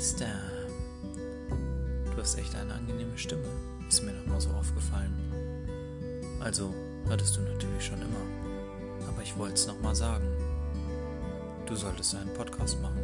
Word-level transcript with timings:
Meister. 0.00 0.24
Du 2.10 2.22
hast 2.22 2.38
echt 2.38 2.56
eine 2.56 2.72
angenehme 2.72 3.18
Stimme. 3.18 3.44
Ist 3.86 4.02
mir 4.02 4.12
noch 4.12 4.24
mal 4.24 4.40
so 4.40 4.48
aufgefallen. 4.48 5.12
Also, 6.42 6.72
hattest 7.10 7.36
du 7.36 7.42
natürlich 7.42 7.84
schon 7.84 8.00
immer. 8.00 9.06
Aber 9.06 9.22
ich 9.22 9.36
wollte 9.36 9.56
es 9.56 9.66
noch 9.66 9.78
mal 9.82 9.94
sagen. 9.94 10.24
Du 11.66 11.74
solltest 11.74 12.14
einen 12.14 12.32
Podcast 12.32 12.78
machen. 12.80 12.98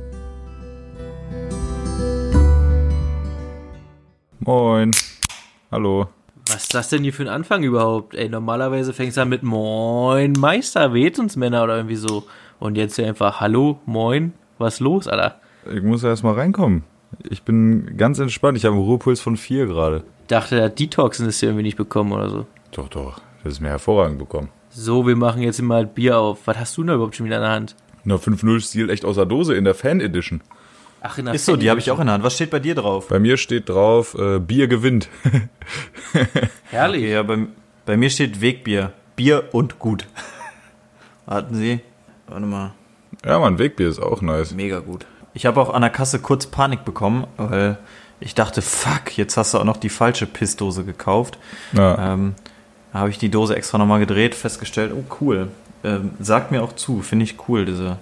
Moin. 4.41 4.91
Hallo. 5.71 6.09
Was 6.47 6.63
ist 6.63 6.75
das 6.75 6.89
denn 6.89 7.03
hier 7.03 7.13
für 7.13 7.25
ein 7.25 7.29
Anfang 7.29 7.63
überhaupt? 7.63 8.15
Ey, 8.15 8.31
normalerweise 8.31 8.95
fängst 8.95 9.19
du 9.19 9.21
an 9.21 9.29
mit 9.29 9.43
Moin 9.43 10.33
Meister, 10.33 10.95
weht 10.95 11.19
uns 11.19 11.37
Männer 11.37 11.63
oder 11.63 11.77
irgendwie 11.77 11.97
so. 11.97 12.25
Und 12.59 12.79
jetzt 12.79 12.97
hier 12.97 13.07
einfach 13.07 13.39
Hallo, 13.43 13.81
Moin, 13.85 14.33
was 14.57 14.81
los, 14.81 15.07
Alter? 15.07 15.43
Ich 15.75 15.83
muss 15.83 16.03
erst 16.05 16.25
mal 16.25 16.35
reinkommen. 16.35 16.85
Ich 17.29 17.43
bin 17.43 17.97
ganz 17.97 18.19
entspannt. 18.19 18.59
Ich 18.59 18.65
habe 18.65 18.75
einen 18.75 18.85
Ruhepuls 18.85 19.21
von 19.21 19.37
vier 19.37 19.67
gerade. 19.67 20.05
Dachte, 20.29 20.57
der 20.57 20.69
Detoxen 20.71 21.29
ist 21.29 21.41
hier 21.41 21.51
irgendwie 21.51 21.63
nicht 21.63 21.77
bekommen 21.77 22.13
oder 22.13 22.29
so. 22.29 22.47
Doch, 22.73 22.89
doch. 22.89 23.21
Das 23.45 23.55
ist 23.55 23.61
mir 23.61 23.69
hervorragend 23.69 24.19
bekommen. 24.19 24.49
So, 24.71 25.07
wir 25.07 25.17
machen 25.17 25.41
jetzt 25.43 25.63
mal 25.63 25.87
Bier 25.87 26.19
auf. 26.19 26.41
Was 26.47 26.59
hast 26.59 26.77
du 26.77 26.83
denn 26.83 26.89
da 26.89 26.95
überhaupt 26.95 27.17
schon 27.17 27.27
wieder 27.27 27.37
in 27.37 27.43
der 27.43 27.51
Hand? 27.53 27.77
Na, 28.05 28.17
5-0 28.17 28.61
Stil 28.61 28.91
echt 28.91 29.05
aus 29.05 29.17
der 29.17 29.25
Dose 29.27 29.55
in 29.55 29.65
der 29.65 29.75
Fan 29.75 30.01
Edition. 30.01 30.41
Ach, 31.01 31.17
in 31.19 31.27
der 31.27 31.35
Ist 31.35 31.47
so, 31.47 31.57
die 31.57 31.71
habe 31.71 31.79
ich 31.81 31.91
auch 31.91 32.01
in 32.01 32.07
der 32.07 32.15
Hand. 32.15 32.25
Was 32.25 32.35
steht 32.35 32.51
bei 32.51 32.59
dir 32.59 32.75
drauf? 32.75 33.09
Bei 33.09 33.19
mir 33.19 33.37
steht 33.37 33.69
drauf, 33.69 34.17
äh, 34.19 34.39
Bier 34.41 34.67
gewinnt. 34.67 35.09
Herrlich. 36.71 37.03
Okay, 37.03 37.13
ja, 37.13 37.23
bei, 37.23 37.47
bei 37.85 37.97
mir 37.97 38.11
steht 38.11 38.41
Wegbier. 38.41 38.93
Bier 39.15 39.45
und 39.53 39.79
gut. 39.79 40.07
Warten 41.27 41.55
Sie. 41.55 41.81
Warte 42.27 42.47
mal. 42.47 42.75
ja, 43.25 43.39
Mann, 43.39 43.59
Wegbier 43.59 43.89
ist 43.89 44.01
auch 44.01 44.21
nice. 44.21 44.53
Mega 44.53 44.81
gut. 44.81 45.07
Ich 45.37 45.45
habe 45.45 45.61
auch 45.61 45.69
an 45.75 45.83
der 45.83 45.91
Kasse 45.91 46.19
kurz 46.19 46.47
Panik 46.47 46.87
bekommen, 46.87 47.27
weil 47.37 47.77
ich 48.21 48.35
dachte, 48.35 48.63
fuck, 48.63 49.19
jetzt 49.19 49.37
hast 49.37 49.53
du 49.53 49.59
auch 49.59 49.65
noch 49.65 49.77
die 49.77 49.91
falsche 49.91 50.25
Pissdose 50.25 50.83
gekauft. 50.83 51.37
Ja. 51.75 52.15
Ähm, 52.15 52.35
da 52.91 53.01
habe 53.01 53.11
ich 53.11 53.19
die 53.19 53.29
Dose 53.29 53.55
extra 53.55 53.77
nochmal 53.77 54.01
gedreht, 54.01 54.35
festgestellt, 54.35 54.93
oh 54.97 55.05
cool. 55.21 55.49
Ähm, 55.85 56.13
sagt 56.21 56.53
mir 56.53 56.63
auch 56.63 56.73
zu, 56.73 57.03
finde 57.03 57.27
ich 57.27 57.37
cool, 57.49 57.67
diese 57.67 57.99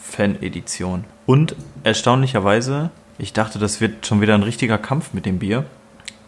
Fan-Edition. 0.00 1.04
Und 1.26 1.56
erstaunlicherweise, 1.82 2.90
ich 3.18 3.32
dachte, 3.32 3.58
das 3.58 3.80
wird 3.80 4.06
schon 4.06 4.20
wieder 4.20 4.34
ein 4.34 4.44
richtiger 4.44 4.78
Kampf 4.78 5.12
mit 5.12 5.26
dem 5.26 5.40
Bier. 5.40 5.64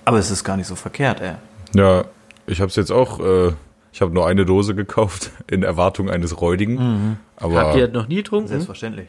Aber 0.05 0.19
es 0.19 0.33
ist 0.33 0.43
gar 0.43 0.57
nicht 0.57 0.67
so 0.67 0.75
verkehrt, 0.75 1.21
ey. 1.21 1.35
Ja, 1.73 2.05
ich 2.49 2.61
habe 2.61 2.69
es 2.69 2.75
jetzt 2.75 2.91
auch, 2.91 3.21
äh, 3.21 3.53
ich 3.93 4.01
habe 4.01 4.13
nur 4.13 4.27
eine 4.27 4.45
Dose 4.45 4.75
gekauft 4.75 5.31
in 5.47 5.63
Erwartung 5.63 6.11
eines 6.11 6.41
räudigen. 6.41 7.17
Aber 7.37 7.55
Habt 7.55 7.77
ihr 7.77 7.87
das 7.87 7.95
noch 7.95 8.09
nie 8.09 8.17
getrunken? 8.17 8.49
Selbstverständlich. 8.49 9.07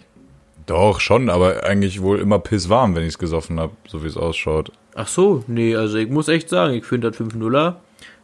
Doch 0.67 0.99
schon, 0.99 1.29
aber 1.29 1.63
eigentlich 1.63 2.01
wohl 2.01 2.19
immer 2.19 2.39
pisswarm, 2.39 2.95
wenn 2.95 3.03
ich 3.03 3.09
es 3.09 3.19
gesoffen 3.19 3.59
habe, 3.59 3.73
so 3.87 4.03
wie 4.03 4.07
es 4.07 4.17
ausschaut. 4.17 4.71
Ach 4.95 5.07
so, 5.07 5.43
nee, 5.47 5.75
also 5.75 5.97
ich 5.97 6.09
muss 6.09 6.27
echt 6.27 6.49
sagen, 6.49 6.73
ich 6.73 6.85
finde 6.85 7.09
das 7.09 7.19
5-0er, 7.19 7.75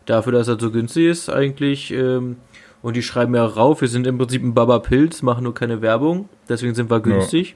dafür, 0.06 0.34
dass 0.34 0.48
das 0.48 0.62
so 0.62 0.72
günstig 0.72 1.06
ist, 1.06 1.30
eigentlich, 1.30 1.92
ähm, 1.92 2.38
und 2.82 2.96
die 2.96 3.04
schreiben 3.04 3.34
ja 3.34 3.46
rauf, 3.46 3.82
wir 3.82 3.88
sind 3.88 4.06
im 4.06 4.18
Prinzip 4.18 4.44
ein 4.44 4.54
Baba 4.54 4.80
Pilz, 4.80 5.22
machen 5.22 5.46
nur 5.46 5.54
keine 5.54 5.82
Werbung, 5.82 6.28
deswegen 6.50 6.76
sind 6.76 6.92
wir 6.92 7.00
günstig. 7.00 7.56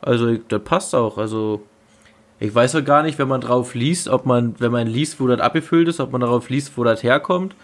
Also, 0.00 0.28
ich, 0.28 0.40
das 0.48 0.62
passt 0.62 0.94
auch, 0.94 1.18
also, 1.18 1.62
ich 2.38 2.54
weiß 2.54 2.76
auch 2.76 2.84
gar 2.84 3.02
nicht, 3.02 3.18
wenn 3.18 3.28
man 3.28 3.40
drauf 3.40 3.74
liest, 3.74 4.08
ob 4.08 4.26
man, 4.26 4.54
wenn 4.58 4.72
man 4.72 4.86
liest, 4.86 5.20
wo 5.20 5.26
das 5.26 5.40
abgefüllt 5.40 5.88
ist, 5.88 6.00
ob 6.00 6.12
man 6.12 6.20
darauf 6.20 6.48
liest, 6.48 6.76
wo 6.76 6.84
das 6.84 7.02
herkommt. 7.02 7.54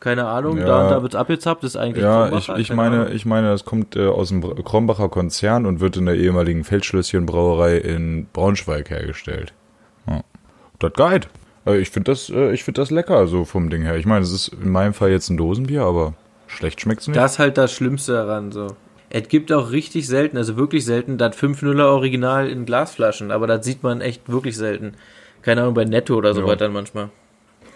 Keine 0.00 0.26
Ahnung, 0.26 0.58
Ja. 0.58 0.66
da 0.66 0.82
und 0.84 0.90
da 0.90 1.02
wird's 1.02 1.16
abgezappt, 1.16 1.64
ist 1.64 1.76
eigentlich 1.76 2.04
Ja, 2.04 2.28
ich, 2.36 2.48
ich 2.48 2.72
meine, 2.72 3.00
Ahnung. 3.02 3.12
ich 3.14 3.26
meine, 3.26 3.48
das 3.50 3.64
kommt 3.64 3.96
äh, 3.96 4.06
aus 4.06 4.28
dem 4.28 4.42
Krombacher 4.64 5.08
Konzern 5.08 5.66
und 5.66 5.80
wird 5.80 5.96
in 5.96 6.06
der 6.06 6.14
ehemaligen 6.14 6.62
Feldschlösschen-Brauerei 6.64 7.78
in 7.78 8.26
Braunschweig 8.32 8.90
hergestellt. 8.90 9.52
Ja. 10.06 10.20
Das 10.78 10.92
geht. 10.92 11.28
Äh, 11.66 11.78
Ich 11.78 11.90
finde 11.90 12.12
das, 12.12 12.30
äh, 12.30 12.52
ich 12.52 12.62
finde 12.64 12.80
das 12.80 12.90
lecker, 12.90 13.26
so 13.26 13.44
vom 13.44 13.70
Ding 13.70 13.82
her. 13.82 13.96
Ich 13.96 14.06
meine, 14.06 14.22
es 14.22 14.32
ist 14.32 14.48
in 14.48 14.70
meinem 14.70 14.94
Fall 14.94 15.10
jetzt 15.10 15.30
ein 15.30 15.36
Dosenbier, 15.36 15.82
aber 15.82 16.14
schlecht 16.46 16.80
schmeckt's 16.80 17.08
nicht. 17.08 17.16
Das 17.16 17.32
ist 17.32 17.38
halt 17.40 17.58
das 17.58 17.72
Schlimmste 17.72 18.12
daran, 18.12 18.52
so. 18.52 18.68
Es 19.10 19.26
gibt 19.28 19.50
auch 19.52 19.70
richtig 19.72 20.06
selten, 20.06 20.36
also 20.36 20.56
wirklich 20.56 20.84
selten, 20.84 21.16
das 21.18 21.34
5-0er 21.36 21.86
Original 21.86 22.48
in 22.48 22.66
Glasflaschen, 22.66 23.30
aber 23.30 23.46
das 23.46 23.64
sieht 23.64 23.82
man 23.82 24.00
echt 24.02 24.28
wirklich 24.30 24.56
selten. 24.56 24.92
Keine 25.42 25.62
Ahnung, 25.62 25.74
bei 25.74 25.84
Netto 25.86 26.14
oder 26.14 26.34
so 26.34 26.42
Ja. 26.42 26.46
weiter 26.46 26.66
dann 26.66 26.74
manchmal. 26.74 27.08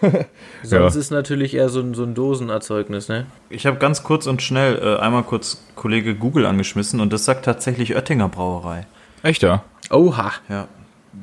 Sonst 0.63 0.95
Ja. 0.95 0.99
ist 0.99 1.11
natürlich 1.11 1.53
eher 1.55 1.69
so 1.69 1.79
ein, 1.79 1.93
so 1.93 2.03
ein 2.03 2.13
Dosenerzeugnis, 2.13 3.07
ne? 3.09 3.25
Ich 3.49 3.65
habe 3.65 3.77
ganz 3.77 4.03
kurz 4.03 4.27
und 4.27 4.41
schnell 4.41 4.79
äh, 4.81 4.99
einmal 5.01 5.23
kurz 5.23 5.63
Kollege 5.75 6.15
Google 6.15 6.45
angeschmissen 6.45 6.99
und 6.99 7.13
das 7.13 7.25
sagt 7.25 7.45
tatsächlich 7.45 7.95
Oettinger 7.95 8.29
Brauerei. 8.29 8.85
Echt, 9.23 9.43
ja? 9.43 9.63
Oha. 9.89 10.31
Ja. 10.49 10.67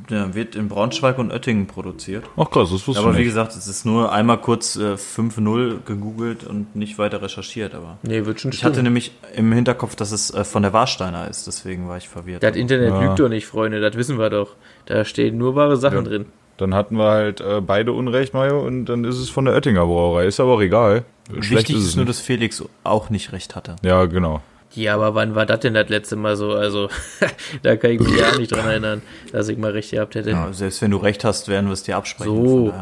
Der 0.09 0.35
wird 0.35 0.55
in 0.55 0.69
Braunschweig 0.69 1.19
und 1.19 1.33
Oettingen 1.33 1.67
produziert. 1.67 2.25
Ach 2.37 2.49
krass, 2.49 2.71
das 2.71 2.87
wusste 2.87 3.03
Aber 3.03 3.11
ich 3.11 3.17
wie 3.17 3.21
nicht. 3.23 3.31
gesagt, 3.31 3.57
es 3.57 3.67
ist 3.67 3.85
nur 3.85 4.13
einmal 4.13 4.39
kurz 4.39 4.77
äh, 4.77 4.95
5-0 4.95 5.83
gegoogelt 5.85 6.45
und 6.45 6.77
nicht 6.77 6.97
weiter 6.99 7.21
recherchiert. 7.23 7.75
Aber 7.75 7.99
Nee, 8.05 8.25
wird 8.25 8.41
schon 8.41 8.53
ich 8.53 8.63
hatte 8.63 8.75
stimmen. 8.75 8.85
nämlich 8.85 9.11
im 9.35 9.53
Hinterkopf, 9.53 9.97
dass 9.97 10.13
es 10.13 10.33
äh, 10.33 10.45
von 10.45 10.63
der 10.63 10.73
Warsteiner 10.73 11.29
ist, 11.29 11.49
deswegen 11.49 11.89
war 11.89 11.97
ich 11.97 12.09
verwirrt. 12.09 12.43
Das 12.45 12.55
Internet 12.55 12.91
Ja. 12.91 13.01
lügt 13.03 13.19
doch 13.19 13.29
nicht, 13.29 13.47
Freunde, 13.47 13.81
das 13.81 13.97
wissen 13.97 14.17
wir 14.17 14.31
doch. 14.31 14.55
Da 14.87 15.05
stehen 15.05 15.37
nur 15.39 15.57
wahre 15.57 15.77
Sachen 15.77 15.99
Ja. 15.99 16.03
drin. 16.05 16.27
Dann 16.61 16.75
hatten 16.75 16.97
wir 16.99 17.09
halt 17.11 17.41
äh, 17.41 17.61
beide 17.63 17.93
Unrecht, 17.93 18.35
Mario, 18.35 18.61
und 18.61 18.85
dann 18.85 19.05
ist 19.05 19.17
es 19.19 19.31
von 19.31 19.47
der 19.47 19.55
Oettinger 19.55 19.87
Brauerei. 19.87 20.27
Ist 20.27 20.41
aber 20.41 20.53
auch 20.55 20.61
egal. 20.61 21.05
Schlecht 21.41 21.51
Wichtig 21.69 21.77
ist 21.77 21.85
ist, 21.85 21.97
nur, 21.97 22.05
nicht. 22.05 22.19
dass 22.19 22.21
Felix 22.21 22.63
auch 22.85 23.09
nicht 23.09 23.33
recht 23.33 23.57
hatte. 23.57 23.77
Ja, 23.83 24.05
genau. 24.05 24.43
Ja, 24.75 24.95
aber 24.95 25.15
wann 25.15 25.35
war 25.35 25.47
das 25.47 25.61
denn 25.61 25.73
das 25.75 25.89
letzte 25.89 26.17
Mal 26.17 26.37
so? 26.37 26.53
Also, 26.53 26.91
da 27.63 27.77
kann 27.77 27.93
ich 27.93 28.01
mich 28.01 28.15
ja 28.17 28.37
nicht 28.37 28.53
dran 28.53 28.67
erinnern, 28.69 29.03
dass 29.33 29.49
ich 29.49 29.57
mal 29.57 29.71
recht 29.73 29.91
gehabt 29.91 30.15
hätte. 30.15 30.31
Ja, 30.31 30.53
selbst 30.53 30.83
wenn 30.83 30.91
du 30.91 30.99
recht 30.99 31.25
hast, 31.25 31.49
werden 31.49 31.67
wir 31.67 31.73
es 31.73 31.83
dir 31.83 31.97
absprechen. 31.97 32.47
So. 32.47 32.75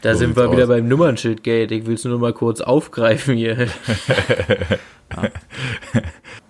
Da 0.00 0.12
So 0.14 0.20
sind 0.20 0.36
wir 0.36 0.50
wieder 0.50 0.62
aus. 0.62 0.68
beim 0.68 0.88
Nummernschild-Gate. 0.88 1.70
Ich 1.72 1.86
will 1.86 1.94
es 1.94 2.04
nur 2.04 2.18
mal 2.18 2.32
kurz 2.32 2.60
aufgreifen 2.60 3.36
hier. 3.36 3.68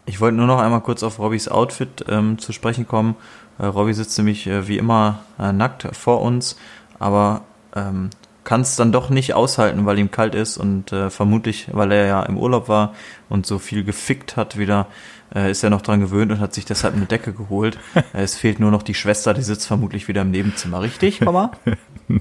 Ich 0.07 0.21
wollte 0.21 0.37
nur 0.37 0.47
noch 0.47 0.59
einmal 0.59 0.81
kurz 0.81 1.03
auf 1.03 1.19
Robbys 1.19 1.49
Outfit 1.49 2.05
ähm, 2.09 2.39
zu 2.39 2.53
sprechen 2.53 2.89
kommen. 2.89 3.15
Äh, 3.59 3.67
Robby 3.67 3.95
sitzt 3.95 4.17
nämlich 4.19 4.47
äh, 4.47 4.69
wie 4.69 4.79
immer 4.79 5.21
äh, 5.39 5.53
nackt 5.53 5.89
vor 5.97 6.23
uns, 6.23 6.57
aber 6.99 7.43
ähm, 7.75 8.11
kann 8.45 8.63
es 8.63 8.77
dann 8.77 8.93
doch 8.93 9.11
nicht 9.11 9.35
aushalten, 9.35 9.85
weil 9.85 9.99
ihm 9.99 10.11
kalt 10.11 10.35
ist 10.35 10.57
und 10.57 10.91
äh, 10.91 11.11
vermutlich, 11.11 11.69
weil 11.73 11.93
er 11.93 12.07
ja 12.07 12.23
im 12.23 12.39
Urlaub 12.39 12.69
war 12.69 12.95
und 13.29 13.45
so 13.45 13.59
viel 13.59 13.85
gefickt 13.85 14.37
hat 14.39 14.57
wieder, 14.57 14.87
äh, 15.35 15.51
ist 15.51 15.63
er 15.63 15.69
noch 15.69 15.83
dran 15.83 16.01
gewöhnt 16.01 16.33
und 16.33 16.41
hat 16.41 16.55
sich 16.55 16.65
deshalb 16.65 16.95
eine 16.95 17.05
Decke 17.05 17.35
geholt. 17.35 17.79
äh, 17.95 18.03
es 18.23 18.37
fehlt 18.37 18.59
nur 18.59 18.71
noch 18.71 18.83
die 18.83 18.95
Schwester, 18.95 19.35
die 19.35 19.43
sitzt 19.43 19.67
vermutlich 19.67 20.09
wieder 20.09 20.23
im 20.23 20.31
Nebenzimmer. 20.31 20.81
Richtig, 20.81 21.21
Mama? 21.21 21.53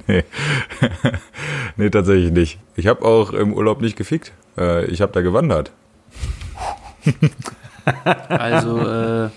Nee. 0.05 0.25
nee, 1.77 1.89
tatsächlich 1.89 2.33
nicht. 2.33 2.59
Ich 2.75 2.87
habe 2.87 3.05
auch 3.05 3.31
im 3.31 3.53
Urlaub 3.53 3.79
nicht 3.79 3.95
gefickt. 3.95 4.33
Äh, 4.57 4.83
ich 4.87 4.99
habe 4.99 5.13
da 5.13 5.21
gewandert. 5.21 5.71
Also, 8.27 8.79
äh, 8.79 9.29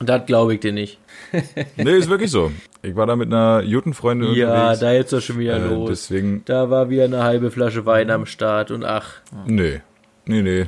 das 0.00 0.26
glaube 0.26 0.54
ich 0.54 0.60
dir 0.60 0.72
nicht. 0.72 0.98
Nee, 1.76 1.96
ist 1.96 2.08
wirklich 2.08 2.30
so. 2.30 2.52
Ich 2.82 2.94
war 2.96 3.06
da 3.06 3.16
mit 3.16 3.32
einer 3.32 3.62
Jutenfreundin 3.62 4.32
Ja, 4.34 4.48
unterwegs. 4.70 4.80
da 4.80 4.92
jetzt 4.92 5.12
doch 5.12 5.20
schon 5.20 5.38
wieder 5.38 5.56
äh, 5.56 5.68
los. 5.68 5.88
deswegen, 5.90 6.42
Da 6.44 6.70
war 6.70 6.88
wieder 6.90 7.04
eine 7.04 7.22
halbe 7.22 7.50
Flasche 7.50 7.84
Wein 7.86 8.10
am 8.10 8.24
Start 8.26 8.70
und 8.70 8.84
ach, 8.84 9.14
nee. 9.46 9.80
Nee, 10.26 10.42
nee. 10.42 10.66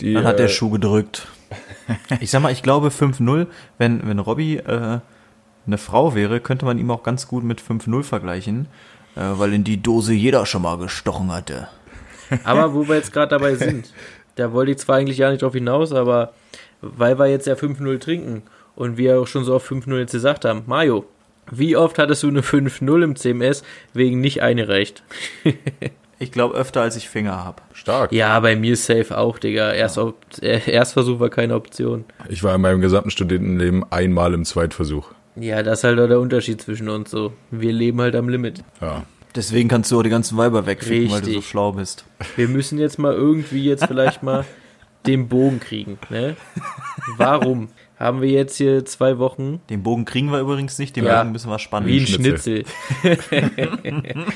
Die, 0.00 0.14
Dann 0.14 0.24
hat 0.24 0.38
der 0.38 0.46
äh, 0.46 0.50
Schuh 0.50 0.70
gedrückt. 0.70 1.26
Ich 2.20 2.32
sag 2.32 2.42
mal, 2.42 2.50
ich 2.50 2.64
glaube 2.64 2.88
5-0, 2.88 3.46
wenn, 3.78 4.08
wenn 4.08 4.18
Robby 4.18 4.56
äh, 4.56 4.98
eine 5.66 5.78
Frau 5.78 6.16
wäre, 6.16 6.40
könnte 6.40 6.64
man 6.64 6.78
ihm 6.78 6.90
auch 6.90 7.04
ganz 7.04 7.28
gut 7.28 7.44
mit 7.44 7.60
5-0 7.62 8.02
vergleichen, 8.02 8.66
äh, 9.14 9.20
weil 9.20 9.52
in 9.52 9.62
die 9.62 9.80
Dose 9.80 10.12
jeder 10.12 10.46
schon 10.46 10.62
mal 10.62 10.78
gestochen 10.78 11.30
hatte. 11.30 11.68
Aber 12.44 12.74
wo 12.74 12.88
wir 12.88 12.96
jetzt 12.96 13.12
gerade 13.12 13.30
dabei 13.30 13.54
sind, 13.54 13.92
da 14.34 14.52
wollte 14.52 14.72
ich 14.72 14.78
zwar 14.78 14.96
eigentlich 14.96 15.18
gar 15.18 15.30
nicht 15.30 15.42
drauf 15.42 15.52
hinaus, 15.54 15.92
aber 15.92 16.32
weil 16.80 17.18
wir 17.20 17.26
jetzt 17.26 17.46
ja 17.46 17.54
5-0 17.54 18.00
trinken 18.00 18.42
und 18.76 18.96
wir 18.96 19.18
auch 19.18 19.26
schon 19.26 19.44
so 19.44 19.54
oft 19.54 19.68
5-0 19.68 19.98
jetzt 19.98 20.12
gesagt 20.12 20.44
haben, 20.44 20.62
Mario, 20.66 21.04
wie 21.50 21.76
oft 21.76 21.98
hattest 21.98 22.22
du 22.22 22.28
eine 22.28 22.42
5-0 22.42 23.02
im 23.02 23.16
CMS 23.16 23.62
wegen 23.92 24.20
nicht 24.20 24.42
eingereicht? 24.42 25.02
Ich 26.18 26.32
glaube 26.32 26.54
öfter, 26.54 26.80
als 26.80 26.96
ich 26.96 27.10
Finger 27.10 27.44
habe. 27.44 27.60
Stark. 27.74 28.10
Ja, 28.10 28.40
bei 28.40 28.56
mir 28.56 28.76
safe 28.76 29.18
auch, 29.18 29.38
Digga. 29.38 29.72
Erst 29.72 29.98
Op 29.98 30.16
äh, 30.40 30.70
Erstversuch 30.70 31.20
war 31.20 31.28
keine 31.28 31.54
Option. 31.54 32.06
Ich 32.30 32.42
war 32.42 32.54
in 32.54 32.62
meinem 32.62 32.80
gesamten 32.80 33.10
Studentenleben 33.10 33.84
einmal 33.90 34.32
im 34.32 34.46
Zweitversuch. 34.46 35.10
Ja, 35.36 35.62
das 35.62 35.80
ist 35.80 35.84
halt 35.84 36.00
auch 36.00 36.08
der 36.08 36.20
Unterschied 36.20 36.62
zwischen 36.62 36.88
uns 36.88 37.10
so. 37.10 37.34
Wir 37.50 37.72
leben 37.72 38.00
halt 38.00 38.16
am 38.16 38.30
Limit. 38.30 38.64
Ja. 38.80 39.04
Deswegen 39.34 39.68
kannst 39.68 39.92
du 39.92 39.98
auch 39.98 40.02
die 40.02 40.08
ganzen 40.08 40.38
Weiber 40.38 40.64
wegficken, 40.64 41.10
weil 41.10 41.20
du 41.20 41.32
so 41.32 41.42
schlau 41.42 41.72
bist. 41.72 42.06
Wir 42.36 42.48
müssen 42.48 42.78
jetzt 42.78 42.98
mal 42.98 43.12
irgendwie 43.12 43.64
jetzt 43.64 43.84
vielleicht 43.84 44.22
mal 44.22 44.46
den 45.06 45.28
Bogen 45.28 45.60
kriegen, 45.60 45.98
ne? 46.08 46.36
Warum 47.18 47.68
haben 47.98 48.20
wir 48.20 48.28
jetzt 48.28 48.56
hier 48.56 48.84
zwei 48.84 49.18
Wochen 49.18 49.60
Den 49.70 49.82
Bogen 49.82 50.04
kriegen 50.04 50.30
wir 50.30 50.40
übrigens 50.40 50.78
nicht, 50.78 50.96
den 50.96 51.04
Ja. 51.04 51.20
Bogen 51.20 51.32
müssen 51.32 51.50
wir 51.50 51.58
spannen. 51.58 51.88
wie 51.88 52.00
ein 52.00 52.06
Schnitzel. 52.06 52.64
Schnitzel? 53.00 53.44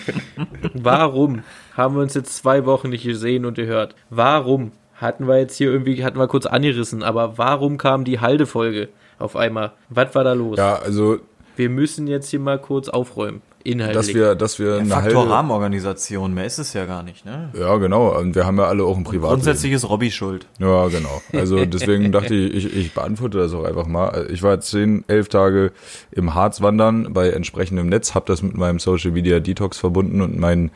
Warum 0.75 1.43
haben 1.77 1.95
wir 1.95 2.03
uns 2.03 2.15
jetzt 2.15 2.37
zwei 2.37 2.65
Wochen 2.67 2.91
nicht 2.91 3.05
gesehen 3.05 3.45
und 3.45 3.55
gehört? 3.55 3.95
Warum 4.11 4.73
hatten 4.95 5.27
wir 5.29 5.39
jetzt 5.39 5.57
hier 5.57 5.71
irgendwie, 5.71 6.03
hatten 6.05 6.19
wir 6.19 6.29
kurz 6.29 6.47
angerissen, 6.47 7.03
aber 7.03 7.39
warum 7.39 7.79
kam 7.79 8.05
die 8.05 8.21
Halde-Folge? 8.21 8.89
auf 9.19 9.37
einmal. 9.37 9.73
Was 9.91 10.15
war 10.15 10.25
da 10.25 10.33
los? 10.33 10.57
Ja, 10.57 10.77
also, 10.77 11.19
Wir 11.57 11.69
müssen 11.69 12.07
jetzt 12.07 12.31
hier 12.31 12.41
mal 12.41 12.59
kurz 12.59 12.89
aufräumen. 12.89 13.43
Inhaltlich. 13.63 14.07
dass 14.07 14.15
wir, 14.15 14.35
dass 14.35 14.59
wir 14.59 14.69
Ja, 14.69 14.79
eine 14.79 14.89
Faktor 14.89 15.21
halbe, 15.23 15.31
Rahmenorganisation, 15.31 16.33
mehr 16.33 16.47
ist 16.47 16.59
es 16.59 16.73
ja 16.73 16.87
gar 16.87 17.03
nicht, 17.03 17.25
ne? 17.25 17.51
Ja, 17.59 17.77
genau. 17.77 18.17
Und 18.19 18.35
wir 18.35 18.47
haben 18.47 18.57
ja 18.57 18.65
alle 18.65 18.85
auch 18.85 18.97
ein 18.97 19.05
Privatleben. 19.05 19.35
Grundsätzlich 19.35 19.73
ist 19.73 19.89
Robby 19.89 20.11
schuld. 20.11 20.47
Ja, 20.59 20.89
genau. 20.89 21.21
Also 21.33 21.65
deswegen 21.67 22.11
dachte 22.13 22.35
ich, 22.35 22.67
ich, 22.67 22.77
ich 22.77 22.95
beantworte 22.95 23.39
das 23.39 23.53
auch 23.53 23.65
einfach 23.65 23.87
mal. 23.87 24.29
Ich 24.33 24.43
war 24.43 24.55
jetzt 24.55 24.71
zehn, 24.71 25.05
elf 25.09 25.29
Tage 25.29 25.73
im 26.11 26.35
Harz 26.35 26.63
wandern 26.63 27.13
bei 27.13 27.31
entsprechendem 27.31 27.89
Netz, 27.89 28.15
habe 28.15 28.27
das 28.27 28.43
mit 28.43 28.57
meinem 28.57 28.79
Social 28.79 29.11
Media 29.11 29.41
Detox 29.41 29.79
verbunden 29.79 30.23
und 30.23 30.39
meinen 30.39 30.71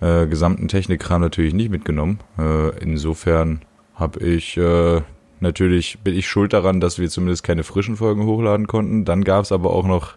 äh, 0.00 0.26
gesamten 0.26 0.68
Technikkram 0.68 1.22
natürlich 1.22 1.54
nicht 1.54 1.70
mitgenommen. 1.70 2.20
Äh, 2.38 2.78
insofern 2.80 3.62
habe 3.94 4.20
ich 4.20 4.58
äh, 4.58 5.00
natürlich 5.40 5.98
bin 6.04 6.14
ich 6.14 6.28
schuld 6.28 6.52
daran, 6.52 6.80
dass 6.80 6.98
wir 6.98 7.08
zumindest 7.08 7.44
keine 7.44 7.64
frischen 7.64 7.96
Folgen 7.96 8.26
hochladen 8.26 8.66
konnten. 8.66 9.04
Dann 9.04 9.24
gab 9.24 9.44
es 9.44 9.52
aber 9.52 9.70
auch 9.70 9.86
noch 9.86 10.16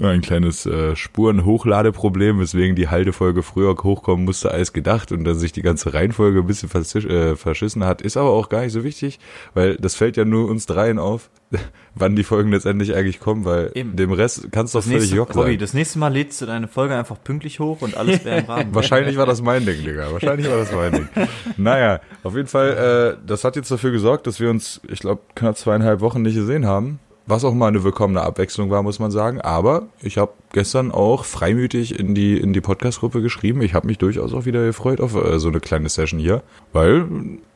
ein 0.00 0.20
kleines 0.20 0.66
äh, 0.66 0.94
Spuren-Hochladeproblem, 0.94 2.40
weswegen 2.40 2.76
die 2.76 2.88
Haltefolge 2.88 3.42
früher 3.42 3.76
hochkommen 3.76 4.24
musste 4.24 4.50
als 4.50 4.72
gedacht 4.72 5.12
und 5.12 5.24
dann 5.24 5.38
sich 5.38 5.52
die 5.52 5.62
ganze 5.62 5.94
Reihenfolge 5.94 6.40
ein 6.40 6.46
bisschen 6.46 6.68
verzisch, 6.68 7.04
äh, 7.06 7.36
verschissen 7.36 7.84
hat. 7.84 8.02
Ist 8.02 8.16
aber 8.16 8.30
auch 8.30 8.48
gar 8.48 8.62
nicht 8.62 8.72
so 8.72 8.84
wichtig, 8.84 9.18
weil 9.54 9.76
das 9.76 9.94
fällt 9.94 10.16
ja 10.16 10.24
nur 10.24 10.48
uns 10.48 10.66
dreien 10.66 10.98
auf, 10.98 11.30
wann 11.94 12.16
die 12.16 12.24
Folgen 12.24 12.50
letztendlich 12.50 12.94
eigentlich 12.94 13.20
kommen, 13.20 13.44
weil 13.44 13.70
Eben. 13.74 13.96
dem 13.96 14.12
Rest 14.12 14.50
kannst 14.52 14.74
du 14.74 14.78
doch 14.78 14.84
Das 14.84 14.86
völlig 14.86 15.00
nächste, 15.02 15.16
jock 15.16 15.34
Robby, 15.34 15.56
das 15.56 15.74
nächste 15.74 15.98
Mal 15.98 16.12
lädst 16.12 16.40
du 16.40 16.46
deine 16.46 16.68
Folge 16.68 16.96
einfach 16.96 17.16
pünktlich 17.22 17.60
hoch 17.60 17.82
und 17.82 17.96
alles 17.96 18.24
wäre 18.24 18.40
im 18.40 18.46
Rahmen. 18.46 18.68
Wahrscheinlich 18.74 19.16
war 19.16 19.26
das 19.26 19.42
mein 19.42 19.66
Ding, 19.66 19.84
Digga. 19.84 20.12
Wahrscheinlich 20.12 20.48
war 20.48 20.58
das 20.58 20.72
mein 20.72 20.92
Ding. 20.92 21.08
Naja, 21.56 22.00
auf 22.22 22.34
jeden 22.34 22.48
Fall, 22.48 23.16
äh, 23.18 23.26
das 23.26 23.44
hat 23.44 23.56
jetzt 23.56 23.70
dafür 23.70 23.90
gesorgt, 23.90 24.26
dass 24.26 24.40
wir 24.40 24.50
uns, 24.50 24.80
ich 24.88 25.00
glaube, 25.00 25.22
knapp 25.34 25.56
zweieinhalb 25.56 26.00
Wochen 26.00 26.22
nicht 26.22 26.34
gesehen 26.34 26.66
haben. 26.66 27.00
Was 27.30 27.44
auch 27.44 27.54
mal 27.54 27.68
eine 27.68 27.84
willkommene 27.84 28.22
Abwechslung 28.22 28.70
war, 28.70 28.82
muss 28.82 28.98
man 28.98 29.12
sagen. 29.12 29.40
Aber 29.40 29.86
ich 30.02 30.18
habe 30.18 30.32
gestern 30.52 30.90
auch 30.90 31.24
freimütig 31.24 31.96
in 31.96 32.12
die, 32.12 32.36
in 32.36 32.52
die 32.52 32.60
Podcast-Gruppe 32.60 33.22
geschrieben. 33.22 33.62
Ich 33.62 33.72
habe 33.72 33.86
mich 33.86 33.98
durchaus 33.98 34.34
auch 34.34 34.46
wieder 34.46 34.66
gefreut 34.66 35.00
auf 35.00 35.14
äh, 35.14 35.38
so 35.38 35.46
eine 35.46 35.60
kleine 35.60 35.88
Session 35.88 36.18
hier, 36.18 36.42
weil 36.72 37.06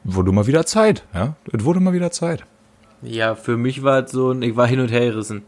wurde 0.05 0.31
mal 0.31 0.47
wieder 0.47 0.65
Zeit. 0.65 1.05
Ja, 1.13 1.35
es 1.53 1.65
wurde 1.65 1.81
mal 1.81 1.93
wieder 1.93 2.13
Zeit. 2.13 2.45
Ja, 3.03 3.35
für 3.35 3.57
mich 3.57 3.83
war 3.83 4.05
es 4.05 4.13
so 4.13 4.31
ein, 4.31 4.43
ich 4.43 4.55
war 4.55 4.69
hin 4.69 4.79
und 4.79 4.93
her 4.93 5.07
gerissen. 5.07 5.43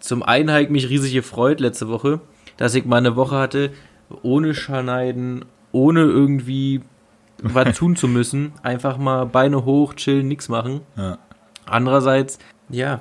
Zum 0.00 0.22
einen 0.22 0.50
habe 0.50 0.64
ich 0.64 0.68
mich 0.68 0.90
riesig 0.90 1.14
gefreut 1.14 1.58
letzte 1.58 1.88
Woche, 1.88 2.20
dass 2.58 2.74
ich 2.74 2.84
mal 2.84 2.98
eine 2.98 3.16
Woche 3.16 3.36
hatte, 3.36 3.70
ohne 4.20 4.52
Schneiden, 4.52 5.46
ohne 5.72 6.02
irgendwie 6.02 6.82
was 7.42 7.74
tun 7.74 7.96
zu 7.96 8.06
müssen. 8.06 8.52
Einfach 8.62 8.98
mal 8.98 9.24
Beine 9.24 9.64
hoch, 9.64 9.94
chillen, 9.94 10.28
nix 10.28 10.50
machen. 10.50 10.82
Ja. 10.94 11.16
Andererseits, 11.64 12.38
ja, 12.68 13.00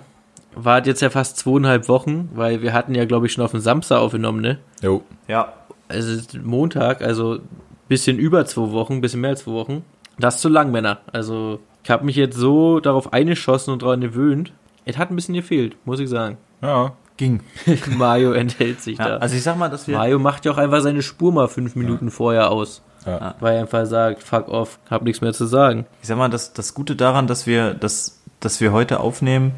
war 0.56 0.82
es 0.82 0.88
jetzt 0.88 1.02
ja 1.02 1.10
fast 1.10 1.38
zweieinhalb 1.38 1.88
Wochen, 1.88 2.30
weil 2.34 2.62
wir 2.62 2.74
hatten 2.74 2.94
ja, 2.96 3.06
glaube 3.06 3.26
ich, 3.26 3.34
schon 3.34 3.44
auf 3.44 3.52
den 3.52 3.62
Samstag 3.62 4.00
aufgenommen, 4.00 4.42
ne? 4.42 4.60
Jo. 4.82 5.02
Ja, 5.28 5.54
Also 5.88 6.12
es 6.12 6.18
ist 6.20 6.44
Montag, 6.44 7.02
also 7.02 7.40
bisschen 7.88 8.18
über 8.18 8.46
zwei 8.46 8.72
Wochen, 8.72 9.02
bisschen 9.02 9.22
mehr 9.22 9.32
als 9.32 9.44
zwei 9.44 9.52
Wochen. 9.52 9.84
Das 10.20 10.36
ist 10.36 10.42
zu 10.42 10.50
lang, 10.50 10.72
Männer. 10.72 11.00
Also 11.12 11.60
ich 11.84 11.90
habe 11.90 12.06
mich 12.06 12.16
jetzt 12.16 12.38
so 12.38 12.80
darauf 12.80 13.12
eingeschossen 13.14 13.72
und 13.74 13.82
daran 13.82 14.02
gewöhnt. 14.02 14.54
Es 14.86 14.98
hat 14.98 15.10
ein 15.10 15.16
bisschen 15.16 15.36
gefehlt, 15.36 15.76
muss 15.86 16.00
ich 16.00 16.10
sagen. 16.10 16.38
Ja. 16.62 16.94
ging. 17.18 17.42
Mario 17.98 18.32
enthält 18.34 18.82
sich 18.82 18.98
Ja, 18.98 19.10
da. 19.10 19.18
also 19.18 19.36
ich 19.36 19.44
sag 19.44 19.58
mal, 19.58 19.70
dass 19.70 19.88
wir. 19.88 19.96
Mario 19.98 20.20
macht 20.20 20.46
ja 20.46 20.52
auch 20.52 20.58
einfach 20.58 20.82
seine 20.82 21.02
Spur 21.02 21.32
mal 21.32 21.48
fünf 21.48 21.76
Minuten 21.76 22.10
vorher 22.12 22.50
aus. 22.52 22.82
Ja. 23.06 23.36
Weil 23.40 23.56
er 23.56 23.62
einfach 23.62 23.86
sagt, 23.86 24.22
fuck 24.22 24.48
off, 24.48 24.80
hab 24.90 25.02
nichts 25.04 25.22
mehr 25.22 25.34
zu 25.34 25.46
sagen. 25.46 25.86
Ich 26.02 26.08
sag 26.08 26.18
mal, 26.18 26.30
das, 26.30 26.54
das 26.54 26.74
Gute 26.76 26.96
daran, 26.96 27.26
dass 27.28 27.48
wir, 27.48 27.74
dass, 27.74 28.22
dass 28.40 28.62
wir 28.62 28.72
heute 28.72 29.00
aufnehmen, 29.00 29.54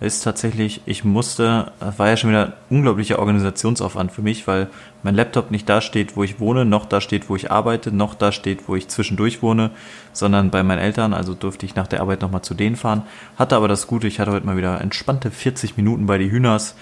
ist 0.00 0.22
tatsächlich, 0.22 0.82
ich 0.86 1.04
musste, 1.04 1.72
war 1.80 2.08
ja 2.08 2.16
schon 2.16 2.30
wieder 2.30 2.46
ein 2.46 2.52
unglaublicher 2.70 3.18
Organisationsaufwand 3.18 4.12
für 4.12 4.22
mich, 4.22 4.46
weil 4.46 4.68
mein 5.02 5.14
Laptop 5.14 5.50
nicht 5.50 5.68
da 5.68 5.80
steht, 5.80 6.16
wo 6.16 6.22
ich 6.22 6.38
wohne, 6.38 6.64
noch 6.64 6.86
da 6.86 7.00
steht, 7.00 7.28
wo 7.28 7.34
ich 7.34 7.50
arbeite, 7.50 7.90
noch 7.90 8.14
da 8.14 8.30
steht, 8.30 8.68
wo 8.68 8.76
ich 8.76 8.88
zwischendurch 8.88 9.42
wohne, 9.42 9.70
sondern 10.12 10.50
bei 10.50 10.62
meinen 10.62 10.78
Eltern, 10.78 11.14
also 11.14 11.34
durfte 11.34 11.66
ich 11.66 11.74
nach 11.74 11.88
der 11.88 12.00
Arbeit 12.00 12.22
nochmal 12.22 12.42
zu 12.42 12.54
denen 12.54 12.76
fahren. 12.76 13.02
Hatte 13.36 13.56
aber 13.56 13.66
das 13.66 13.86
Gute, 13.88 14.06
ich 14.06 14.20
hatte 14.20 14.30
heute 14.30 14.46
mal 14.46 14.56
wieder 14.56 14.80
entspannte 14.80 15.30
40 15.30 15.76
Minuten 15.76 16.06
bei 16.06 16.18
die 16.18 16.30
Hühners, 16.30 16.76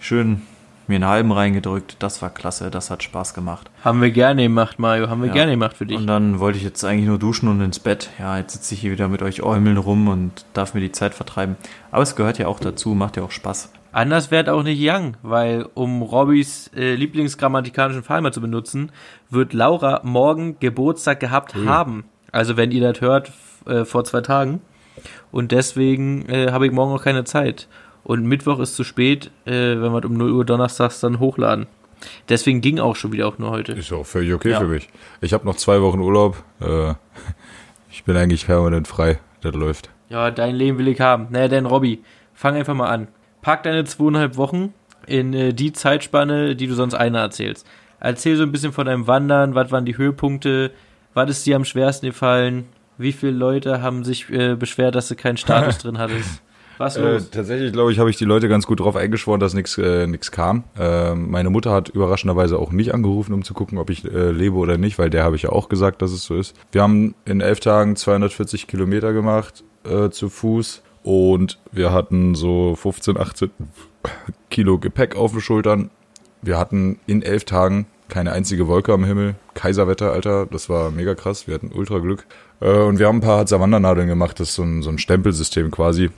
schön 0.00 0.42
mir 0.92 0.96
einen 0.96 1.06
halben 1.08 1.32
reingedrückt, 1.32 1.96
das 2.00 2.22
war 2.22 2.30
klasse, 2.30 2.70
das 2.70 2.90
hat 2.90 3.02
Spaß 3.02 3.34
gemacht. 3.34 3.70
Haben 3.84 4.00
wir 4.02 4.10
gerne 4.10 4.42
gemacht, 4.44 4.78
Mario, 4.78 5.08
haben 5.08 5.20
wir 5.22 5.28
Ja. 5.28 5.34
gerne 5.34 5.52
gemacht 5.52 5.76
für 5.76 5.86
dich. 5.86 5.96
Und 5.96 6.06
dann 6.06 6.38
wollte 6.38 6.58
ich 6.58 6.64
jetzt 6.64 6.84
eigentlich 6.84 7.06
nur 7.06 7.18
duschen 7.18 7.48
und 7.48 7.60
ins 7.60 7.78
Bett. 7.80 8.10
Ja, 8.18 8.38
jetzt 8.38 8.52
sitze 8.52 8.74
ich 8.74 8.80
hier 8.80 8.92
wieder 8.92 9.08
mit 9.08 9.22
euch 9.22 9.42
Äumeln 9.42 9.76
rum 9.76 10.08
und 10.08 10.44
darf 10.52 10.74
mir 10.74 10.80
die 10.80 10.92
Zeit 10.92 11.14
vertreiben. 11.14 11.56
Aber 11.90 12.02
es 12.02 12.14
gehört 12.16 12.38
ja 12.38 12.46
auch 12.46 12.60
dazu, 12.60 12.90
macht 12.90 13.16
ja 13.16 13.22
auch 13.22 13.30
Spaß. 13.30 13.70
Anders 13.92 14.30
wird 14.30 14.48
auch 14.48 14.62
nicht 14.62 14.80
Young, 14.80 15.16
weil 15.22 15.66
um 15.74 16.00
Robbys 16.00 16.70
äh, 16.74 16.94
Lieblingsgrammatikalischen 16.94 18.02
Fall 18.02 18.22
mal 18.22 18.32
zu 18.32 18.40
benutzen, 18.40 18.90
wird 19.28 19.52
Laura 19.52 20.00
morgen 20.02 20.56
Geburtstag 20.60 21.20
gehabt 21.20 21.54
haben. 21.66 22.04
Also 22.30 22.56
wenn 22.56 22.70
ihr 22.70 22.90
das 22.92 23.00
hört, 23.02 23.32
äh, 23.66 23.84
vor 23.84 24.04
zwei 24.04 24.22
Tagen. 24.22 24.60
Und 25.30 25.52
deswegen 25.52 26.26
äh, 26.28 26.52
habe 26.52 26.66
ich 26.66 26.72
morgen 26.72 26.92
auch 26.94 27.02
keine 27.02 27.24
Zeit. 27.24 27.68
Und 28.04 28.24
Mittwoch 28.24 28.58
ist 28.58 28.74
zu 28.76 28.84
spät, 28.84 29.30
äh, 29.44 29.50
wenn 29.52 29.92
wir 29.92 30.04
um 30.04 30.14
0 30.14 30.32
Uhr 30.32 30.44
donnerstags 30.44 31.00
dann 31.00 31.18
hochladen. 31.20 31.66
Deswegen 32.28 32.60
ging 32.60 32.80
auch 32.80 32.96
schon 32.96 33.12
wieder 33.12 33.28
auch 33.28 33.38
nur 33.38 33.50
heute. 33.50 33.72
Ist 33.72 33.92
auch 33.92 34.04
völlig 34.04 34.32
okay 34.34 34.50
Ja. 34.50 34.58
für 34.60 34.66
mich. 34.66 34.88
Ich 35.20 35.32
habe 35.32 35.44
noch 35.46 35.56
zwei 35.56 35.80
Wochen 35.82 36.00
Urlaub. 36.00 36.42
Äh, 36.60 36.94
ich 37.90 38.02
bin 38.04 38.16
eigentlich 38.16 38.46
permanent 38.46 38.88
frei. 38.88 39.18
Das 39.40 39.54
läuft. 39.54 39.90
Ja, 40.08 40.30
dein 40.30 40.54
Leben 40.56 40.78
will 40.78 40.88
ich 40.88 41.00
haben. 41.00 41.28
Naja, 41.30 41.48
dann 41.48 41.66
Robby, 41.66 42.02
fang 42.34 42.56
einfach 42.56 42.74
mal 42.74 42.88
an. 42.88 43.08
Pack 43.40 43.62
deine 43.62 43.84
zweieinhalb 43.84 44.36
Wochen 44.36 44.74
in 45.06 45.32
äh, 45.32 45.52
die 45.52 45.72
Zeitspanne, 45.72 46.54
die 46.56 46.66
du 46.66 46.74
sonst 46.74 46.94
einer 46.94 47.20
erzählst. 47.20 47.66
Erzähl 48.00 48.36
so 48.36 48.42
ein 48.42 48.52
bisschen 48.52 48.72
von 48.72 48.86
deinem 48.86 49.06
Wandern, 49.06 49.54
was 49.54 49.70
waren 49.70 49.84
die 49.84 49.96
Höhepunkte, 49.96 50.72
was 51.14 51.30
ist 51.30 51.46
dir 51.46 51.54
am 51.56 51.64
schwersten 51.64 52.06
gefallen, 52.06 52.64
wie 52.98 53.12
viele 53.12 53.32
Leute 53.32 53.80
haben 53.80 54.04
sich 54.04 54.28
äh, 54.30 54.54
beschwert, 54.56 54.94
dass 54.96 55.08
du 55.08 55.14
keinen 55.14 55.36
Status 55.36 55.78
drin 55.82 55.98
hattest. 55.98 56.42
Was 56.82 56.96
Äh, 56.96 57.12
los? 57.12 57.30
tatsächlich, 57.30 57.72
glaube 57.72 57.92
ich, 57.92 58.00
habe 58.00 58.10
ich 58.10 58.16
die 58.16 58.24
Leute 58.24 58.48
ganz 58.48 58.66
gut 58.66 58.80
drauf 58.80 58.96
eingeschworen, 58.96 59.38
dass 59.38 59.54
nichts 59.54 59.78
äh, 59.78 60.08
nix 60.08 60.32
kam. 60.32 60.64
Ähm, 60.76 61.30
meine 61.30 61.48
Mutter 61.48 61.70
hat 61.70 61.90
überraschenderweise 61.90 62.58
auch 62.58 62.72
nicht 62.72 62.92
angerufen, 62.92 63.32
um 63.34 63.44
zu 63.44 63.54
gucken, 63.54 63.78
ob 63.78 63.88
ich 63.88 64.04
äh, 64.04 64.32
lebe 64.32 64.56
oder 64.56 64.78
nicht, 64.78 64.98
weil 64.98 65.08
der 65.08 65.22
habe 65.22 65.36
ich 65.36 65.42
ja 65.42 65.50
auch 65.50 65.68
gesagt, 65.68 66.02
dass 66.02 66.10
es 66.10 66.24
so 66.24 66.34
ist. 66.34 66.56
Wir 66.72 66.82
haben 66.82 67.14
in 67.24 67.40
elf 67.40 67.60
Tagen 67.60 67.94
240 67.94 68.66
Kilometer 68.66 69.12
gemacht 69.12 69.62
äh, 69.84 70.10
zu 70.10 70.28
Fuß 70.28 70.82
und 71.04 71.60
wir 71.70 71.92
hatten 71.92 72.34
so 72.34 72.74
15, 72.74 73.16
18 73.16 73.50
Kilo 74.50 74.78
Gepäck 74.78 75.14
auf 75.14 75.30
den 75.30 75.40
Schultern. 75.40 75.90
Wir 76.42 76.58
hatten 76.58 76.98
in 77.06 77.22
elf 77.22 77.44
Tagen 77.44 77.86
keine 78.08 78.32
einzige 78.32 78.66
Wolke 78.66 78.92
am 78.92 79.04
Himmel. 79.04 79.36
Kaiserwetter, 79.54 80.10
Alter, 80.12 80.46
das 80.46 80.68
war 80.68 80.90
mega 80.90 81.14
krass. 81.14 81.46
Wir 81.46 81.54
hatten 81.54 81.70
ultra 81.72 81.98
Glück. 82.00 82.26
Äh, 82.60 82.70
und 82.70 82.98
wir 82.98 83.06
haben 83.06 83.18
ein 83.18 83.22
paar 83.22 83.38
Harzer 83.38 83.60
Wandernadeln 83.60 84.08
gemacht. 84.08 84.40
Das 84.40 84.48
ist 84.48 84.54
so 84.56 84.64
ein, 84.64 84.82
so 84.82 84.90
ein 84.90 84.98
Stempelsystem 84.98 85.70
quasi. 85.70 86.10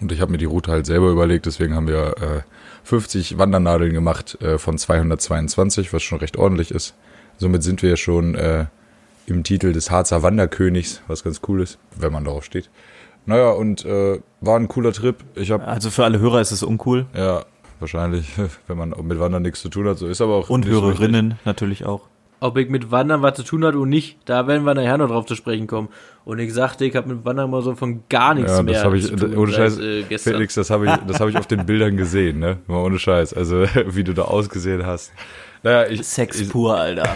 Und 0.00 0.12
ich 0.12 0.20
habe 0.20 0.32
mir 0.32 0.38
die 0.38 0.44
Route 0.44 0.70
halt 0.70 0.86
selber 0.86 1.10
überlegt. 1.10 1.46
Deswegen 1.46 1.74
haben 1.74 1.86
wir 1.88 2.16
äh, 2.18 2.42
50 2.84 3.38
Wandernadeln 3.38 3.92
gemacht 3.92 4.40
äh, 4.40 4.58
von 4.58 4.78
222, 4.78 5.92
was 5.92 6.02
schon 6.02 6.18
recht 6.18 6.36
ordentlich 6.36 6.70
ist. 6.70 6.94
Somit 7.38 7.62
sind 7.62 7.82
wir 7.82 7.90
ja 7.90 7.96
schon 7.96 8.34
äh, 8.34 8.66
im 9.26 9.44
Titel 9.44 9.72
des 9.72 9.90
Harzer 9.90 10.22
Wanderkönigs, 10.22 11.02
was 11.06 11.24
ganz 11.24 11.40
cool 11.48 11.62
ist, 11.62 11.78
wenn 11.96 12.12
man 12.12 12.24
darauf 12.24 12.44
steht. 12.44 12.70
Naja, 13.24 13.50
und 13.50 13.84
äh, 13.84 14.20
war 14.40 14.58
ein 14.58 14.68
cooler 14.68 14.92
Trip. 14.92 15.16
Ich 15.34 15.50
habe 15.50 15.64
Also 15.64 15.90
für 15.90 16.04
alle 16.04 16.18
Hörer 16.18 16.40
ist 16.40 16.50
es 16.50 16.62
uncool. 16.62 17.06
ja, 17.16 17.44
wahrscheinlich, 17.78 18.32
wenn 18.66 18.78
man 18.78 18.94
mit 19.02 19.20
Wandern 19.20 19.42
nichts 19.42 19.60
zu 19.62 19.68
tun 19.68 19.86
hat, 19.86 19.98
so 19.98 20.06
ist 20.08 20.20
aber 20.20 20.34
auch. 20.34 20.50
Und 20.50 20.66
Hörerinnen 20.66 21.38
natürlich 21.44 21.84
auch. 21.86 22.08
Ob 22.42 22.58
ich 22.58 22.68
mit 22.68 22.90
Wandern 22.90 23.22
was 23.22 23.36
zu 23.36 23.44
tun 23.44 23.64
hat 23.64 23.76
und 23.76 23.88
nicht, 23.88 24.18
da 24.24 24.48
werden 24.48 24.64
wir 24.64 24.74
nachher 24.74 24.98
noch 24.98 25.08
drauf 25.08 25.26
zu 25.26 25.36
sprechen 25.36 25.68
kommen. 25.68 25.88
Und 26.24 26.40
ich 26.40 26.52
sagte, 26.52 26.84
ich 26.84 26.96
habe 26.96 27.14
mit 27.14 27.24
Wandern 27.24 27.50
mal 27.50 27.62
so 27.62 27.76
von 27.76 28.02
gar 28.08 28.34
nichts 28.34 28.50
Ja, 28.50 28.62
mehr 28.64 28.74
das 28.74 28.84
habe 28.84 28.98
ich, 28.98 29.06
zu 29.06 29.14
tun 29.14 29.36
ohne 29.36 29.52
seit, 29.52 29.58
Scheiß, 29.60 29.78
äh, 29.78 30.02
gestern. 30.08 30.34
Felix, 30.34 30.54
das 30.54 30.70
habe 30.70 30.86
ich, 30.86 30.92
das 31.06 31.20
habe 31.20 31.30
ich 31.30 31.36
auf 31.36 31.46
den 31.46 31.64
Bildern 31.66 31.96
gesehen, 31.96 32.40
ne? 32.40 32.58
Mal 32.66 32.78
ohne 32.78 32.98
Scheiß. 32.98 33.32
Also, 33.32 33.64
wie 33.86 34.02
du 34.02 34.12
da 34.12 34.22
ausgesehen 34.22 34.84
hast. 34.84 35.12
Naja, 35.62 35.88
ich, 35.88 36.02
Sex 36.02 36.48
pur, 36.48 36.76
Alter. 36.76 37.08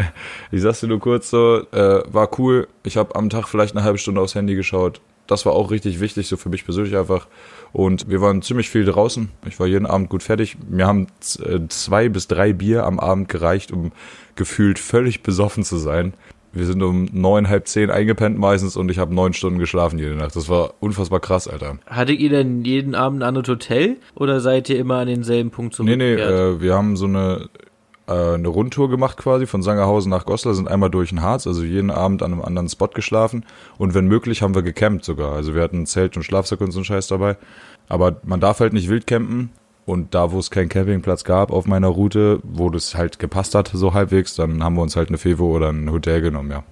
ich 0.50 0.60
sag's 0.60 0.80
dir 0.80 0.88
nur 0.88 0.98
kurz 0.98 1.30
so, 1.30 1.62
äh, 1.70 2.02
war 2.12 2.28
cool. 2.40 2.66
Ich 2.82 2.96
habe 2.96 3.14
am 3.14 3.30
Tag 3.30 3.46
vielleicht 3.46 3.76
eine 3.76 3.84
halbe 3.84 3.98
Stunde 3.98 4.20
aufs 4.20 4.34
Handy 4.34 4.56
geschaut. 4.56 5.00
Das 5.28 5.46
war 5.46 5.52
auch 5.52 5.70
richtig 5.70 6.00
wichtig, 6.00 6.26
so 6.26 6.36
für 6.36 6.48
mich 6.48 6.64
persönlich 6.64 6.96
einfach. 6.96 7.28
Und 7.72 8.10
wir 8.10 8.20
waren 8.20 8.42
ziemlich 8.42 8.68
viel 8.68 8.84
draußen. 8.84 9.30
Ich 9.48 9.58
war 9.58 9.66
jeden 9.66 9.86
Abend 9.86 10.10
gut 10.10 10.22
fertig. 10.22 10.56
Mir 10.68 10.86
haben 10.86 11.06
äh, 11.44 11.60
zwei 11.68 12.08
bis 12.08 12.28
drei 12.28 12.52
Bier 12.52 12.84
am 12.84 13.00
Abend 13.00 13.28
gereicht, 13.28 13.72
um 13.72 13.92
gefühlt 14.36 14.78
völlig 14.78 15.22
besoffen 15.22 15.64
zu 15.64 15.76
sein. 15.78 16.12
Wir 16.54 16.66
sind 16.66 16.82
um 16.82 17.08
neun, 17.12 17.48
halb 17.48 17.66
zehn 17.66 17.90
eingepennt 17.90 18.38
meistens 18.38 18.76
und 18.76 18.90
ich 18.90 18.98
habe 18.98 19.14
neun 19.14 19.32
Stunden 19.32 19.58
geschlafen 19.58 19.98
jede 19.98 20.14
Nacht. 20.16 20.36
Das 20.36 20.50
war 20.50 20.74
unfassbar 20.80 21.18
krass, 21.20 21.48
Alter. 21.48 21.78
Hattet 21.86 22.18
ihr 22.20 22.28
denn 22.28 22.62
jeden 22.62 22.94
Abend 22.94 23.22
ein 23.22 23.26
anderes 23.28 23.48
Hotel 23.48 23.96
oder 24.14 24.40
seid 24.40 24.68
ihr 24.68 24.78
immer 24.78 24.96
an 24.96 25.06
denselben 25.06 25.50
Punkt 25.50 25.78
Nee, 25.78 25.96
nee, 25.96 26.14
zurückgekehrt? 26.16 26.58
äh, 26.58 26.60
wir 26.60 26.74
haben 26.74 26.96
so 26.98 27.06
eine 27.06 27.48
äh, 28.06 28.34
eine 28.34 28.48
Rundtour 28.48 28.90
gemacht 28.90 29.16
quasi 29.16 29.46
von 29.46 29.62
Sangerhausen 29.62 30.10
nach 30.10 30.26
Goslar, 30.26 30.54
sind 30.54 30.68
einmal 30.68 30.90
durch 30.90 31.10
den 31.10 31.22
Harz, 31.22 31.46
also 31.46 31.62
jeden 31.62 31.90
Abend 31.90 32.22
an 32.22 32.32
einem 32.32 32.42
anderen 32.42 32.68
Spot 32.68 32.88
geschlafen 32.88 33.44
und 33.78 33.94
wenn 33.94 34.06
möglich 34.06 34.42
haben 34.42 34.54
wir 34.54 34.62
gecampt 34.62 35.04
sogar. 35.04 35.32
Also 35.32 35.54
wir 35.54 35.62
hatten 35.62 35.86
Zelt 35.86 36.16
und 36.16 36.22
Schlafsack 36.22 36.60
und 36.60 36.72
so 36.72 36.78
einen 36.78 36.84
Scheiß 36.84 37.08
dabei. 37.08 37.36
Aber 37.88 38.16
man 38.24 38.40
darf 38.40 38.60
halt 38.60 38.72
nicht 38.72 38.88
wild 38.88 39.06
campen 39.06 39.50
und 39.86 40.14
da, 40.14 40.32
wo 40.32 40.38
es 40.38 40.50
keinen 40.50 40.68
Campingplatz 40.68 41.24
gab 41.24 41.50
auf 41.50 41.66
meiner 41.66 41.88
Route, 41.88 42.40
wo 42.42 42.70
das 42.70 42.94
halt 42.94 43.18
gepasst 43.18 43.54
hat, 43.54 43.70
so 43.72 43.92
halbwegs, 43.94 44.34
dann 44.34 44.62
haben 44.62 44.76
wir 44.76 44.82
uns 44.82 44.96
halt 44.96 45.08
eine 45.08 45.18
Fevo 45.18 45.54
oder 45.54 45.70
ein 45.70 45.90
Hotel 45.90 46.20
genommen, 46.20 46.50
ja. 46.50 46.62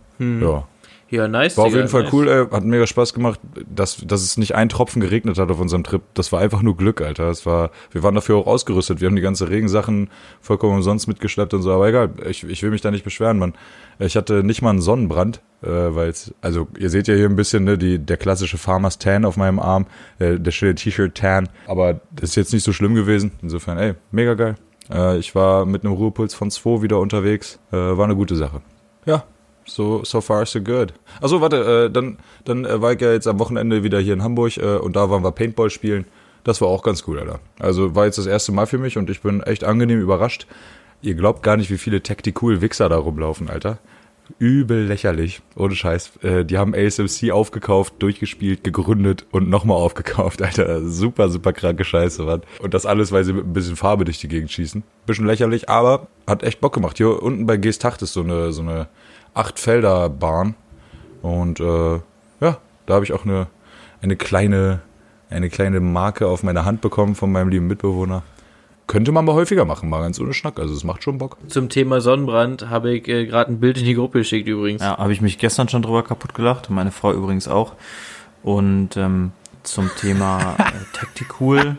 Ja. 0.41 0.65
Ja, 1.11 1.27
nice. 1.27 1.57
War 1.57 1.67
auf 1.67 1.75
jeden 1.75 1.89
Fall 1.89 2.05
nice. 2.05 2.13
cool, 2.13 2.29
ey. 2.29 2.47
hat 2.51 2.65
mega 2.65 2.87
Spaß 2.87 3.15
gemacht, 3.15 3.41
dass, 3.69 3.97
dass 3.97 4.23
es 4.23 4.37
nicht 4.37 4.55
ein 4.55 4.69
Tropfen 4.69 5.01
geregnet 5.01 5.39
hat 5.39 5.51
auf 5.51 5.59
unserem 5.59 5.83
Trip. 5.83 6.03
Das 6.15 6.31
war 6.31 6.41
einfach 6.41 6.63
nur 6.63 6.77
Glück, 6.77 7.01
Alter. 7.01 7.27
Das 7.27 7.47
war, 7.47 7.71
wir 7.91 8.03
waren 8.05 8.15
dafür 8.15 8.37
auch 8.37 8.47
ausgerüstet. 8.47 9.01
Wir 9.01 9.09
haben 9.09 9.17
die 9.17 9.23
ganze 9.23 9.51
Regensachen 9.51 10.09
vollkommen 10.41 10.77
umsonst 10.77 11.09
mitgeschleppt 11.09 11.53
und 11.53 11.63
so, 11.63 11.73
aber 11.73 11.89
egal. 11.89 12.11
Ich, 12.29 12.45
ich 12.45 12.63
will 12.63 12.71
mich 12.71 12.81
da 12.81 12.93
nicht 12.93 13.05
beschweren, 13.05 13.39
Mann. 13.39 13.55
Ich 13.99 14.17
hatte 14.17 14.45
nicht 14.45 14.63
mal 14.63 14.71
einen 14.71 14.81
Sonnenbrand, 14.81 15.43
äh, 15.63 15.67
weil 15.69 16.15
also 16.41 16.69
ihr 16.79 16.91
seht 16.91 17.09
ja 17.09 17.15
hier 17.15 17.29
ein 17.29 17.37
bisschen, 17.37 17.65
ne, 17.65 17.77
die, 17.77 17.99
der 17.99 18.17
klassische 18.17 18.57
Farmers 18.57 18.99
Tan 18.99 19.25
auf 19.25 19.37
meinem 19.37 19.59
Arm, 19.59 19.87
äh, 20.21 20.39
der 20.39 20.53
schöne 20.53 20.77
T-Shirt 20.77 21.17
Tan, 21.17 21.49
aber 21.67 22.01
das 22.13 22.31
ist 22.31 22.37
jetzt 22.37 22.53
nicht 22.53 22.65
so 22.65 22.73
schlimm 22.73 22.95
gewesen. 22.95 23.33
Insofern, 23.43 23.79
ey, 23.79 23.95
mega 24.13 24.35
geil. 24.35 24.55
Äh, 24.91 25.19
ich 25.19 25.35
war 25.35 25.67
mit 25.67 25.85
einem 25.85 25.95
Ruhepuls 25.95 26.35
von 26.35 26.51
2 26.51 26.83
wieder 26.83 26.99
unterwegs. 26.99 27.59
Äh, 27.73 27.77
war 27.77 28.05
eine 28.05 28.17
gute 28.17 28.37
Sache. 28.37 28.63
So, 29.71 30.05
so 30.05 30.21
far 30.21 30.47
so 30.47 30.61
good. 30.61 30.93
Achso, 31.21 31.41
warte, 31.41 31.87
äh, 31.87 31.91
dann, 31.91 32.19
dann 32.45 32.65
äh, 32.65 32.83
war 32.83 32.93
ich 32.93 33.01
ja 33.01 33.13
jetzt 33.13 33.29
am 33.29 33.39
Wochenende 33.39 33.85
wieder 33.85 34.01
hier 34.01 34.15
in 34.15 34.23
Hamburg 34.23 34.57
äh, 34.57 34.77
und 34.77 34.97
da 34.97 35.11
waren 35.11 35.23
wir 35.23 35.31
Paintball 35.31 35.71
spielen. 35.71 36.07
Das 36.43 36.61
war 36.61 36.69
auch 36.69 36.83
ganz 36.83 37.05
cool, 37.07 37.21
Alter. 37.21 37.39
Also 37.61 37.95
war 37.95 38.07
jetzt 38.07 38.19
das 38.19 38.27
erste 38.27 38.51
Mal 38.51 38.67
für 38.67 38.79
mich 38.79 38.99
und 38.99 39.11
ich 39.11 39.21
bin 39.23 39.43
echt 39.43 39.63
angenehm 39.63 40.01
überrascht. 40.01 40.47
Ihr 41.03 41.15
glaubt 41.15 41.43
gar 41.43 41.57
nicht, 41.57 41.71
wie 41.71 41.79
viele 41.79 42.03
Tactical 42.03 42.61
Wichser 42.61 42.89
da 42.89 42.97
rumlaufen, 42.97 43.49
Alter. 43.49 43.79
Übel 44.39 44.87
lächerlich. 44.87 45.41
Ohne 45.57 45.75
Scheiß. 45.77 46.13
Äh, 46.23 46.45
die 46.45 46.59
haben 46.59 46.75
ASMC 46.75 47.31
aufgekauft, 47.31 47.95
durchgespielt, 48.01 48.65
gegründet 48.65 49.27
und 49.31 49.49
nochmal 49.49 49.77
aufgekauft, 49.77 50.43
Alter. 50.43 50.83
Super, 50.89 51.29
super 51.29 51.53
kranke 51.53 51.85
Scheiße, 51.85 52.25
Mann. 52.25 52.43
Und 52.61 52.75
das 52.75 52.87
alles, 52.87 53.13
weil 53.13 53.25
sie 53.25 53.33
mit 53.33 53.47
ein 53.47 53.53
bisschen 53.53 53.77
Farbe 53.77 54.05
durch 54.05 54.19
die 54.19 54.29
Gegend 54.29 54.51
schießen. 54.51 54.83
Bisschen 55.07 55.27
lächerlich, 55.27 55.69
aber 55.69 56.09
hat 56.27 56.43
echt 56.43 56.61
Bock 56.61 56.75
gemacht. 56.75 56.97
Hier 56.97 57.23
unten 57.23 57.47
bei 57.47 57.57
Geesthacht 57.57 58.03
ist 58.03 58.13
so 58.13 58.23
eine, 58.23 58.53
so 58.53 58.63
eine 58.63 58.89
Acht-Felder-Bahn. 59.35 60.55
Und 61.23 61.61
äh, 61.61 61.95
ja, 62.41 62.59
da 62.87 62.95
habe 62.95 63.05
ich 63.05 63.13
auch 63.13 63.25
eine, 63.25 63.47
eine 64.03 64.17
kleine, 64.17 64.81
eine 65.29 65.51
kleine 65.51 65.81
Marke 65.81 66.27
auf 66.27 66.43
meine 66.43 66.65
Hand 66.65 66.81
bekommen 66.81 67.15
von 67.15 67.31
meinem 67.31 67.49
lieben 67.49 67.67
Mitbewohner. 67.67 68.23
Könnte 68.87 69.13
man 69.13 69.25
mal 69.25 69.35
häufiger 69.35 69.65
machen, 69.65 69.89
mal 69.89 70.01
ganz 70.01 70.19
ohne 70.19 70.35
Schnack. 70.35 70.59
Also 70.59 70.75
es 70.75 70.83
macht 70.83 71.05
schon 71.05 71.19
Bock. 71.19 71.37
Zum 71.47 71.69
Thema 71.69 72.01
Sonnenbrand 72.01 72.71
habe 72.71 72.93
ich 72.93 73.07
äh, 73.07 73.27
gerade 73.27 73.53
ein 73.53 73.61
Bild 73.61 73.79
in 73.79 73.85
die 73.85 73.95
Gruppe 73.95 74.19
geschickt 74.19 74.49
übrigens. 74.49 74.83
Ja, 74.83 74.99
habe 74.99 75.13
ich 75.13 75.21
mich 75.21 75.39
gestern 75.39 75.69
schon 75.69 75.83
drüber 75.83 76.03
kaputt 76.03 76.35
gelacht, 76.35 76.71
meine 76.71 76.91
Frau 76.91 77.13
übrigens 77.13 77.47
auch. 77.47 77.75
Und 78.43 78.97
ähm, 78.97 79.31
zum 79.63 79.91
Thema 79.95 80.57
äh, 80.59 80.65
Tactical. 80.93 81.77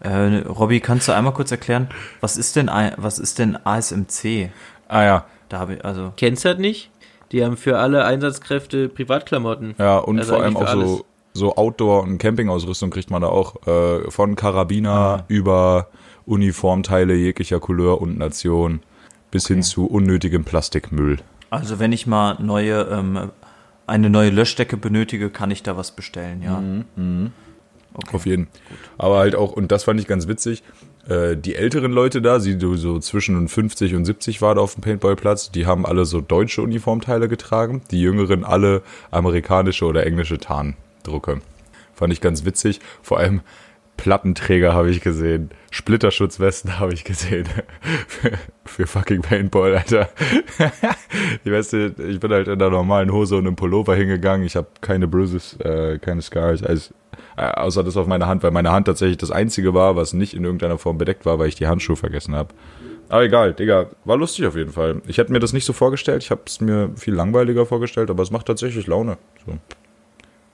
Äh, 0.00 0.38
Robby, 0.48 0.80
kannst 0.80 1.08
du 1.08 1.12
einmal 1.12 1.34
kurz 1.34 1.50
erklären, 1.50 1.88
was 2.20 2.36
ist 2.36 2.56
denn 2.56 2.70
was 2.96 3.18
ist 3.18 3.38
denn 3.38 3.58
ASMC? 3.64 4.50
Ah 4.88 5.02
ja, 5.04 5.26
Da 5.52 5.58
habe 5.58 5.74
ich 5.74 5.84
also 5.84 6.14
Kennst 6.16 6.46
du 6.46 6.48
das 6.48 6.58
nicht? 6.58 6.90
Die 7.30 7.44
haben 7.44 7.58
für 7.58 7.78
alle 7.78 8.06
Einsatzkräfte 8.06 8.88
Privatklamotten. 8.88 9.74
ja 9.78 9.98
und 9.98 10.18
Also 10.18 10.32
vor 10.34 10.42
allem 10.42 10.56
auch 10.56 10.62
für 10.62 10.66
so, 10.68 10.78
alles. 10.80 11.04
so 11.34 11.56
Outdoor- 11.56 12.02
und 12.04 12.16
Campingausrüstung 12.16 12.88
kriegt 12.88 13.10
man 13.10 13.20
da 13.20 13.28
auch. 13.28 13.66
Äh, 13.66 14.10
von 14.10 14.34
Karabiner 14.34 15.24
über 15.28 15.88
Uniformteile 16.24 17.14
jeglicher 17.14 17.60
Couleur 17.60 18.00
und 18.00 18.16
Nation 18.16 18.80
bis 19.30 19.46
hin 19.46 19.62
zu 19.62 19.86
unnötigem 19.86 20.44
Plastikmüll. 20.44 21.18
Also 21.50 21.78
wenn 21.78 21.92
ich 21.92 22.06
mal 22.06 22.38
neue, 22.40 22.84
ähm, 22.90 23.30
eine 23.86 24.08
neue 24.08 24.30
Löschdecke 24.30 24.78
benötige, 24.78 25.28
kann 25.28 25.50
ich 25.50 25.62
da 25.62 25.76
was 25.76 25.90
bestellen, 25.90 26.42
ja. 26.42 26.62
Okay. 27.94 28.16
Auf 28.16 28.24
jeden. 28.24 28.48
Aber 28.96 29.18
halt 29.18 29.34
auch, 29.34 29.52
und 29.52 29.70
das 29.70 29.84
fand 29.84 30.00
ich 30.00 30.06
ganz 30.06 30.28
witzig, 30.28 30.62
äh, 31.08 31.36
die 31.36 31.54
älteren 31.56 31.92
Leute 31.92 32.22
da, 32.22 32.38
die 32.38 32.58
so- 32.76 32.98
zwischen 32.98 33.48
50 33.48 33.94
und 33.94 34.04
70 34.04 34.40
waren 34.42 34.58
auf 34.58 34.74
dem 34.74 34.82
Paintballplatz, 34.82 35.50
die 35.50 35.66
haben 35.66 35.84
alle 35.86 36.04
so 36.04 36.20
deutsche 36.20 36.62
Uniformteile 36.62 37.28
getragen, 37.28 37.82
die 37.90 38.00
jüngeren 38.00 38.44
alle 38.44 38.82
amerikanische 39.10 39.84
oder 39.84 40.06
englische 40.06 40.38
Tarndrucke. 40.38 41.40
Fand 41.94 42.12
ich 42.12 42.20
ganz 42.20 42.44
witzig. 42.44 42.80
Vor 43.02 43.18
allem 43.18 43.40
Plattenträger 43.96 44.72
habe 44.72 44.90
ich 44.90 45.00
gesehen, 45.00 45.50
Splitterschutzwesten 45.70 46.78
habe 46.80 46.94
ich 46.94 47.04
gesehen. 47.04 47.46
für, 48.64 48.86
fucking 48.86 49.22
Paintball, 49.22 49.76
Alter. 49.76 50.08
ich 51.44 51.52
weiß 51.52 51.72
nicht, 51.74 51.98
ich 51.98 52.18
bin 52.18 52.30
halt 52.32 52.48
in 52.48 52.58
der 52.58 52.70
normalen 52.70 53.12
Hose 53.12 53.36
und 53.36 53.46
im 53.46 53.54
Pullover 53.54 53.94
hingegangen. 53.94 54.46
Ich 54.46 54.56
habe 54.56 54.68
keine 54.80 55.06
Bruises, 55.06 55.54
äh, 55.60 55.98
keine 55.98 56.22
Scars, 56.22 56.62
also, 56.62 56.94
äh, 57.36 57.42
außer 57.44 57.82
das 57.84 57.96
auf 57.96 58.06
meiner 58.06 58.26
Hand, 58.26 58.42
weil 58.42 58.50
meine 58.50 58.72
Hand 58.72 58.86
tatsächlich 58.86 59.18
das 59.18 59.30
einzige 59.30 59.74
war, 59.74 59.96
was 59.96 60.12
nicht 60.12 60.34
in 60.34 60.44
irgendeiner 60.44 60.78
Form 60.78 60.98
bedeckt 60.98 61.24
war, 61.26 61.38
weil 61.38 61.48
ich 61.48 61.54
die 61.54 61.66
Handschuhe 61.66 61.96
vergessen 61.96 62.34
habe. 62.34 62.50
Aber 63.08 63.24
egal, 63.24 63.52
Digga, 63.52 63.86
war 64.04 64.16
lustig 64.16 64.46
auf 64.46 64.56
jeden 64.56 64.72
Fall. 64.72 65.02
Ich 65.06 65.18
hätte 65.18 65.32
mir 65.32 65.38
das 65.40 65.52
nicht 65.52 65.64
so 65.66 65.72
vorgestellt, 65.72 66.22
ich 66.22 66.30
habe 66.30 66.42
es 66.46 66.60
mir 66.60 66.90
viel 66.96 67.14
langweiliger 67.14 67.66
vorgestellt, 67.66 68.08
aber 68.10 68.22
es 68.22 68.30
macht 68.30 68.46
tatsächlich 68.46 68.86
Laune. 68.86 69.18
So. 69.46 69.52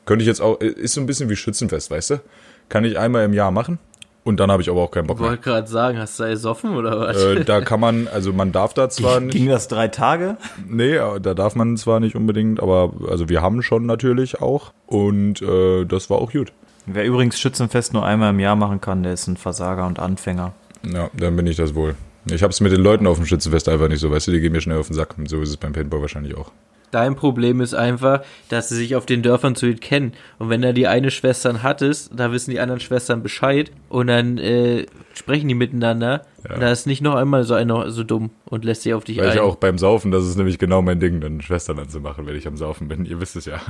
Könnte 0.06 0.22
ich 0.22 0.26
jetzt 0.26 0.40
auch, 0.40 0.58
ist 0.60 0.94
so 0.94 1.00
ein 1.00 1.06
bisschen 1.06 1.28
wie 1.28 1.36
Schützenfest, 1.36 1.90
weißt 1.90 2.10
du? 2.10 2.20
Kann 2.68 2.84
ich 2.84 2.98
einmal 2.98 3.24
im 3.24 3.32
Jahr 3.34 3.50
machen 3.50 3.78
und 4.24 4.40
dann 4.40 4.50
habe 4.50 4.60
ich 4.62 4.70
aber 4.70 4.80
auch 4.82 4.90
keinen 4.90 5.06
Bock 5.06 5.18
Ich 5.18 5.20
mehr. 5.20 5.30
wollte 5.30 5.42
gerade 5.42 5.68
sagen, 5.68 5.98
hast 5.98 6.18
du 6.18 6.24
da 6.24 6.30
gesoffen 6.30 6.74
oder 6.76 6.98
was? 6.98 7.22
Äh, 7.22 7.44
da 7.44 7.60
kann 7.60 7.78
man, 7.78 8.08
also 8.08 8.32
man 8.32 8.50
darf 8.52 8.74
da 8.74 8.88
zwar 8.88 9.20
Ging 9.20 9.44
nicht, 9.44 9.50
das 9.50 9.68
drei 9.68 9.88
Tage? 9.88 10.36
nee, 10.66 10.96
äh, 10.96 11.20
da 11.20 11.34
darf 11.34 11.54
man 11.54 11.76
zwar 11.76 12.00
nicht 12.00 12.16
unbedingt, 12.16 12.60
aber 12.60 12.92
also 13.08 13.28
wir 13.28 13.40
haben 13.42 13.62
schon 13.62 13.86
natürlich 13.86 14.40
auch 14.40 14.72
und 14.86 15.42
äh, 15.42 15.84
das 15.84 16.10
war 16.10 16.18
auch 16.18 16.32
gut. 16.32 16.52
Wer 16.90 17.04
übrigens 17.04 17.38
Schützenfest 17.38 17.92
nur 17.92 18.04
einmal 18.04 18.30
im 18.30 18.40
Jahr 18.40 18.56
machen 18.56 18.80
kann, 18.80 19.02
der 19.02 19.12
ist 19.12 19.26
ein 19.26 19.36
Versager 19.36 19.86
und 19.86 19.98
Anfänger. 19.98 20.54
Ja, 20.90 21.10
dann 21.14 21.36
bin 21.36 21.46
ich 21.46 21.56
das 21.56 21.74
wohl. 21.74 21.94
Ich 22.30 22.42
habe 22.42 22.50
es 22.50 22.60
mit 22.60 22.72
den 22.72 22.80
Leuten 22.80 23.06
auf 23.06 23.16
dem 23.16 23.26
Schützenfest 23.26 23.68
einfach 23.68 23.88
nicht 23.88 24.00
so, 24.00 24.10
weißt 24.10 24.28
du, 24.28 24.32
die 24.32 24.40
gehen 24.40 24.52
mir 24.52 24.60
schnell 24.60 24.78
auf 24.78 24.86
den 24.86 24.94
Sack. 24.94 25.16
Und 25.18 25.28
so 25.28 25.40
ist 25.42 25.50
es 25.50 25.56
beim 25.58 25.72
Paintball 25.72 26.00
wahrscheinlich 26.00 26.34
auch. 26.36 26.50
Dein 26.90 27.16
Problem 27.16 27.60
ist 27.60 27.74
einfach, 27.74 28.22
dass 28.48 28.70
sie 28.70 28.76
sich 28.76 28.96
auf 28.96 29.04
den 29.04 29.22
Dörfern 29.22 29.54
zu 29.54 29.74
kennen. 29.74 30.14
Und 30.38 30.48
wenn 30.48 30.62
da 30.62 30.72
die 30.72 30.86
eine 30.86 31.10
Schwestern 31.10 31.62
hattest, 31.62 32.10
da 32.16 32.32
wissen 32.32 32.50
die 32.50 32.60
anderen 32.60 32.80
Schwestern 32.80 33.22
Bescheid 33.22 33.70
und 33.90 34.06
dann 34.06 34.38
äh, 34.38 34.86
sprechen 35.12 35.48
die 35.48 35.54
miteinander. 35.54 36.24
Ja. 36.48 36.58
Da 36.58 36.70
ist 36.72 36.86
nicht 36.86 37.02
noch 37.02 37.14
einmal 37.14 37.44
so 37.44 37.52
einer 37.52 37.90
so 37.90 38.04
dumm 38.04 38.30
und 38.46 38.64
lässt 38.64 38.82
sich 38.82 38.94
auf 38.94 39.04
dich 39.04 39.18
Weil 39.18 39.28
ein. 39.28 39.34
ich 39.34 39.40
auch 39.40 39.56
beim 39.56 39.76
Saufen, 39.76 40.10
das 40.10 40.26
ist 40.26 40.36
nämlich 40.38 40.58
genau 40.58 40.80
mein 40.80 40.98
Ding, 40.98 41.20
dann 41.20 41.42
Schwestern 41.42 41.78
anzumachen, 41.78 42.26
wenn 42.26 42.36
ich 42.36 42.46
am 42.46 42.56
Saufen 42.56 42.88
bin. 42.88 43.04
Ihr 43.04 43.20
wisst 43.20 43.36
es 43.36 43.44
ja. 43.44 43.60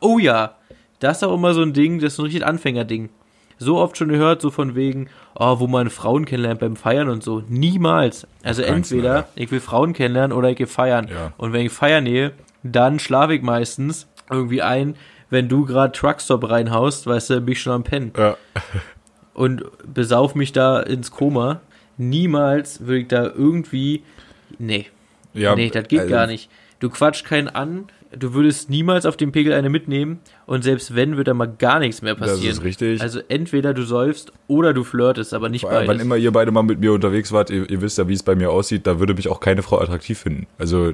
Oh 0.00 0.18
ja, 0.18 0.56
das 1.00 1.18
ist 1.18 1.24
auch 1.24 1.34
immer 1.34 1.54
so 1.54 1.62
ein 1.62 1.72
Ding, 1.72 2.00
das 2.00 2.14
ist 2.14 2.18
ein 2.18 2.24
richtig 2.24 2.44
Anfängerding. 2.44 3.10
So 3.58 3.78
oft 3.78 3.96
schon 3.96 4.08
gehört, 4.08 4.42
so 4.42 4.50
von 4.50 4.74
wegen, 4.74 5.08
oh, 5.34 5.60
wo 5.60 5.66
man 5.66 5.88
Frauen 5.88 6.26
kennenlernt 6.26 6.60
beim 6.60 6.76
Feiern 6.76 7.08
und 7.08 7.22
so. 7.22 7.42
Niemals. 7.48 8.26
Also 8.42 8.62
Fall, 8.62 8.74
entweder 8.74 9.14
ja. 9.14 9.28
ich 9.34 9.50
will 9.50 9.60
Frauen 9.60 9.94
kennenlernen 9.94 10.36
oder 10.36 10.50
ich 10.50 10.56
gehe 10.56 10.66
feiern. 10.66 11.08
Ja. 11.08 11.32
Und 11.38 11.54
wenn 11.54 11.64
ich 11.64 11.72
feiern 11.72 12.04
gehe, 12.04 12.32
dann 12.62 12.98
schlafe 12.98 13.34
ich 13.34 13.42
meistens 13.42 14.06
irgendwie 14.30 14.60
ein, 14.60 14.96
wenn 15.30 15.48
du 15.48 15.64
gerade 15.64 15.92
Truckstop 15.92 16.48
reinhaust, 16.48 17.06
weißt 17.06 17.30
du, 17.30 17.40
bin 17.40 17.52
ich 17.52 17.60
schon 17.60 17.72
am 17.72 17.84
Pennen. 17.84 18.12
Ja. 18.16 18.36
Und 19.34 19.64
besauf 19.92 20.34
mich 20.34 20.52
da 20.52 20.80
ins 20.80 21.10
Koma. 21.10 21.60
Niemals 21.98 22.86
würde 22.86 23.00
ich 23.00 23.08
da 23.08 23.24
irgendwie. 23.24 24.02
Nee. 24.58 24.86
ja 25.34 25.54
nee, 25.54 25.68
das 25.68 25.88
geht 25.88 26.00
also, 26.00 26.10
gar 26.10 26.26
nicht. 26.26 26.50
Du 26.80 26.88
quatsch 26.90 27.24
keinen 27.24 27.48
an, 27.48 27.86
du 28.16 28.34
würdest 28.34 28.70
niemals 28.70 29.06
auf 29.06 29.16
dem 29.16 29.32
Pegel 29.32 29.52
eine 29.52 29.70
mitnehmen 29.70 30.20
und 30.46 30.62
selbst 30.62 30.94
wenn, 30.94 31.16
wird 31.16 31.28
da 31.28 31.34
mal 31.34 31.46
gar 31.46 31.78
nichts 31.78 32.02
mehr 32.02 32.14
Das 32.14 32.30
passieren. 32.32 32.52
ist 32.52 32.64
richtig. 32.64 33.00
Also 33.00 33.20
entweder 33.28 33.74
du 33.74 33.82
säufst 33.82 34.32
oder 34.46 34.72
du 34.74 34.84
flirtest, 34.84 35.34
aber 35.34 35.48
nicht 35.48 35.62
Vor 35.62 35.70
allem, 35.70 35.80
wann 35.80 35.86
beides. 35.88 36.02
immer 36.02 36.16
ihr 36.16 36.32
beide 36.32 36.50
mal 36.50 36.62
mit 36.62 36.80
mir 36.80 36.92
unterwegs 36.92 37.32
wart, 37.32 37.50
ihr, 37.50 37.68
ihr 37.68 37.80
wisst 37.80 37.98
ja, 37.98 38.08
wie 38.08 38.14
es 38.14 38.22
bei 38.22 38.34
mir 38.34 38.50
aussieht, 38.50 38.86
da 38.86 38.98
würde 38.98 39.14
mich 39.14 39.28
auch 39.28 39.40
keine 39.40 39.62
Frau 39.62 39.80
attraktiv 39.80 40.18
finden. 40.18 40.46
Also 40.58 40.92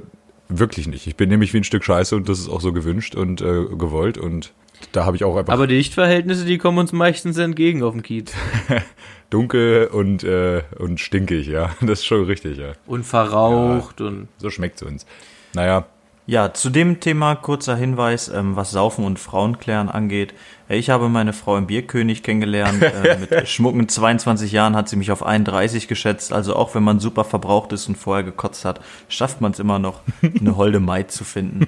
wirklich 0.49 0.87
nicht. 0.87 1.07
Ich 1.07 1.15
bin 1.15 1.29
nämlich 1.29 1.53
wie 1.53 1.57
ein 1.57 1.63
Stück 1.63 1.83
Scheiße 1.83 2.15
und 2.15 2.29
das 2.29 2.39
ist 2.39 2.49
auch 2.49 2.61
so 2.61 2.73
gewünscht 2.73 3.15
und 3.15 3.41
äh, 3.41 3.65
gewollt 3.77 4.17
und 4.17 4.53
da 4.91 5.05
habe 5.05 5.15
ich 5.15 5.23
auch 5.23 5.37
einfach 5.37 5.53
Aber 5.53 5.67
die 5.67 5.75
Lichtverhältnisse, 5.75 6.45
die 6.45 6.57
kommen 6.57 6.77
uns 6.77 6.91
meistens 6.91 7.37
entgegen 7.37 7.83
auf 7.83 7.93
dem 7.93 8.03
Kiez. 8.03 8.33
dunkel 9.29 9.87
und, 9.87 10.23
äh, 10.23 10.61
und 10.77 10.99
stinkig, 10.99 11.47
ja. 11.47 11.75
Das 11.81 11.99
ist 11.99 12.05
schon 12.05 12.25
richtig, 12.25 12.57
ja. 12.57 12.73
Und 12.85 13.05
verraucht 13.05 14.01
und. 14.01 14.27
So 14.37 14.49
schmeckt 14.49 14.81
es 14.81 14.87
uns. 14.87 15.05
Naja, 15.53 15.85
Ja, 16.25 16.53
zu 16.53 16.69
dem 16.69 17.01
Thema 17.01 17.35
kurzer 17.35 17.75
Hinweis, 17.75 18.29
ähm, 18.29 18.55
was 18.55 18.71
Saufen 18.71 19.03
und 19.03 19.19
Frauenklären 19.19 19.89
angeht. 19.89 20.33
Äh, 20.69 20.77
Ich 20.77 20.89
habe 20.89 21.09
meine 21.09 21.33
Frau 21.33 21.57
im 21.57 21.67
Bierkönig 21.67 22.23
kennengelernt. 22.23 22.81
Äh, 22.81 23.17
mit 23.19 23.49
schmucken 23.49 23.89
22 23.89 24.53
Jahren 24.53 24.75
hat 24.77 24.87
sie 24.87 24.95
mich 24.95 25.11
auf 25.11 25.21
31 25.25 25.89
geschätzt. 25.89 26.31
Also 26.31 26.55
auch 26.55 26.75
wenn 26.75 26.83
man 26.83 27.01
super 27.01 27.25
verbraucht 27.25 27.73
ist 27.73 27.89
und 27.89 27.97
vorher 27.97 28.23
gekotzt 28.23 28.63
hat, 28.63 28.79
schafft 29.09 29.41
man 29.41 29.51
es 29.51 29.59
immer 29.59 29.79
noch, 29.79 29.99
eine 30.39 30.55
holde 30.55 30.79
Maid 30.79 31.11
zu 31.11 31.25
finden. 31.25 31.67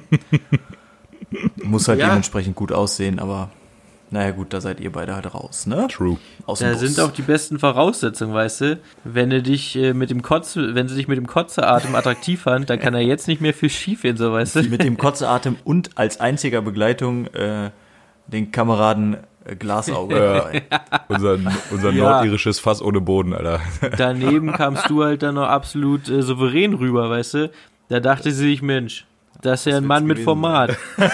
Muss 1.63 1.89
halt 1.89 1.99
Ja. 1.99 2.07
dementsprechend 2.07 2.55
gut 2.55 2.71
aussehen, 2.71 3.19
aber 3.19 3.49
Naja 4.11 4.31
gut, 4.31 4.53
da 4.53 4.61
seid 4.61 4.79
ihr 4.79 4.91
beide 4.91 5.15
halt 5.15 5.33
raus, 5.33 5.65
ne? 5.65 5.87
True. 5.91 6.17
Aus 6.45 6.59
dem 6.59 6.67
Da 6.67 6.71
Bus. 6.73 6.79
sind 6.81 6.99
auch 6.99 7.11
die 7.11 7.23
besten 7.23 7.57
Voraussetzungen, 7.59 8.33
weißt 8.33 8.61
du? 8.61 8.79
Wenn 9.03 9.31
er 9.31 9.41
dich 9.41 9.75
äh, 9.75 9.93
mit 9.93 10.09
dem 10.11 10.21
Kotze, 10.21 10.75
wenn 10.75 10.87
sie 10.87 10.95
dich 10.95 11.07
mit 11.07 11.17
dem 11.17 11.27
Kotzeatem 11.27 11.95
attraktiv 11.95 12.43
fand, 12.43 12.69
dann 12.69 12.79
kann 12.79 12.93
er 12.93 13.01
jetzt 13.01 13.27
nicht 13.27 13.41
mehr 13.41 13.53
viel 13.53 13.69
schief 13.69 14.03
gehen, 14.03 14.15
so 14.15 14.31
weißt 14.31 14.57
du? 14.57 14.63
mit 14.63 14.83
dem 14.83 14.97
Kotzeatem 14.97 15.55
und 15.63 15.97
als 15.97 16.19
einziger 16.19 16.61
Begleitung 16.61 17.25
äh, 17.33 17.71
den 18.27 18.51
Kameraden 18.51 19.17
äh, 19.43 19.55
Glasauge. 19.55 20.15
dabei. 20.15 20.63
Unser, 21.07 21.37
unser 21.71 21.89
Ja. 21.91 22.03
nordirisches 22.11 22.59
Fass 22.59 22.81
ohne 22.81 23.01
Boden, 23.01 23.33
Alter. 23.33 23.59
Daneben 23.97 24.51
kamst 24.53 24.89
du 24.89 25.03
halt 25.03 25.23
dann 25.23 25.35
noch 25.35 25.47
absolut 25.47 26.09
äh, 26.09 26.21
souverän 26.21 26.73
rüber, 26.75 27.09
weißt 27.09 27.33
du? 27.35 27.51
Da 27.89 27.99
dachte 27.99 28.31
sie 28.31 28.47
sich, 28.49 28.61
Mensch, 28.61 29.05
das 29.45 29.61
ist 29.61 29.71
ja 29.71 29.77
ein 29.77 29.85
Mann 29.85 30.05
mit 30.05 30.19
Format. 30.19 30.75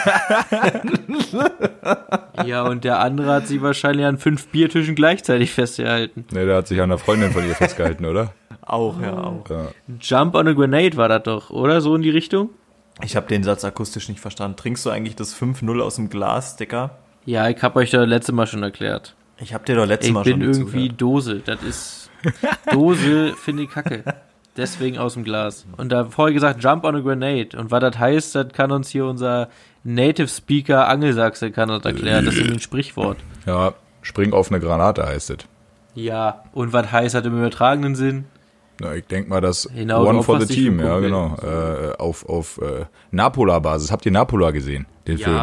ja, 2.45 2.63
und 2.63 2.83
der 2.83 2.99
andere 2.99 3.33
hat 3.33 3.47
sich 3.47 3.61
wahrscheinlich 3.61 4.05
an 4.05 4.17
fünf 4.17 4.47
Biertischen 4.47 4.95
gleichzeitig 4.95 5.51
festgehalten. 5.51 6.25
Ne, 6.31 6.45
der 6.45 6.57
hat 6.57 6.67
sich 6.67 6.81
an 6.81 6.89
der 6.89 6.97
Freundin 6.97 7.31
von 7.31 7.47
ihr 7.47 7.55
festgehalten, 7.55 8.05
oder? 8.05 8.33
Auch, 8.61 8.99
ja, 9.01 9.13
auch. 9.13 9.49
Ja. 9.49 9.67
Jump 9.99 10.35
on 10.35 10.47
a 10.47 10.53
Grenade 10.53 10.97
war 10.97 11.09
das 11.09 11.23
doch, 11.23 11.49
oder? 11.49 11.81
So 11.81 11.95
in 11.95 12.01
die 12.01 12.09
Richtung? 12.09 12.49
Ich 13.03 13.15
habe 13.15 13.27
den 13.27 13.43
Satz 13.43 13.65
akustisch 13.65 14.09
nicht 14.09 14.19
verstanden. 14.19 14.57
Trinkst 14.57 14.85
du 14.85 14.89
eigentlich 14.89 15.15
das 15.15 15.35
5-0 15.35 15.81
aus 15.81 15.95
dem 15.95 16.09
Glas, 16.09 16.55
Dicker? 16.55 16.97
Ja, 17.25 17.49
ich 17.49 17.61
hab 17.61 17.75
euch 17.75 17.91
da 17.91 18.03
letzte 18.03 18.31
Mal 18.31 18.47
schon 18.47 18.63
erklärt. 18.63 19.15
Ich 19.39 19.53
habe 19.53 19.65
dir 19.65 19.75
doch 19.75 19.85
letztes 19.85 20.09
Ich 20.09 20.13
Mal 20.13 20.23
bin 20.23 20.33
schon 20.33 20.41
irgendwie 20.41 20.89
zugehört. 20.89 21.01
Dose. 21.01 21.41
Das 21.43 21.63
ist. 21.63 22.11
Dose 22.71 23.33
finde 23.37 23.63
ich 23.63 23.69
kacke. 23.69 24.03
Deswegen 24.57 24.97
aus 24.97 25.13
dem 25.13 25.23
Glas. 25.23 25.65
Und 25.77 25.91
da 25.91 26.05
vorher 26.05 26.33
gesagt, 26.33 26.61
jump 26.61 26.83
on 26.83 26.95
a 26.95 26.99
grenade. 26.99 27.57
Und 27.57 27.71
was 27.71 27.79
das 27.79 27.97
heißt, 27.97 28.35
das 28.35 28.47
kann 28.49 28.71
uns 28.71 28.89
hier 28.89 29.05
unser 29.05 29.47
Native 29.83 30.27
Speaker 30.27 30.87
Angelsachse 30.87 31.51
kann 31.51 31.69
das 31.69 31.83
erklären. 31.85 32.25
Das 32.25 32.33
ist 32.33 32.41
nämlich 32.41 32.57
ein 32.57 32.61
Sprichwort. 32.61 33.17
ja, 33.45 33.73
spring 34.01 34.33
auf 34.33 34.51
eine 34.51 34.59
Granate 34.59 35.05
heißt 35.05 35.29
es. 35.31 35.37
Ja. 35.95 36.43
Und 36.53 36.73
was 36.73 36.91
heißt 36.91 37.15
das 37.15 37.25
im 37.25 37.37
übertragenen 37.37 37.95
Sinn? 37.95 38.25
Na, 38.79 38.93
ich 38.95 39.05
denk 39.05 39.29
mal, 39.29 39.41
das 39.41 39.69
Genau, 39.73 40.05
One 40.05 40.23
for 40.23 40.41
the 40.41 40.53
Team, 40.53 40.79
ja 40.79 40.99
genau. 40.99 41.37
Äh, 41.37 41.93
auf 41.97 42.27
auf 42.27 42.59
äh, 42.61 42.85
Napola-Basis. 43.11 43.91
Habt 43.91 44.05
ihr 44.05 44.11
Napola 44.11 44.51
gesehen, 44.51 44.87
den 45.07 45.17
Film? 45.17 45.35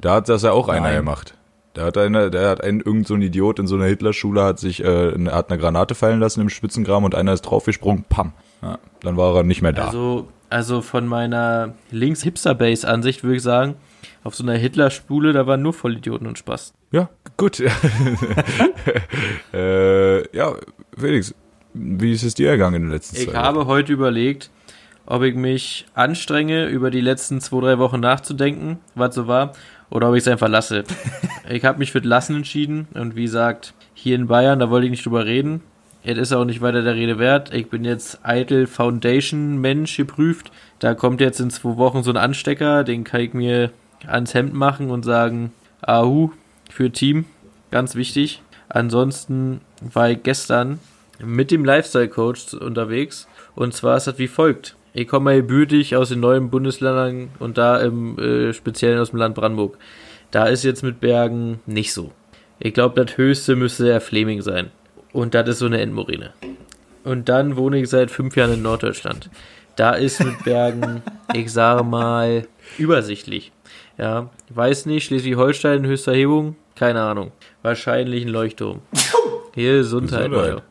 Da 0.00 0.14
hat 0.14 0.28
das 0.28 0.42
ja 0.42 0.52
auch 0.52 0.68
einer 0.68 0.88
Nein. 0.88 0.96
gemacht. 0.96 1.34
Da 1.74 1.84
hat 1.84 1.96
einer, 1.96 2.30
der 2.30 2.48
hat 2.50 2.64
ein 2.64 2.80
irgend 2.80 3.06
so 3.06 3.14
ein 3.14 3.22
Idiot 3.22 3.58
in 3.60 3.66
so 3.68 3.76
einer 3.76 3.84
Hitlerschule 3.86 4.42
hat 4.42 4.58
sich 4.58 4.82
äh, 4.82 5.12
eine- 5.14 5.32
hat 5.32 5.50
eine 5.50 5.58
Granate 5.60 5.94
fallen 5.94 6.18
lassen 6.18 6.40
im 6.40 6.48
Spitzengraben 6.48 7.04
und 7.04 7.14
einer 7.14 7.32
ist 7.32 7.42
draufgesprungen, 7.42 8.04
pam. 8.08 8.32
Ja, 8.62 8.78
dann 9.02 9.16
war 9.16 9.36
er 9.36 9.42
nicht 9.44 9.62
mehr 9.62 9.72
da. 9.72 9.86
Also, 9.86 10.28
also 10.48 10.80
von 10.82 11.06
meiner 11.06 11.74
links-Hipster-Base-Ansicht 11.92 13.22
würde 13.22 13.36
ich 13.36 13.42
sagen, 13.42 13.76
auf 14.24 14.34
so 14.34 14.42
einer 14.42 14.54
Hitler-Spule, 14.54 15.32
da 15.32 15.46
waren 15.46 15.62
nur 15.62 15.72
Vollidioten 15.72 16.26
und 16.26 16.36
Spaß. 16.38 16.74
Ja, 16.90 17.08
gut. 17.36 17.60
äh, 19.54 20.36
ja, 20.36 20.54
Felix, 20.96 21.34
wie 21.74 22.12
ist 22.12 22.22
es 22.24 22.34
dir 22.34 22.50
ergangen 22.50 22.76
in 22.76 22.82
der 22.88 22.92
letzten 22.96 23.16
Ich 23.16 23.26
Zeit? 23.26 23.34
habe 23.36 23.66
heute 23.66 23.92
überlegt, 23.92 24.50
ob 25.06 25.22
ich 25.22 25.34
mich 25.34 25.86
anstrenge, 25.94 26.66
über 26.66 26.90
die 26.90 27.00
letzten 27.00 27.40
zwei, 27.40 27.60
drei 27.60 27.78
Wochen 27.78 28.00
nachzudenken, 28.00 28.78
was 28.94 29.14
so 29.14 29.26
war, 29.26 29.52
oder 29.90 30.08
ob 30.08 30.14
ich 30.14 30.22
es 30.22 30.28
einfach 30.28 30.48
lasse. 30.48 30.84
ich 31.48 31.64
habe 31.64 31.78
mich 31.78 31.92
für 31.92 32.00
das 32.00 32.08
Lassen 32.08 32.36
entschieden 32.36 32.88
und 32.94 33.16
wie 33.16 33.24
gesagt, 33.24 33.74
hier 33.94 34.14
in 34.14 34.28
Bayern, 34.28 34.58
da 34.58 34.70
wollte 34.70 34.86
ich 34.86 34.90
nicht 34.90 35.04
drüber 35.04 35.26
reden. 35.26 35.62
Es 36.02 36.16
ist 36.16 36.32
auch 36.32 36.46
nicht 36.46 36.62
weiter 36.62 36.80
der 36.80 36.94
Rede 36.94 37.18
wert. 37.18 37.52
Ich 37.52 37.68
bin 37.68 37.84
jetzt 37.84 38.20
Eitel 38.22 38.66
Foundation 38.66 39.58
Mensch 39.58 39.96
geprüft. 39.96 40.50
Da 40.78 40.94
kommt 40.94 41.20
jetzt 41.20 41.40
in 41.40 41.50
zwei 41.50 41.76
Wochen 41.76 42.02
so 42.02 42.10
ein 42.10 42.16
Anstecker, 42.16 42.84
den 42.84 43.04
kann 43.04 43.20
ich 43.20 43.34
mir 43.34 43.70
ans 44.06 44.32
Hemd 44.32 44.54
machen 44.54 44.90
und 44.90 45.04
sagen, 45.04 45.52
Ahu, 45.82 46.30
für 46.70 46.90
Team, 46.90 47.26
ganz 47.70 47.96
wichtig. 47.96 48.40
Ansonsten 48.70 49.60
war 49.80 50.10
ich 50.10 50.22
gestern 50.22 50.78
mit 51.18 51.50
dem 51.50 51.64
Lifestyle 51.64 52.08
Coach 52.08 52.54
unterwegs 52.54 53.28
und 53.54 53.74
zwar 53.74 53.98
ist 53.98 54.06
das 54.06 54.18
wie 54.18 54.28
folgt. 54.28 54.76
Ich 54.92 55.06
komme 55.06 55.24
mal 55.24 55.36
gebürtig 55.36 55.94
aus 55.94 56.08
den 56.08 56.20
neuen 56.20 56.50
Bundesländern 56.50 57.28
und 57.38 57.58
da 57.58 57.78
im 57.78 58.18
äh, 58.18 58.52
Speziellen 58.52 58.98
aus 58.98 59.10
dem 59.10 59.18
Land 59.20 59.36
Brandenburg. 59.36 59.78
Da 60.30 60.46
ist 60.46 60.64
jetzt 60.64 60.82
mit 60.82 61.00
Bergen 61.00 61.60
nicht 61.66 61.92
so. 61.92 62.10
Ich 62.58 62.74
glaube, 62.74 63.02
das 63.04 63.16
höchste 63.16 63.56
müsste 63.56 63.84
der 63.84 64.00
Fleming 64.00 64.42
sein. 64.42 64.70
Und 65.12 65.34
das 65.34 65.48
ist 65.48 65.58
so 65.60 65.66
eine 65.66 65.80
Endmorine. 65.80 66.32
Und 67.04 67.28
dann 67.28 67.56
wohne 67.56 67.78
ich 67.80 67.88
seit 67.88 68.10
fünf 68.10 68.36
Jahren 68.36 68.54
in 68.54 68.62
Norddeutschland. 68.62 69.30
Da 69.76 69.92
ist 69.92 70.22
mit 70.22 70.44
Bergen, 70.44 71.02
ich 71.34 71.52
sage 71.52 71.84
mal, 71.84 72.46
übersichtlich. 72.76 73.52
Ja, 73.96 74.30
weiß 74.50 74.86
nicht, 74.86 75.06
Schleswig-Holstein, 75.06 75.86
höchste 75.86 76.12
Erhebung, 76.12 76.56
keine 76.74 77.02
Ahnung. 77.02 77.32
Wahrscheinlich 77.62 78.24
ein 78.24 78.30
Leuchtturm. 78.30 78.82
Hier, 79.54 79.78
Gesundheit, 79.78 80.30
Gesundheit. 80.30 80.30
Mario. 80.30 80.62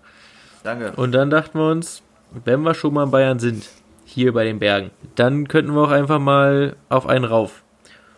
Danke. 0.64 0.92
Und 0.96 1.12
dann 1.14 1.30
dachten 1.30 1.58
wir 1.58 1.70
uns, 1.70 2.02
wenn 2.46 2.62
wir 2.62 2.74
schon 2.74 2.94
mal 2.94 3.04
in 3.04 3.12
Bayern 3.12 3.40
sind, 3.40 3.68
hier 4.10 4.34
bei 4.34 4.44
den 4.44 4.60
Bergen, 4.60 4.92
dann 5.16 5.48
könnten 5.48 5.74
wir 5.74 5.84
auch 5.84 5.92
einfach 5.92 6.20
mal 6.20 6.76
auf 6.90 7.08
einen 7.08 7.26
rauf. 7.26 7.64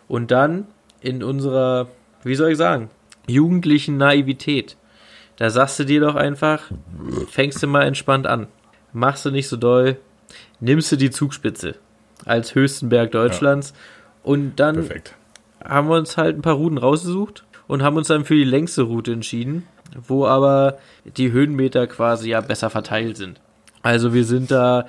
Und 0.08 0.30
dann 0.30 0.66
in 1.00 1.22
unserer, 1.22 1.88
wie 2.24 2.34
soll 2.34 2.52
ich 2.52 2.58
sagen, 2.58 2.90
jugendlichen 3.26 3.96
Naivität, 3.96 4.76
da 5.36 5.50
sagst 5.50 5.78
du 5.78 5.84
dir 5.84 6.00
doch 6.00 6.14
einfach, 6.14 6.70
fängst 7.28 7.62
du 7.62 7.66
mal 7.66 7.82
entspannt 7.82 8.26
an. 8.26 8.46
Machst 8.92 9.24
du 9.24 9.30
nicht 9.30 9.48
so 9.48 9.56
doll, 9.56 9.96
nimmst 10.60 10.92
du 10.92 10.96
die 10.96 11.10
Zugspitze 11.10 11.76
als 12.24 12.54
höchsten 12.54 12.88
Berg 12.88 13.12
Deutschlands 13.12 13.74
und 14.22 14.56
dann 14.56 14.76
Perfekt. 14.76 15.14
haben 15.64 15.88
wir 15.88 15.96
uns 15.96 16.16
halt 16.16 16.36
ein 16.36 16.42
paar 16.42 16.54
Routen 16.54 16.78
rausgesucht 16.78 17.44
und 17.66 17.82
haben 17.82 17.96
uns 17.96 18.08
dann 18.08 18.24
für 18.24 18.34
die 18.34 18.44
längste 18.44 18.82
Route 18.82 19.12
entschieden, 19.12 19.66
wo 20.06 20.26
aber 20.26 20.78
die 21.16 21.32
Höhenmeter 21.32 21.86
quasi 21.86 22.30
ja 22.30 22.40
besser 22.40 22.70
verteilt 22.70 23.16
sind. 23.16 23.40
Also 23.82 24.14
wir 24.14 24.24
sind 24.24 24.50
da 24.50 24.86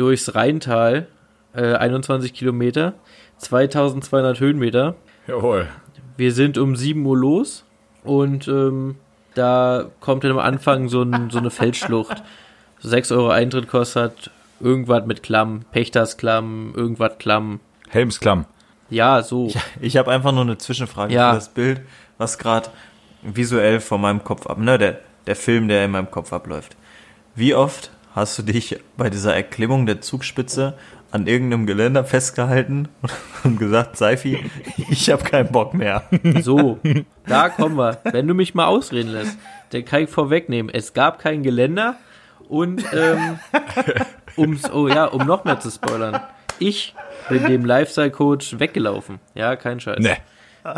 durchs 0.00 0.34
Rheintal, 0.34 1.06
äh, 1.54 1.74
21 1.74 2.32
Kilometer, 2.32 2.94
2200 3.38 4.40
Höhenmeter. 4.40 4.94
Jawohl. 5.26 5.68
Wir 6.16 6.32
sind 6.32 6.58
um 6.58 6.74
7 6.76 7.04
Uhr 7.04 7.16
los 7.16 7.64
und 8.02 8.48
ähm, 8.48 8.96
da 9.34 9.86
kommt 10.00 10.24
dann 10.24 10.32
am 10.32 10.38
Anfang 10.38 10.88
so, 10.88 11.02
ein, 11.02 11.30
so 11.30 11.38
eine 11.38 11.50
Feldschlucht. 11.50 12.22
6 12.80 13.12
Euro 13.12 13.28
Eintritt 13.28 13.68
kostet 13.68 14.30
irgendwas 14.58 15.04
mit 15.06 15.22
Klamm, 15.22 15.64
Pächtersklamm, 15.70 16.72
irgendwas 16.74 17.18
Klamm. 17.18 17.60
Helmsklamm. 17.88 18.46
Ja, 18.88 19.22
so. 19.22 19.52
Ich 19.80 19.96
habe 19.96 20.10
einfach 20.10 20.32
nur 20.32 20.42
eine 20.42 20.58
Zwischenfrage 20.58 21.14
Ja. 21.14 21.30
für 21.30 21.36
das 21.36 21.48
Bild, 21.50 21.82
was 22.18 22.38
gerade 22.38 22.70
visuell 23.22 23.80
vor 23.80 23.98
meinem 23.98 24.24
Kopf 24.24 24.46
ab, 24.46 24.58
ne, 24.58 24.78
der, 24.78 24.98
der 25.26 25.36
Film, 25.36 25.68
der 25.68 25.84
in 25.84 25.90
meinem 25.90 26.10
Kopf 26.10 26.32
abläuft. 26.32 26.76
Wie 27.34 27.54
oft 27.54 27.90
hast 28.14 28.38
du 28.38 28.42
dich 28.42 28.78
bei 28.96 29.10
dieser 29.10 29.34
Erklimmung 29.34 29.86
der 29.86 30.00
Zugspitze 30.00 30.74
an 31.12 31.26
irgendeinem 31.26 31.66
Geländer 31.66 32.04
festgehalten 32.04 32.88
und 33.44 33.58
gesagt, 33.58 33.96
Seifi, 33.96 34.50
ich 34.90 35.10
habe 35.10 35.24
keinen 35.24 35.50
Bock 35.50 35.74
mehr. 35.74 36.04
So, 36.40 36.78
da 37.26 37.48
kommen 37.48 37.76
wir. 37.76 37.98
Wenn 38.04 38.28
du 38.28 38.34
mich 38.34 38.54
mal 38.54 38.66
ausreden 38.66 39.10
lässt, 39.12 39.36
dann 39.70 39.84
kann 39.84 40.02
ich 40.04 40.10
vorwegnehmen. 40.10 40.72
Es 40.72 40.92
gab 40.92 41.18
kein 41.18 41.42
Geländer 41.42 41.96
und 42.48 42.84
ähm, 42.92 43.38
um's, 44.36 44.70
oh 44.70 44.88
ja, 44.88 45.06
um 45.06 45.26
noch 45.26 45.44
mehr 45.44 45.58
zu 45.58 45.70
spoilern. 45.70 46.20
Ich 46.58 46.94
bin 47.28 47.44
dem 47.46 47.64
Lifestyle-Coach 47.64 48.58
weggelaufen. 48.58 49.18
Ja, 49.34 49.56
kein 49.56 49.80
Scheiß. 49.80 49.98
Ne. 50.00 50.16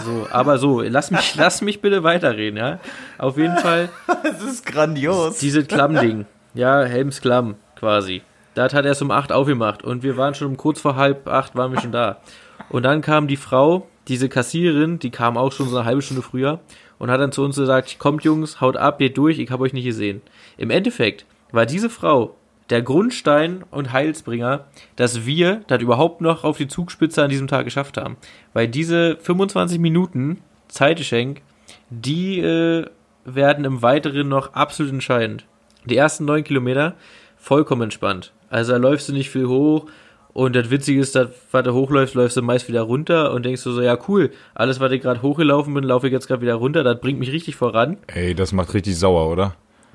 So, 0.04 0.28
aber 0.30 0.58
so, 0.58 0.80
lass 0.80 1.10
mich, 1.10 1.34
lass 1.34 1.60
mich 1.60 1.80
bitte 1.80 2.04
weiterreden, 2.04 2.56
ja. 2.56 2.78
Auf 3.18 3.36
jeden 3.36 3.56
Fall 3.58 3.88
Das 4.22 4.40
ist 4.42 4.64
grandios. 4.64 5.38
dieses 5.38 5.66
Klammding. 5.66 6.24
Ja, 6.54 6.82
Helmsklamm 6.82 7.56
quasi. 7.76 8.22
Das 8.54 8.74
hat 8.74 8.84
erst 8.84 9.00
um 9.00 9.10
8 9.10 9.32
aufgemacht 9.32 9.82
und 9.82 10.02
wir 10.02 10.16
waren 10.16 10.34
schon 10.34 10.48
um 10.48 10.56
kurz 10.56 10.80
vor 10.80 10.96
halb 10.96 11.26
acht 11.26 11.56
waren 11.56 11.72
wir 11.72 11.80
schon 11.80 11.92
da. 11.92 12.20
Und 12.68 12.82
dann 12.82 13.00
kam 13.00 13.26
die 13.26 13.36
Frau, 13.36 13.88
diese 14.08 14.28
Kassiererin, 14.28 14.98
die 14.98 15.10
kam 15.10 15.38
auch 15.38 15.52
schon 15.52 15.68
so 15.68 15.76
eine 15.76 15.86
halbe 15.86 16.02
Stunde 16.02 16.22
früher 16.22 16.60
und 16.98 17.10
hat 17.10 17.20
dann 17.20 17.32
zu 17.32 17.42
uns 17.42 17.56
gesagt, 17.56 17.98
kommt 17.98 18.24
Jungs, 18.24 18.60
haut 18.60 18.76
ab, 18.76 18.98
geht 18.98 19.16
durch, 19.16 19.38
ich 19.38 19.50
habe 19.50 19.62
euch 19.62 19.72
nicht 19.72 19.84
gesehen. 19.84 20.20
Im 20.58 20.70
Endeffekt 20.70 21.24
war 21.50 21.64
diese 21.64 21.88
Frau 21.88 22.36
der 22.70 22.82
Grundstein 22.82 23.64
und 23.70 23.92
Heilsbringer, 23.92 24.66
dass 24.96 25.26
wir 25.26 25.62
das 25.66 25.82
überhaupt 25.82 26.20
noch 26.20 26.44
auf 26.44 26.58
die 26.58 26.68
Zugspitze 26.68 27.22
an 27.22 27.30
diesem 27.30 27.48
Tag 27.48 27.64
geschafft 27.64 27.96
haben. 27.96 28.16
Weil 28.52 28.68
diese 28.68 29.16
25 29.16 29.78
Minuten 29.78 30.42
Zeitgeschenk, 30.68 31.42
die 31.90 32.40
äh, 32.40 32.86
werden 33.24 33.64
im 33.64 33.82
Weiteren 33.82 34.28
noch 34.28 34.54
absolut 34.54 34.92
entscheidend. 34.92 35.44
Die 35.84 35.96
ersten 35.96 36.24
neun 36.24 36.44
Kilometer 36.44 36.94
vollkommen 37.36 37.82
entspannt. 37.82 38.32
Also 38.48 38.72
da 38.72 38.78
läufst 38.78 39.08
du 39.08 39.12
nicht 39.12 39.30
viel 39.30 39.46
hoch 39.46 39.86
und 40.32 40.54
das 40.54 40.70
Witzige 40.70 41.00
ist, 41.00 41.14
dass, 41.14 41.28
was 41.50 41.64
du 41.64 41.72
hochläufst, 41.72 42.14
läufst 42.14 42.36
du 42.36 42.42
meist 42.42 42.68
wieder 42.68 42.82
runter 42.82 43.32
und 43.32 43.44
denkst 43.44 43.64
du 43.64 43.72
so, 43.72 43.82
ja 43.82 43.98
cool, 44.08 44.30
alles, 44.54 44.80
was 44.80 44.92
ich 44.92 45.02
gerade 45.02 45.22
hochgelaufen 45.22 45.74
bin, 45.74 45.84
laufe 45.84 46.06
ich 46.06 46.12
jetzt 46.12 46.28
gerade 46.28 46.42
wieder 46.42 46.54
runter, 46.54 46.84
das 46.84 47.00
bringt 47.00 47.18
mich 47.18 47.32
richtig 47.32 47.56
voran. 47.56 47.98
Ey, 48.06 48.34
das 48.34 48.52
macht 48.52 48.74
richtig 48.74 48.98
sauer, 48.98 49.30
oder? 49.30 49.54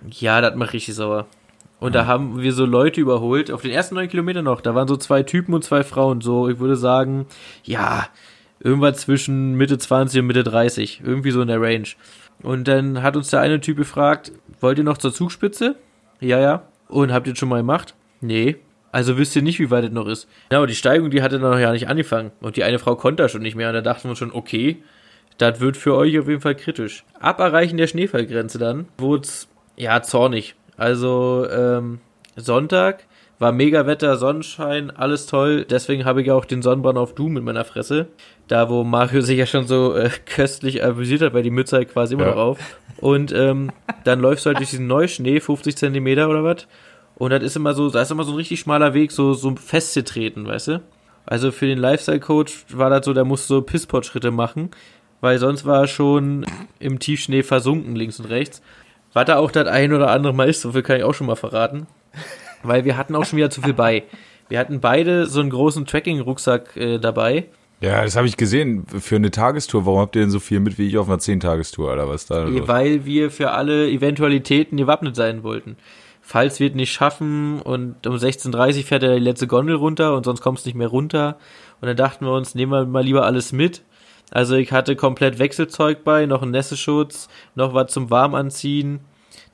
Ja, 0.09 0.41
das 0.41 0.55
macht 0.55 0.73
richtig 0.73 0.95
sauer. 0.95 1.25
Und 1.79 1.93
da 1.93 2.07
haben 2.07 2.41
wir 2.41 2.53
so 2.53 2.65
Leute 2.65 2.99
überholt, 2.99 3.51
auf 3.51 3.61
den 3.61 3.71
ersten 3.71 3.95
neun 3.95 4.09
Kilometern 4.09 4.45
noch, 4.45 4.61
da 4.61 4.73
waren 4.73 4.87
so 4.87 4.97
zwei 4.97 5.23
Typen 5.23 5.53
und 5.53 5.63
zwei 5.63 5.83
Frauen, 5.83 6.21
so, 6.21 6.49
ich 6.49 6.59
würde 6.59 6.75
sagen, 6.75 7.27
ja, 7.63 8.07
Irgendwas 8.59 8.97
zwischen 8.97 9.55
Mitte 9.55 9.77
20 9.77 10.21
und 10.21 10.27
Mitte 10.27 10.43
30. 10.43 11.01
Irgendwie 11.03 11.31
so 11.31 11.41
in 11.41 11.47
der 11.47 11.61
Range. 11.61 11.87
Und 12.43 12.67
dann 12.67 13.01
hat 13.01 13.15
uns 13.15 13.29
der 13.29 13.41
eine 13.41 13.61
Typ 13.61 13.77
gefragt, 13.77 14.31
wollt 14.59 14.77
ihr 14.77 14.83
noch 14.83 14.97
zur 14.97 15.13
Zugspitze? 15.13 15.75
Ja, 16.19 16.39
ja. 16.39 16.63
Und 16.87 17.11
habt 17.11 17.27
ihr 17.27 17.33
das 17.33 17.39
schon 17.39 17.49
mal 17.49 17.57
gemacht? 17.57 17.95
Nee. 18.21 18.57
Also 18.91 19.17
wisst 19.17 19.35
ihr 19.35 19.41
nicht, 19.41 19.59
wie 19.59 19.69
weit 19.69 19.85
es 19.85 19.91
noch 19.91 20.07
ist. 20.07 20.27
Aber 20.49 20.67
die 20.67 20.75
Steigung, 20.75 21.11
die 21.11 21.21
hatte 21.21 21.39
noch 21.39 21.59
ja 21.59 21.71
nicht 21.71 21.87
angefangen. 21.87 22.31
Und 22.39 22.55
die 22.55 22.63
eine 22.63 22.79
Frau 22.79 22.95
konnte 22.95 23.23
da 23.23 23.29
schon 23.29 23.41
nicht 23.41 23.55
mehr. 23.55 23.67
Und 23.67 23.75
da 23.75 23.81
dachten 23.81 24.07
wir 24.07 24.15
schon, 24.15 24.31
okay, 24.31 24.81
das 25.37 25.59
wird 25.59 25.77
für 25.77 25.95
euch 25.95 26.17
auf 26.17 26.27
jeden 26.27 26.41
Fall 26.41 26.55
kritisch. 26.55 27.03
Ab 27.19 27.39
Erreichen 27.39 27.77
der 27.77 27.87
Schneefallgrenze 27.87 28.57
dann 28.57 28.87
wurde 28.97 29.23
es, 29.23 29.47
ja, 29.75 30.01
zornig. 30.01 30.55
Also, 30.77 31.47
ähm, 31.49 31.99
Sonntag 32.35 33.03
war 33.39 33.51
mega 33.51 33.85
Wetter, 33.85 34.17
Sonnenschein, 34.17 34.89
alles 34.89 35.25
toll. 35.27 35.65
Deswegen 35.69 36.05
habe 36.05 36.21
ich 36.21 36.31
auch 36.31 36.45
den 36.45 36.61
Sonnenbrand 36.61 36.97
auf 36.97 37.13
Doom 37.13 37.37
in 37.37 37.43
meiner 37.43 37.65
Fresse. 37.65 38.07
Da, 38.47 38.69
wo 38.69 38.83
Mario 38.83 39.21
sich 39.21 39.37
ja 39.37 39.45
schon 39.45 39.67
so 39.67 39.93
äh, 39.95 40.09
köstlich 40.25 40.83
amüsiert 40.83 41.21
hat, 41.21 41.33
weil 41.33 41.43
die 41.43 41.51
Mütze 41.51 41.75
halt 41.77 41.89
quasi 41.91 42.15
immer 42.15 42.25
Ja. 42.25 42.31
noch 42.31 42.41
auf. 42.41 42.59
Und 42.97 43.31
ähm, 43.31 43.71
dann 44.05 44.19
läufst 44.21 44.45
du 44.45 44.49
halt 44.49 44.57
durch 44.59 44.71
diesen 44.71 44.87
Neuschnee, 44.87 45.39
50 45.39 45.77
Zentimeter 45.77 46.29
oder 46.29 46.43
was. 46.43 46.67
Und 47.15 47.31
das 47.31 47.43
ist 47.43 47.55
immer 47.55 47.73
so, 47.73 47.89
da 47.89 48.01
ist 48.01 48.11
immer 48.11 48.23
so 48.23 48.31
ein 48.31 48.37
richtig 48.37 48.59
schmaler 48.59 48.93
Weg, 48.93 49.11
so, 49.11 49.33
so 49.33 49.55
festgetreten, 49.55 50.47
weißt 50.47 50.67
du? 50.69 50.81
Also 51.25 51.51
für 51.51 51.65
den 51.67 51.77
Lifestyle-Coach 51.77 52.65
war 52.73 52.89
das 52.89 53.05
so, 53.05 53.13
der 53.13 53.25
musste 53.25 53.47
so 53.49 53.61
Pisspot-Schritte 53.61 54.31
machen, 54.31 54.71
weil 55.21 55.37
sonst 55.39 55.65
war 55.65 55.81
er 55.81 55.87
schon 55.87 56.45
im 56.79 56.99
Tiefschnee 56.99 57.43
versunken, 57.43 57.95
links 57.95 58.19
und 58.19 58.27
rechts. 58.27 58.61
Was 59.13 59.25
da 59.25 59.37
auch 59.37 59.51
das 59.51 59.67
ein 59.67 59.93
oder 59.93 60.09
andere 60.11 60.33
Mal 60.33 60.47
ist, 60.49 60.61
so 60.61 60.71
viel 60.71 60.83
kann 60.83 60.97
ich 60.97 61.03
auch 61.03 61.13
schon 61.13 61.27
mal 61.27 61.35
verraten. 61.35 61.87
Weil 62.63 62.85
wir 62.85 62.97
hatten 62.97 63.15
auch 63.15 63.25
schon 63.25 63.37
wieder 63.37 63.49
zu 63.49 63.61
viel 63.61 63.73
bei. 63.73 64.03
Wir 64.49 64.59
hatten 64.59 64.79
beide 64.79 65.25
so 65.25 65.39
einen 65.39 65.49
großen 65.49 65.85
Tracking-Rucksack 65.85 66.77
äh, 66.77 66.97
dabei. 66.99 67.45
Ja, 67.79 68.03
das 68.03 68.15
habe 68.15 68.27
ich 68.27 68.37
gesehen. 68.37 68.85
Für 68.87 69.17
eine 69.17 69.29
Tagestour, 69.29 69.85
warum 69.85 69.99
habt 69.99 70.15
ihr 70.15 70.21
denn 70.21 70.31
so 70.31 70.39
viel 70.39 70.59
mit 70.59 70.77
wie 70.77 70.87
ich 70.87 70.97
auf 70.97 71.07
einer 71.07 71.19
10-Tagestour, 71.19 71.93
oder 71.93 72.09
was 72.09 72.25
da? 72.25 72.43
los? 72.43 72.67
Weil 72.67 73.05
wir 73.05 73.29
für 73.29 73.51
alle 73.51 73.89
Eventualitäten 73.89 74.77
gewappnet 74.77 75.15
sein 75.15 75.43
wollten. 75.43 75.77
Falls 76.21 76.59
wir 76.59 76.69
es 76.69 76.75
nicht 76.75 76.91
schaffen 76.91 77.61
und 77.61 78.05
um 78.05 78.15
16.30 78.15 78.77
Uhr 78.77 78.83
fährt 78.83 79.03
ja 79.03 79.13
die 79.13 79.19
letzte 79.19 79.47
Gondel 79.47 79.75
runter 79.75 80.15
und 80.15 80.25
sonst 80.25 80.41
kommst 80.41 80.65
du 80.65 80.69
nicht 80.69 80.75
mehr 80.75 80.87
runter. 80.87 81.37
Und 81.79 81.87
dann 81.87 81.95
dachten 81.95 82.25
wir 82.25 82.33
uns, 82.33 82.55
nehmen 82.55 82.71
wir 82.71 82.85
mal 82.85 83.03
lieber 83.03 83.25
alles 83.25 83.53
mit. 83.53 83.83
Also 84.31 84.55
ich 84.55 84.71
hatte 84.71 84.95
komplett 84.95 85.39
Wechselzeug 85.39 86.03
bei, 86.03 86.25
noch 86.25 86.41
einen 86.41 86.51
Nässeschutz, 86.51 87.29
noch 87.55 87.73
was 87.73 87.93
zum 87.93 88.09
Warmanziehen. 88.09 88.99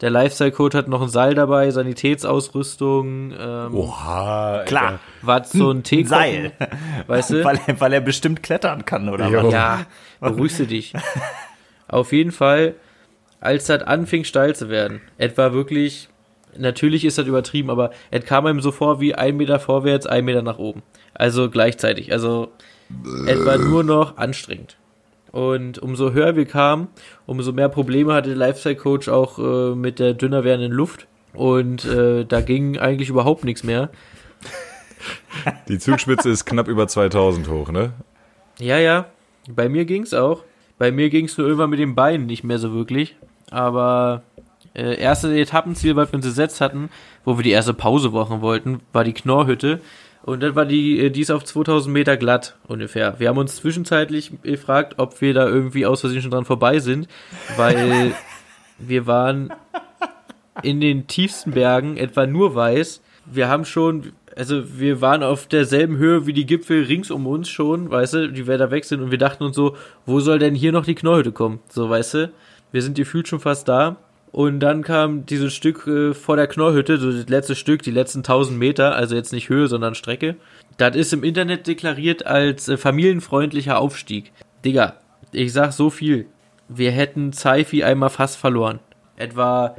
Der 0.04 0.10
Lifestyle-Coach 0.10 0.76
hat 0.76 0.90
noch 0.90 1.02
ein 1.02 1.08
Seil 1.08 1.34
dabei, 1.34 1.72
Sanitätsausrüstung, 1.72 3.32
ähm, 3.40 3.74
Oha. 3.74 4.64
Klar. 4.66 5.00
was 5.22 5.52
so 5.54 5.72
ein 5.72 5.84
Tee 5.84 6.04
Seil. 6.04 6.52
weißt 7.08 7.30
du? 7.32 7.44
Weil, 7.46 7.58
er- 7.68 7.80
weil 7.80 7.94
er 7.94 8.02
bestimmt 8.02 8.44
klettern 8.44 8.84
kann, 8.84 9.08
oder 9.08 9.30
Jo. 9.30 9.44
was? 9.46 9.54
Ja, 9.54 9.86
beruhigst 10.20 10.60
du 10.60 10.68
dich. 10.68 10.94
Auf 11.88 12.12
jeden 12.12 12.32
Fall, 12.34 12.76
als 13.40 13.68
das 13.68 13.82
anfing 13.84 14.26
steil 14.26 14.54
zu 14.56 14.68
werden, 14.70 15.00
etwa 15.18 15.54
wirklich, 15.54 16.10
natürlich 16.58 17.06
ist 17.06 17.18
das 17.18 17.26
übertrieben, 17.28 17.70
aber 17.70 17.92
es 18.12 18.26
kam 18.26 18.46
einem 18.46 18.60
so 18.60 18.72
vor 18.74 19.00
wie 19.00 19.16
ein 19.16 19.38
Meter 19.38 19.58
vorwärts, 19.60 20.06
ein 20.06 20.26
Meter 20.26 20.42
nach 20.42 20.58
oben. 20.60 20.84
Also 21.14 21.50
gleichzeitig. 21.50 22.12
Also 22.12 22.52
etwa 23.26 23.58
nur 23.58 23.84
noch 23.86 24.18
anstrengend. 24.18 24.76
Und 25.34 25.80
umso 25.80 26.12
höher 26.12 26.36
wir 26.36 26.46
kamen, 26.46 26.90
umso 27.26 27.54
mehr 27.54 27.68
Probleme 27.68 28.14
hatte 28.14 28.30
der 28.30 28.38
Lifestyle-Coach 28.38 29.10
auch 29.10 29.40
äh, 29.40 29.76
mit 29.76 29.98
der 29.98 30.14
dünner 30.14 30.44
werdenden 30.44 30.72
Luft. 30.72 31.08
Und 31.34 31.86
äh, 31.86 32.24
da 32.24 32.42
ging 32.42 32.78
eigentlich 32.78 33.10
überhaupt 33.10 33.44
nichts 33.44 33.64
mehr. 33.64 33.90
Die 35.68 35.80
Zugspitze 35.80 36.30
ist 36.30 36.46
knapp 36.46 36.68
über 36.68 36.88
2000 36.88 37.50
hoch, 37.50 37.72
ne? 37.72 37.94
Ja, 38.60 38.78
ja. 38.78 39.08
Bei 39.50 39.70
mir 39.70 39.86
ging's 39.86 40.14
auch. 40.14 40.44
Bei 40.78 40.92
mir 40.92 41.10
ging's 41.10 41.36
nur 41.36 41.48
irgendwann 41.48 41.72
mit 41.72 41.80
den 41.80 41.96
Beinen 41.96 42.28
nicht 42.28 42.44
mehr 42.44 42.60
so 42.60 42.72
wirklich. 42.72 43.16
Aber 43.50 44.22
äh, 44.76 45.00
erste 45.00 45.36
Etappenziel, 45.36 45.96
was 45.96 46.12
wir 46.12 46.18
uns 46.18 46.26
gesetzt 46.26 46.62
hatten, 46.62 46.92
wo 47.26 47.40
wir 47.40 47.44
die 47.44 47.50
erste 47.50 47.74
Pause 47.74 48.12
machen 48.12 48.42
wollten, 48.42 48.82
war 48.92 49.04
die 49.04 49.14
Knorrhütte. 49.14 49.82
Und 50.24 50.42
dann 50.42 50.56
war 50.56 50.66
die, 50.66 51.00
äh, 51.00 51.10
die 51.10 51.22
ist 51.22 51.32
auf 51.32 51.44
2000 51.44 51.94
Meter 51.94 52.18
glatt 52.18 52.56
ungefähr. 52.68 53.20
Wir 53.20 53.30
haben 53.30 53.38
uns 53.38 53.58
zwischenzeitlich 53.58 54.32
gefragt, 54.42 54.96
ob 54.98 55.20
wir 55.22 55.34
da 55.34 55.48
irgendwie 55.48 55.86
aus 55.86 56.02
Versehen 56.02 56.22
schon 56.22 56.32
dran 56.32 56.46
vorbei 56.46 56.80
sind, 56.80 57.08
weil 57.58 58.14
wir 58.80 59.06
waren 59.06 59.54
in 60.62 60.80
den 60.80 61.08
tiefsten 61.08 61.52
Bergen 61.52 61.98
etwa 61.98 62.26
nur 62.26 62.56
weiß. 62.56 63.02
Wir 63.26 63.50
haben 63.50 63.66
schon, 63.66 64.14
also 64.36 64.80
wir 64.80 65.02
waren 65.02 65.24
auf 65.24 65.48
derselben 65.48 65.98
Höhe 65.98 66.26
wie 66.26 66.34
die 66.34 66.46
Gipfel 66.46 66.84
rings 66.84 67.12
um 67.12 67.28
uns 67.28 67.50
schon, 67.50 67.90
weißt 67.90 68.14
du, 68.14 68.32
die 68.32 68.48
wir 68.48 68.58
da 68.58 68.72
weg 68.72 68.86
sind 68.86 69.02
und 69.02 69.12
wir 69.12 69.18
dachten 69.18 69.44
uns 69.44 69.56
so, 69.56 69.76
wo 70.06 70.22
soll 70.22 70.40
denn 70.40 70.56
hier 70.56 70.72
noch 70.72 70.86
die 70.86 70.96
Knorrhütte 70.96 71.34
kommen? 71.34 71.60
So, 71.70 71.90
weißt 71.90 72.14
du, 72.14 72.32
wir 72.72 72.82
sind 72.82 72.96
gefühlt 72.96 73.28
schon 73.28 73.40
fast 73.40 73.68
da. 73.68 73.98
Und 74.34 74.62
dann 74.62 74.82
kam 74.82 75.28
dieses 75.28 75.54
Stück 75.54 75.86
äh, 75.86 76.16
vor 76.16 76.38
der 76.38 76.48
Knorrhütte, 76.48 76.98
so 76.98 77.12
das 77.12 77.30
letzte 77.30 77.54
Stück, 77.56 77.84
die 77.84 77.92
letzten 77.92 78.20
1000 78.20 78.58
Meter, 78.58 78.96
also 78.96 79.16
jetzt 79.16 79.32
nicht 79.32 79.48
Höhe, 79.48 79.68
sondern 79.68 79.94
Strecke. 79.94 80.38
Das 80.78 80.96
ist 80.96 81.14
im 81.14 81.24
Internet 81.24 81.68
deklariert 81.68 82.26
als 82.26 82.68
äh, 82.68 82.78
familienfreundlicher 82.78 83.78
Aufstieg. 83.78 84.32
Digga, 84.66 84.96
ich 85.32 85.54
sag 85.54 85.72
so 85.72 85.92
viel. 85.92 86.26
Wir 86.68 86.90
hätten 86.90 87.32
Zeifi 87.32 87.84
einmal 87.84 88.10
fast 88.10 88.38
verloren. 88.38 88.80
Etwa 89.18 89.76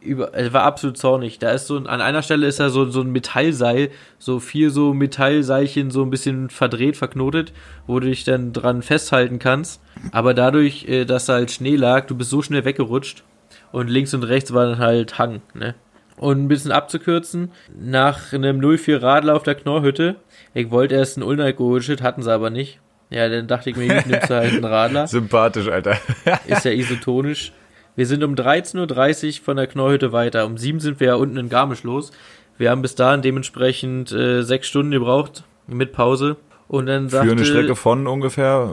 über, 0.00 0.32
es 0.34 0.52
war 0.52 0.62
absolut 0.62 0.96
zornig. 0.96 1.40
Da 1.40 1.50
ist 1.50 1.66
so, 1.66 1.76
an 1.76 2.00
einer 2.00 2.22
Stelle 2.22 2.46
ist 2.46 2.60
da 2.60 2.70
so, 2.70 2.88
so 2.88 3.00
ein 3.00 3.10
Metallseil, 3.10 3.90
so 4.20 4.38
vier 4.38 4.70
so 4.70 4.94
Metallseilchen 4.94 5.90
so 5.90 6.04
ein 6.04 6.10
bisschen 6.10 6.48
verdreht, 6.48 6.96
verknotet, 6.96 7.52
wo 7.88 7.98
du 7.98 8.06
dich 8.06 8.22
dann 8.22 8.52
dran 8.52 8.82
festhalten 8.82 9.40
kannst. 9.40 9.82
Aber 10.12 10.32
dadurch, 10.32 10.86
äh, 10.86 11.06
dass 11.06 11.26
da 11.26 11.32
halt 11.32 11.50
Schnee 11.50 11.74
lag, 11.74 12.06
du 12.06 12.14
bist 12.14 12.30
so 12.30 12.40
schnell 12.40 12.64
weggerutscht 12.64 13.24
und 13.72 13.88
links 13.88 14.14
und 14.14 14.22
rechts 14.22 14.52
war 14.52 14.66
dann 14.66 14.78
halt 14.78 15.18
Hang, 15.18 15.42
ne? 15.54 15.74
Und 16.16 16.42
ein 16.42 16.48
bisschen 16.48 16.72
abzukürzen, 16.72 17.52
nach 17.78 18.32
einem 18.32 18.58
04 18.58 19.02
Radler 19.02 19.36
auf 19.36 19.42
der 19.42 19.54
Knorrhütte, 19.54 20.16
ich 20.54 20.70
wollte 20.70 20.94
erst 20.94 21.18
einen 21.18 21.26
Unalkoholshit, 21.26 22.00
hatten 22.00 22.22
sie 22.22 22.32
aber 22.32 22.48
nicht. 22.48 22.80
Ja, 23.10 23.28
dann 23.28 23.46
dachte 23.46 23.70
ich 23.70 23.76
mir, 23.76 23.98
ich 23.98 24.06
nimmst 24.06 24.30
du 24.30 24.34
halt 24.34 24.52
einen 24.54 24.64
Radler 24.64 25.06
Sympathisch, 25.08 25.68
Alter. 25.68 25.98
ist 26.46 26.64
ja 26.64 26.70
isotonisch. 26.72 27.52
Wir 27.96 28.06
sind 28.06 28.24
um 28.24 28.34
13.30 28.34 29.26
Uhr 29.40 29.44
von 29.44 29.56
der 29.56 29.66
Knorrhütte 29.66 30.12
weiter. 30.12 30.46
Um 30.46 30.56
7 30.56 30.80
sind 30.80 31.00
wir 31.00 31.08
ja 31.08 31.14
unten 31.14 31.36
in 31.36 31.48
Garmisch 31.48 31.82
los. 31.82 32.12
Wir 32.58 32.70
haben 32.70 32.82
bis 32.82 32.94
dahin 32.94 33.22
dementsprechend 33.22 34.10
äh, 34.12 34.42
sechs 34.42 34.68
Stunden 34.68 34.92
gebraucht 34.92 35.44
mit 35.66 35.92
Pause. 35.92 36.36
Und 36.68 36.86
dann 36.86 37.10
Für 37.10 37.16
sagte, 37.16 37.32
eine 37.32 37.44
Strecke 37.44 37.76
von 37.76 38.06
ungefähr, 38.06 38.70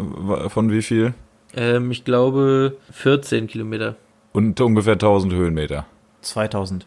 von 0.47 0.71
wie 0.71 0.81
viel? 0.81 1.13
ähm, 1.55 1.91
ich 1.91 2.03
glaube, 2.03 2.77
14 2.91 3.47
Kilometer. 3.47 3.95
Und 4.33 4.59
ungefähr 4.59 4.93
1000 4.93 5.33
Höhenmeter. 5.33 5.85
2000. 6.21 6.85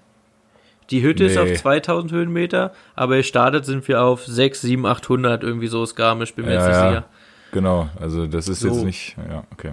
Die 0.91 1.03
Hütte 1.03 1.25
ist 1.25 1.37
auf 1.39 1.49
Nee. 1.49 1.55
2000 1.55 2.13
Höhenmeter, 2.13 2.73
aber 2.95 3.17
gestartet 3.17 3.65
sind 3.65 3.87
wir 3.89 4.03
auf 4.03 4.25
6, 4.25 4.61
7, 4.61 4.87
800, 4.87 5.43
irgendwie 5.43 5.67
so 5.67 5.83
ist 5.83 5.97
Garmisch, 5.97 6.35
bin 6.35 6.45
mir 6.45 6.53
Ja, 6.55 6.59
jetzt 6.59 6.67
nicht 6.69 6.77
ja. 6.77 6.89
sicher. 6.91 7.05
Genau, 7.53 7.89
also 8.01 8.27
das 8.27 8.49
ist 8.49 8.61
So. 8.61 8.69
jetzt 8.69 8.85
nicht, 8.85 9.17
ja, 9.29 9.43
okay. 9.53 9.73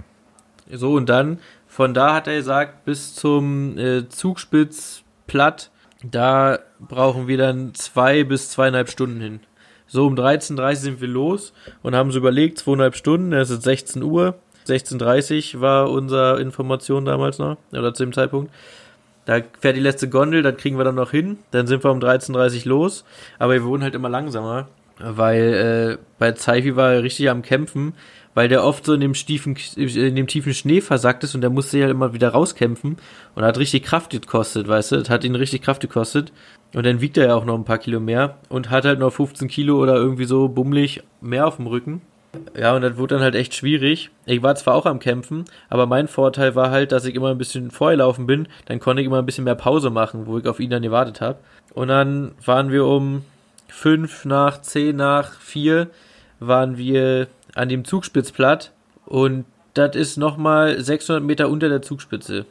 So, 0.72 0.94
und 0.94 1.08
dann, 1.08 1.38
von 1.68 1.94
da 1.94 2.14
hat 2.14 2.26
er 2.26 2.36
gesagt, 2.36 2.84
bis 2.84 3.14
zum 3.14 3.78
äh, 3.78 4.08
Zugspitz 4.08 5.02
platt, 5.26 5.70
da 6.02 6.58
brauchen 6.80 7.28
wir 7.28 7.38
dann 7.38 7.74
zwei 7.74 8.24
bis 8.24 8.50
zweieinhalb 8.50 8.88
Stunden 8.90 9.20
hin. 9.20 9.40
So, 9.86 10.06
um 10.06 10.14
13.30 10.14 10.58
Uhr 10.60 10.76
sind 10.76 11.00
wir 11.00 11.08
los 11.08 11.52
und 11.82 11.94
haben 11.94 12.10
so 12.10 12.18
überlegt, 12.18 12.58
zweieinhalb 12.58 12.96
Stunden, 12.96 13.32
es 13.32 13.50
ist 13.50 13.62
16 13.62 14.02
Uhr. 14.02 14.34
16.30 14.66 15.56
Uhr 15.56 15.60
war 15.60 15.90
unsere 15.90 16.40
Information 16.40 17.04
damals 17.04 17.38
noch, 17.38 17.56
oder 17.72 17.94
zu 17.94 18.04
dem 18.04 18.12
Zeitpunkt. 18.12 18.52
Da 19.26 19.40
fährt 19.58 19.76
die 19.76 19.80
letzte 19.80 20.08
Gondel, 20.08 20.42
das 20.42 20.56
kriegen 20.56 20.76
wir 20.76 20.84
dann 20.84 20.96
noch 20.96 21.10
hin. 21.10 21.38
Dann 21.50 21.66
sind 21.66 21.82
wir 21.82 21.90
um 21.90 21.98
13.30 21.98 22.64
Uhr 22.64 22.70
los, 22.70 23.04
aber 23.38 23.54
wir 23.54 23.64
wurden 23.64 23.82
halt 23.82 23.94
immer 23.94 24.08
langsamer, 24.08 24.68
weil 24.98 25.98
äh, 25.98 26.04
bei 26.18 26.32
Zeifi 26.32 26.76
war 26.76 26.92
er 26.92 27.02
richtig 27.02 27.30
am 27.30 27.42
Kämpfen, 27.42 27.94
weil 28.34 28.48
der 28.48 28.64
oft 28.64 28.84
so 28.84 28.92
in 28.94 29.00
dem, 29.00 29.14
stiefen, 29.14 29.56
in 29.76 30.16
dem 30.16 30.26
tiefen 30.26 30.52
Schnee 30.52 30.80
versackt 30.80 31.24
ist 31.24 31.34
und 31.34 31.40
der 31.40 31.50
musste 31.50 31.72
sich 31.72 31.82
halt 31.82 31.92
immer 31.92 32.12
wieder 32.12 32.30
rauskämpfen 32.30 32.96
und 33.34 33.44
hat 33.44 33.58
richtig 33.58 33.84
Kraft 33.84 34.10
gekostet, 34.10 34.68
weißt 34.68 34.92
du? 34.92 34.96
Das 34.96 35.08
hat 35.10 35.24
ihn 35.24 35.36
richtig 35.36 35.62
Kraft 35.62 35.80
gekostet. 35.80 36.32
Und 36.74 36.84
dann 36.84 37.00
wiegt 37.00 37.16
er 37.16 37.28
ja 37.28 37.34
auch 37.36 37.44
noch 37.44 37.54
ein 37.54 37.64
paar 37.64 37.78
Kilo 37.78 38.00
mehr 38.00 38.38
und 38.48 38.70
hat 38.70 38.84
halt 38.84 38.98
noch 38.98 39.12
15 39.12 39.46
Kilo 39.46 39.80
oder 39.80 39.94
irgendwie 39.94 40.24
so 40.24 40.48
bummelig 40.48 41.02
mehr 41.20 41.46
auf 41.46 41.56
dem 41.56 41.68
Rücken. 41.68 42.02
Ja, 42.58 42.74
und 42.74 42.82
das 42.82 42.96
wurde 42.96 43.16
dann 43.16 43.24
halt 43.24 43.34
echt 43.34 43.54
schwierig. 43.54 44.10
Ich 44.26 44.42
war 44.42 44.54
zwar 44.54 44.74
auch 44.74 44.86
am 44.86 44.98
Kämpfen, 44.98 45.44
aber 45.68 45.86
mein 45.86 46.08
Vorteil 46.08 46.54
war 46.54 46.70
halt, 46.70 46.92
dass 46.92 47.04
ich 47.04 47.14
immer 47.14 47.30
ein 47.30 47.38
bisschen 47.38 47.70
vorgelaufen 47.70 48.26
bin. 48.26 48.48
Dann 48.66 48.80
konnte 48.80 49.02
ich 49.02 49.06
immer 49.06 49.18
ein 49.18 49.26
bisschen 49.26 49.44
mehr 49.44 49.54
Pause 49.54 49.90
machen, 49.90 50.26
wo 50.26 50.38
ich 50.38 50.46
auf 50.46 50.60
ihn 50.60 50.70
dann 50.70 50.82
gewartet 50.82 51.20
habe. 51.20 51.38
Und 51.72 51.88
dann 51.88 52.32
waren 52.44 52.70
wir 52.70 52.84
um 52.86 53.24
fünf 53.68 54.24
nach 54.24 54.60
zehn 54.60 54.96
nach 54.96 55.40
vier 55.40 55.88
waren 56.40 56.76
wir 56.76 57.28
an 57.54 57.68
dem 57.68 57.84
Zugspitzplatt 57.84 58.72
und 59.06 59.44
das 59.74 59.96
ist 59.96 60.16
nochmal 60.16 60.80
600 60.80 61.22
Meter 61.22 61.48
unter 61.48 61.68
der 61.68 61.82
Zugspitze. 61.82 62.46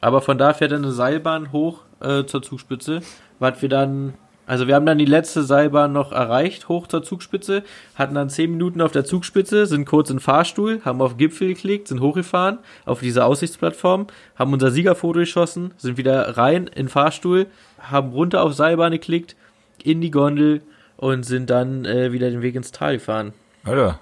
Aber 0.00 0.20
von 0.20 0.38
da 0.38 0.52
fährt 0.52 0.72
dann 0.72 0.82
eine 0.82 0.92
Seilbahn 0.92 1.52
hoch 1.52 1.80
äh, 2.00 2.24
zur 2.24 2.42
Zugspitze, 2.42 3.00
was 3.38 3.62
wir 3.62 3.68
dann 3.68 4.14
Also 4.46 4.66
wir 4.66 4.74
haben 4.74 4.86
dann 4.86 4.98
die 4.98 5.04
letzte 5.04 5.42
Seilbahn 5.42 5.92
noch 5.92 6.12
erreicht, 6.12 6.68
hoch 6.68 6.86
zur 6.86 7.02
Zugspitze, 7.02 7.62
hatten 7.94 8.14
dann 8.14 8.28
zehn 8.28 8.50
Minuten 8.50 8.80
auf 8.80 8.92
der 8.92 9.04
Zugspitze, 9.04 9.66
sind 9.66 9.86
kurz 9.86 10.10
in 10.10 10.20
Fahrstuhl, 10.20 10.82
haben 10.84 11.00
auf 11.00 11.16
Gipfel 11.16 11.48
geklickt, 11.48 11.88
sind 11.88 12.00
hochgefahren 12.00 12.58
auf 12.84 13.00
diese 13.00 13.24
Aussichtsplattform, 13.24 14.06
haben 14.36 14.52
unser 14.52 14.70
Siegerfoto 14.70 15.20
geschossen, 15.20 15.72
sind 15.78 15.96
wieder 15.96 16.36
rein 16.36 16.66
in 16.66 16.88
Fahrstuhl, 16.88 17.46
haben 17.78 18.12
runter 18.12 18.42
auf 18.42 18.54
Seilbahn 18.54 18.92
geklickt, 18.92 19.36
in 19.82 20.00
die 20.00 20.10
Gondel 20.10 20.62
und 20.96 21.24
sind 21.24 21.50
dann 21.50 21.84
äh, 21.84 22.12
wieder 22.12 22.30
den 22.30 22.42
Weg 22.42 22.54
ins 22.54 22.72
Tal 22.72 22.94
gefahren. 22.94 23.32
Alter, 23.64 23.98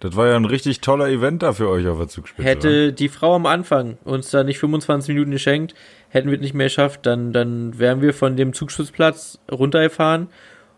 das 0.00 0.16
war 0.16 0.28
ja 0.28 0.36
ein 0.36 0.46
richtig 0.46 0.80
toller 0.80 1.08
Event 1.08 1.42
da 1.42 1.52
für 1.52 1.68
euch 1.68 1.86
auf 1.86 1.98
der 1.98 2.08
Zugspitze. 2.08 2.48
Hätte 2.48 2.92
die 2.92 3.08
Frau 3.08 3.34
am 3.34 3.46
Anfang 3.46 3.98
uns 4.04 4.30
da 4.30 4.42
nicht 4.42 4.58
25 4.58 5.10
Minuten 5.14 5.30
geschenkt, 5.30 5.74
hätten 6.08 6.28
wir 6.30 6.36
es 6.36 6.42
nicht 6.42 6.54
mehr 6.54 6.66
geschafft, 6.66 7.04
dann, 7.04 7.32
dann 7.32 7.78
wären 7.78 8.00
wir 8.00 8.14
von 8.14 8.36
dem 8.36 8.52
Zugspitzplatz 8.52 9.38
runtergefahren 9.50 10.28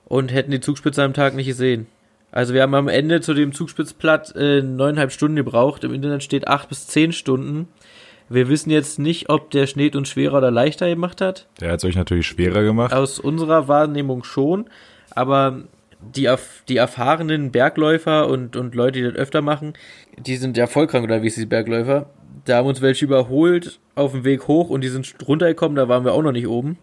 und 0.04 0.32
hätten 0.32 0.50
die 0.50 0.60
Zugspitze 0.60 1.02
am 1.02 1.14
Tag 1.14 1.34
nicht 1.34 1.46
gesehen. 1.46 1.86
Also 2.32 2.52
wir 2.54 2.62
haben 2.62 2.74
am 2.74 2.88
Ende 2.88 3.20
zu 3.20 3.34
dem 3.34 3.52
Zugspitzplatz 3.52 4.34
äh, 4.34 4.62
neuneinhalb 4.62 5.12
Stunden 5.12 5.36
gebraucht. 5.36 5.84
Im 5.84 5.92
Internet 5.92 6.22
steht 6.24 6.48
acht 6.48 6.68
bis 6.68 6.86
zehn 6.86 7.12
Stunden. 7.12 7.68
Wir 8.28 8.48
wissen 8.48 8.70
jetzt 8.70 8.98
nicht, 8.98 9.28
ob 9.28 9.50
der 9.50 9.66
Schnee 9.66 9.90
uns 9.94 10.08
schwerer 10.08 10.38
oder 10.38 10.50
leichter 10.50 10.88
gemacht 10.88 11.20
hat. 11.20 11.46
Der 11.60 11.70
hat 11.72 11.78
es 11.78 11.84
euch 11.84 11.96
natürlich 11.96 12.26
schwerer 12.26 12.62
gemacht. 12.62 12.92
Aus 12.92 13.18
unserer 13.18 13.68
Wahrnehmung 13.68 14.24
schon, 14.24 14.66
aber 15.10 15.64
die, 16.16 16.28
die 16.68 16.76
erfahrenen 16.76 17.50
Bergläufer 17.52 18.28
und, 18.28 18.56
und 18.56 18.74
Leute, 18.74 18.98
die 19.00 19.04
das 19.04 19.14
öfter 19.14 19.42
machen, 19.42 19.74
die 20.18 20.36
sind 20.36 20.56
ja 20.56 20.66
voll 20.66 20.86
krank 20.86 21.04
oder 21.04 21.22
wie 21.22 21.28
ist 21.28 21.36
die 21.36 21.46
Bergläufer. 21.46 22.06
Da 22.44 22.56
haben 22.56 22.66
uns 22.66 22.80
welche 22.82 23.04
überholt 23.04 23.78
auf 23.94 24.12
dem 24.12 24.24
Weg 24.24 24.48
hoch 24.48 24.68
und 24.70 24.82
die 24.82 24.88
sind 24.88 25.14
runtergekommen, 25.26 25.76
da 25.76 25.88
waren 25.88 26.04
wir 26.04 26.12
auch 26.12 26.22
noch 26.22 26.32
nicht 26.32 26.48
oben. 26.48 26.78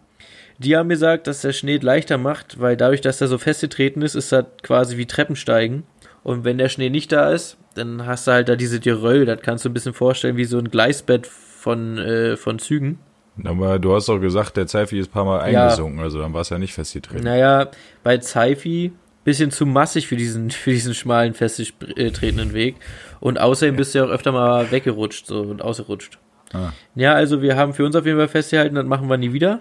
Die 0.58 0.76
haben 0.76 0.88
gesagt, 0.88 1.26
dass 1.26 1.40
der 1.40 1.52
Schnee 1.52 1.78
leichter 1.78 2.18
macht, 2.18 2.60
weil 2.60 2.76
dadurch, 2.76 3.00
dass 3.00 3.20
er 3.20 3.28
so 3.28 3.38
festgetreten 3.38 4.02
ist, 4.02 4.14
ist 4.14 4.30
das 4.32 4.44
quasi 4.62 4.96
wie 4.98 5.06
Treppensteigen. 5.06 5.84
Und 6.22 6.44
wenn 6.44 6.58
der 6.58 6.68
Schnee 6.68 6.90
nicht 6.90 7.12
da 7.12 7.30
ist, 7.30 7.56
dann 7.74 8.04
hast 8.06 8.26
du 8.26 8.32
halt 8.32 8.48
da 8.48 8.56
diese 8.56 8.78
Geröll, 8.80 9.24
das 9.24 9.40
kannst 9.42 9.64
du 9.64 9.70
ein 9.70 9.74
bisschen 9.74 9.94
vorstellen 9.94 10.36
wie 10.36 10.44
so 10.44 10.58
ein 10.58 10.70
Gleisbett 10.70 11.26
von, 11.26 11.96
äh, 11.98 12.36
von 12.36 12.58
Zügen. 12.58 12.98
Aber 13.44 13.78
du 13.78 13.94
hast 13.94 14.08
doch 14.10 14.18
gesagt, 14.18 14.56
der 14.58 14.66
Zeifi 14.66 14.98
ist 14.98 15.08
ein 15.08 15.12
paar 15.12 15.24
Mal 15.24 15.50
Ja. 15.50 15.64
eingesunken, 15.64 16.00
also 16.00 16.20
dann 16.20 16.34
war 16.34 16.42
es 16.42 16.50
ja 16.50 16.58
nicht 16.58 16.74
festgetreten. 16.74 17.24
Naja, 17.24 17.70
bei 18.02 18.18
Zeifi 18.18 18.92
bisschen 19.30 19.50
zu 19.50 19.66
massig 19.66 20.06
für 20.06 20.16
diesen, 20.16 20.50
für 20.50 20.70
diesen 20.70 20.94
schmalen, 20.94 21.34
festgetretenen 21.34 22.52
Weg. 22.52 22.76
Und 23.20 23.40
außerdem 23.40 23.76
bist 23.76 23.94
du 23.94 24.00
ja 24.00 24.04
auch 24.04 24.10
öfter 24.10 24.32
mal 24.32 24.70
weggerutscht 24.70 25.26
so, 25.26 25.40
und 25.40 25.62
ausgerutscht. 25.62 26.18
Ah. 26.52 26.72
Ja, 26.94 27.14
also 27.14 27.42
wir 27.42 27.56
haben 27.56 27.74
für 27.74 27.84
uns 27.84 27.94
auf 27.94 28.06
jeden 28.06 28.18
Fall 28.18 28.28
festgehalten, 28.28 28.74
das 28.74 28.86
machen 28.86 29.08
wir 29.08 29.16
nie 29.16 29.32
wieder. 29.32 29.60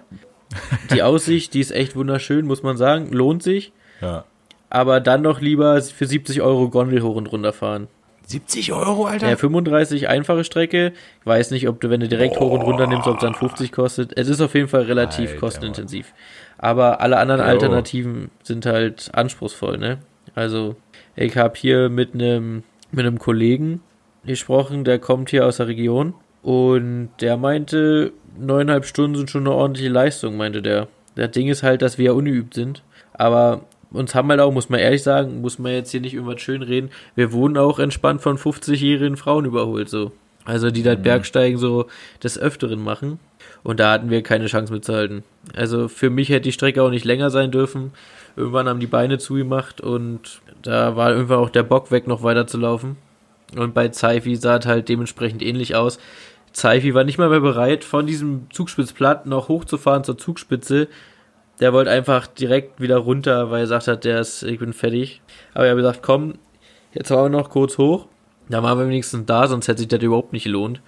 Die 0.91 1.03
Aussicht, 1.03 1.53
die 1.53 1.59
ist 1.59 1.71
echt 1.71 1.95
wunderschön, 1.95 2.45
muss 2.47 2.63
man 2.63 2.75
sagen. 2.75 3.11
Lohnt 3.11 3.43
sich. 3.43 3.71
Ja. 4.01 4.25
Aber 4.71 4.99
dann 4.99 5.21
doch 5.21 5.41
lieber 5.41 5.79
für 5.81 6.07
70 6.07 6.41
Euro 6.41 6.69
Gondel 6.69 7.03
hoch 7.03 7.15
und 7.15 7.27
runter 7.31 7.53
fahren. 7.53 7.87
70 8.29 8.73
Euro, 8.73 9.05
Alter? 9.05 9.29
Ja, 9.29 9.35
35 9.35 10.07
einfache 10.07 10.43
Strecke. 10.43 10.93
Ich 11.19 11.25
weiß 11.25 11.49
nicht, 11.49 11.67
ob 11.67 11.81
du, 11.81 11.89
wenn 11.89 11.99
du 11.99 12.07
direkt 12.07 12.39
hoch 12.39 12.51
und 12.51 12.61
runter 12.61 12.85
nimmst, 12.85 13.07
ob 13.07 13.15
es 13.15 13.21
dann 13.21 13.33
50 13.33 13.71
kostet. 13.71 14.17
Es 14.17 14.27
ist 14.27 14.39
auf 14.39 14.53
jeden 14.53 14.67
Fall 14.67 14.83
relativ 14.83 15.29
Alter, 15.29 15.39
kostenintensiv. 15.39 16.13
Aber 16.59 17.01
alle 17.01 17.17
anderen 17.17 17.41
Jo. 17.41 17.47
Alternativen 17.47 18.29
sind 18.43 18.65
halt 18.65 19.09
anspruchsvoll, 19.13 19.77
ne? 19.77 19.97
Also, 20.35 20.75
ich 21.15 21.35
habe 21.35 21.57
hier 21.57 21.89
mit 21.89 22.13
einem 22.13 22.63
mit 22.91 23.05
einem 23.05 23.19
Kollegen 23.19 23.81
gesprochen, 24.25 24.83
der 24.83 24.99
kommt 24.99 25.29
hier 25.29 25.45
aus 25.45 25.57
der 25.57 25.67
Region 25.67 26.13
und 26.41 27.09
der 27.21 27.37
meinte, 27.37 28.13
neuneinhalb 28.37 28.85
Stunden 28.85 29.15
sind 29.15 29.29
schon 29.29 29.47
eine 29.47 29.55
ordentliche 29.55 29.89
Leistung, 29.89 30.37
meinte 30.37 30.61
der. 30.61 30.87
Das 31.15 31.31
Ding 31.31 31.47
ist 31.47 31.63
halt, 31.63 31.81
dass 31.81 31.97
wir 31.97 32.05
ja 32.05 32.11
ungeübt 32.13 32.53
sind. 32.53 32.83
Aber 33.13 33.61
uns 33.91 34.15
haben 34.15 34.29
halt 34.29 34.39
auch, 34.39 34.51
muss 34.51 34.69
man 34.69 34.79
ehrlich 34.79 35.03
sagen, 35.03 35.41
muss 35.41 35.59
man 35.59 35.71
jetzt 35.71 35.91
hier 35.91 36.01
nicht 36.01 36.13
irgendwas 36.13 36.41
schön 36.41 36.61
reden, 36.61 36.89
wir 37.15 37.31
wurden 37.31 37.57
auch 37.57 37.79
entspannt 37.79 38.21
von 38.21 38.37
50-jährigen 38.37 39.17
Frauen 39.17 39.45
überholt, 39.45 39.89
so. 39.89 40.11
Also 40.45 40.71
die 40.71 40.83
das 40.83 41.01
Bergsteigen 41.01 41.57
so 41.57 41.87
des 42.23 42.39
Öfteren 42.39 42.83
machen. 42.83 43.19
Und 43.63 43.79
da 43.79 43.91
hatten 43.91 44.09
wir 44.09 44.23
keine 44.23 44.47
Chance 44.47 44.71
mitzuhalten. 44.71 45.23
Also 45.55 45.87
für 45.87 46.09
mich 46.09 46.29
hätte 46.29 46.41
die 46.41 46.51
Strecke 46.51 46.81
auch 46.81 46.89
nicht 46.89 47.05
länger 47.05 47.29
sein 47.29 47.51
dürfen. 47.51 47.91
Irgendwann 48.35 48.69
haben 48.69 48.79
die 48.79 48.87
Beine 48.87 49.17
zugemacht 49.17 49.81
und 49.81 50.41
da 50.61 50.95
war 50.95 51.11
irgendwann 51.11 51.39
auch 51.39 51.49
der 51.49 51.63
Bock 51.63 51.91
weg, 51.91 52.07
noch 52.07 52.23
weiter 52.23 52.47
zu 52.47 52.57
laufen. 52.57 52.97
Und 53.55 53.73
bei 53.73 53.89
Zeifi 53.89 54.35
sah 54.35 54.57
es 54.57 54.65
halt 54.65 54.89
dementsprechend 54.89 55.41
ähnlich 55.41 55.75
aus. 55.75 55.99
Zeifi 56.53 56.93
war 56.93 57.03
nicht 57.03 57.17
mal 57.17 57.29
mehr 57.29 57.39
bereit, 57.39 57.83
von 57.83 58.05
diesem 58.05 58.47
Zugspitzplatt 58.51 59.25
noch 59.25 59.49
hochzufahren 59.49 60.03
zur 60.03 60.17
Zugspitze. 60.17 60.87
Der 61.59 61.73
wollte 61.73 61.91
einfach 61.91 62.27
direkt 62.27 62.79
wieder 62.79 62.97
runter, 62.97 63.51
weil 63.51 63.59
er 63.59 63.63
gesagt 63.63 63.87
hat, 63.87 64.05
der 64.05 64.21
ist, 64.21 64.43
ich 64.43 64.59
bin 64.59 64.73
fertig. 64.73 65.21
Aber 65.53 65.65
er 65.65 65.71
hat 65.71 65.77
gesagt, 65.77 65.99
komm, 66.01 66.35
jetzt 66.93 67.09
fahren 67.09 67.31
wir 67.31 67.37
noch 67.37 67.49
kurz 67.49 67.77
hoch. 67.77 68.07
Da 68.47 68.63
waren 68.63 68.79
wir 68.79 68.87
wenigstens 68.87 69.25
da, 69.25 69.47
sonst 69.47 69.67
hätte 69.67 69.79
sich 69.79 69.87
das 69.87 70.01
überhaupt 70.01 70.33
nicht 70.33 70.45
gelohnt. 70.45 70.81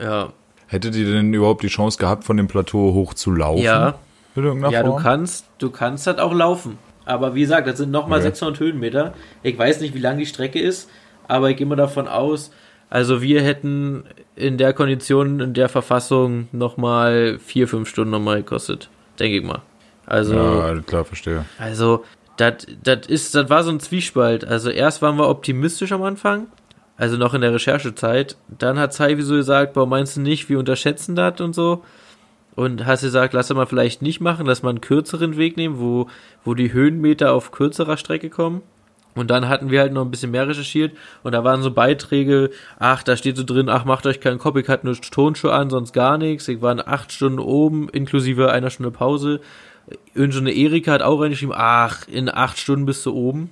Ja, 0.00 0.32
Hättet 0.72 0.96
ihr 0.96 1.04
denn 1.12 1.32
überhaupt 1.34 1.62
die 1.62 1.68
Chance 1.68 1.98
gehabt, 1.98 2.24
von 2.24 2.36
dem 2.38 2.48
Plateau 2.48 2.94
hoch 2.94 3.12
zu 3.14 3.30
laufen? 3.30 3.62
ja, 3.62 3.94
In 4.34 4.44
irgendeiner 4.44 4.72
ja, 4.72 4.82
du 4.82 4.96
kannst, 4.96 5.44
du 5.58 5.70
kannst 5.70 6.06
halt 6.06 6.18
auch 6.18 6.32
laufen. 6.32 6.78
Aber 7.04 7.34
wie 7.34 7.40
gesagt, 7.42 7.66
das 7.66 7.76
sind 7.78 7.90
nochmal 7.90 8.20
Okay. 8.20 8.28
600 8.28 8.60
Höhenmeter. 8.60 9.12
Ich 9.42 9.58
weiß 9.58 9.80
nicht, 9.80 9.92
wie 9.94 9.98
lang 9.98 10.16
die 10.18 10.24
Strecke 10.26 10.58
ist, 10.60 10.88
aber 11.28 11.50
ich 11.50 11.56
gehe 11.58 11.66
mal 11.66 11.76
davon 11.76 12.08
aus, 12.08 12.50
also 12.88 13.20
wir 13.22 13.42
hätten 13.42 14.04
in 14.36 14.56
der 14.58 14.72
Kondition, 14.72 15.40
in 15.40 15.52
der 15.54 15.68
Verfassung 15.68 16.48
nochmal 16.52 17.38
vier, 17.38 17.66
fünf 17.68 17.88
Stunden 17.88 18.10
nochmal 18.10 18.38
gekostet. 18.38 18.88
Denke 19.18 19.38
ich 19.38 19.44
mal. 19.44 19.60
Also, 20.06 20.34
Ja, 20.34 20.74
klar, 20.80 21.04
verstehe. 21.04 21.44
also, 21.58 22.04
das 22.36 22.64
ist, 23.08 23.34
das 23.34 23.50
war 23.50 23.62
so 23.62 23.70
ein 23.70 23.78
Zwiespalt. 23.80 24.44
Also 24.46 24.70
erst 24.70 25.00
waren 25.02 25.16
wir 25.16 25.28
optimistisch 25.28 25.92
am 25.92 26.02
Anfang, 26.02 26.46
also 27.02 27.16
noch 27.16 27.34
in 27.34 27.40
der 27.40 27.52
Recherchezeit. 27.52 28.36
Dann 28.46 28.78
hat 28.78 28.92
Zeivi 28.92 29.22
so 29.22 29.34
gesagt, 29.34 29.72
boah, 29.72 29.88
meinst 29.88 30.16
du 30.16 30.20
nicht, 30.20 30.48
wir 30.48 30.60
unterschätzen 30.60 31.16
das 31.16 31.40
und 31.40 31.52
so. 31.52 31.82
Und 32.54 32.86
hast 32.86 33.00
gesagt, 33.02 33.34
lass 33.34 33.52
mal 33.52 33.66
vielleicht 33.66 34.02
nicht 34.02 34.20
machen, 34.20 34.46
lass 34.46 34.62
mal 34.62 34.68
einen 34.68 34.80
kürzeren 34.80 35.36
Weg 35.36 35.56
nehmen, 35.56 35.80
wo, 35.80 36.06
wo 36.44 36.54
die 36.54 36.72
Höhenmeter 36.72 37.32
auf 37.32 37.50
kürzerer 37.50 37.96
Strecke 37.96 38.30
kommen. 38.30 38.62
Und 39.16 39.32
dann 39.32 39.48
hatten 39.48 39.72
wir 39.72 39.80
halt 39.80 39.92
noch 39.92 40.04
ein 40.04 40.12
bisschen 40.12 40.30
mehr 40.30 40.46
recherchiert 40.46 40.96
und 41.24 41.32
da 41.32 41.42
waren 41.42 41.60
so 41.60 41.72
Beiträge, 41.72 42.50
ach, 42.78 43.02
da 43.02 43.16
steht 43.16 43.36
so 43.36 43.42
drin, 43.42 43.68
ach, 43.68 43.84
macht 43.84 44.06
euch 44.06 44.20
keinen 44.20 44.42
hatte 44.42 44.86
nur 44.86 44.94
Tonschuhe 44.94 45.52
an, 45.52 45.70
sonst 45.70 45.92
gar 45.92 46.18
nichts. 46.18 46.46
Ich 46.46 46.62
war 46.62 46.70
in 46.70 46.86
acht 46.86 47.10
Stunden 47.10 47.40
oben, 47.40 47.88
inklusive 47.88 48.52
einer 48.52 48.70
Stunde 48.70 48.92
Pause. 48.92 49.40
Irgendeine 50.14 50.52
Erika 50.52 50.92
hat 50.92 51.02
auch 51.02 51.20
reingeschrieben, 51.20 51.54
ach, 51.58 52.06
in 52.06 52.32
acht 52.32 52.58
Stunden 52.58 52.86
bist 52.86 53.04
du 53.04 53.12
oben. 53.12 53.50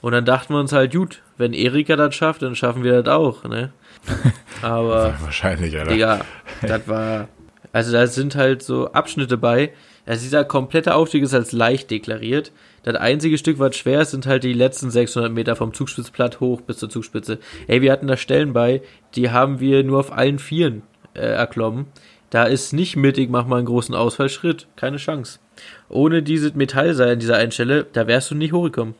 Und 0.00 0.12
dann 0.12 0.24
dachten 0.24 0.54
wir 0.54 0.60
uns 0.60 0.72
halt, 0.72 0.92
gut, 0.92 1.22
wenn 1.36 1.52
Erika 1.52 1.96
das 1.96 2.14
schafft, 2.14 2.42
dann 2.42 2.54
schaffen 2.54 2.84
wir 2.84 3.02
das 3.02 3.12
auch, 3.12 3.44
ne? 3.44 3.72
Aber, 4.62 5.14
Wahrscheinlich, 5.20 5.76
Alter. 5.76 5.90
Digga, 5.90 6.20
das 6.62 6.86
war, 6.86 7.28
also 7.72 7.92
da 7.92 8.06
sind 8.06 8.34
halt 8.36 8.62
so 8.62 8.92
Abschnitte 8.92 9.36
bei. 9.36 9.72
Also 10.06 10.22
dieser 10.22 10.44
komplette 10.44 10.94
Aufstieg 10.94 11.22
ist 11.22 11.34
als 11.34 11.52
leicht 11.52 11.90
deklariert. 11.90 12.50
Das 12.82 12.94
einzige 12.94 13.36
Stück, 13.36 13.58
was 13.58 13.76
schwer 13.76 14.00
ist, 14.00 14.12
sind 14.12 14.26
halt 14.26 14.42
die 14.42 14.54
letzten 14.54 14.90
600 14.90 15.30
Meter 15.30 15.54
vom 15.54 15.74
Zugspitzplatt 15.74 16.40
hoch 16.40 16.62
bis 16.62 16.78
zur 16.78 16.88
Zugspitze. 16.88 17.38
Ey, 17.66 17.82
wir 17.82 17.92
hatten 17.92 18.06
da 18.06 18.16
Stellen 18.16 18.54
bei, 18.54 18.80
die 19.14 19.30
haben 19.30 19.60
wir 19.60 19.84
nur 19.84 20.00
auf 20.00 20.12
allen 20.12 20.38
Vieren 20.38 20.82
äh, 21.12 21.20
erklommen. 21.20 21.86
Da 22.30 22.44
ist 22.44 22.72
nicht 22.72 22.96
mit, 22.96 23.18
ich 23.18 23.28
mach 23.28 23.46
mal 23.46 23.56
einen 23.56 23.66
großen 23.66 23.94
Ausfallschritt. 23.94 24.66
Keine 24.76 24.96
Chance. 24.96 25.40
Ohne 25.88 26.22
dieses 26.22 26.54
Metallseil 26.54 27.12
an 27.12 27.18
dieser 27.18 27.36
einen 27.36 27.52
Stelle, 27.52 27.86
da 27.92 28.06
wärst 28.06 28.30
du 28.30 28.34
nicht 28.34 28.52
hochgekommen. 28.52 28.94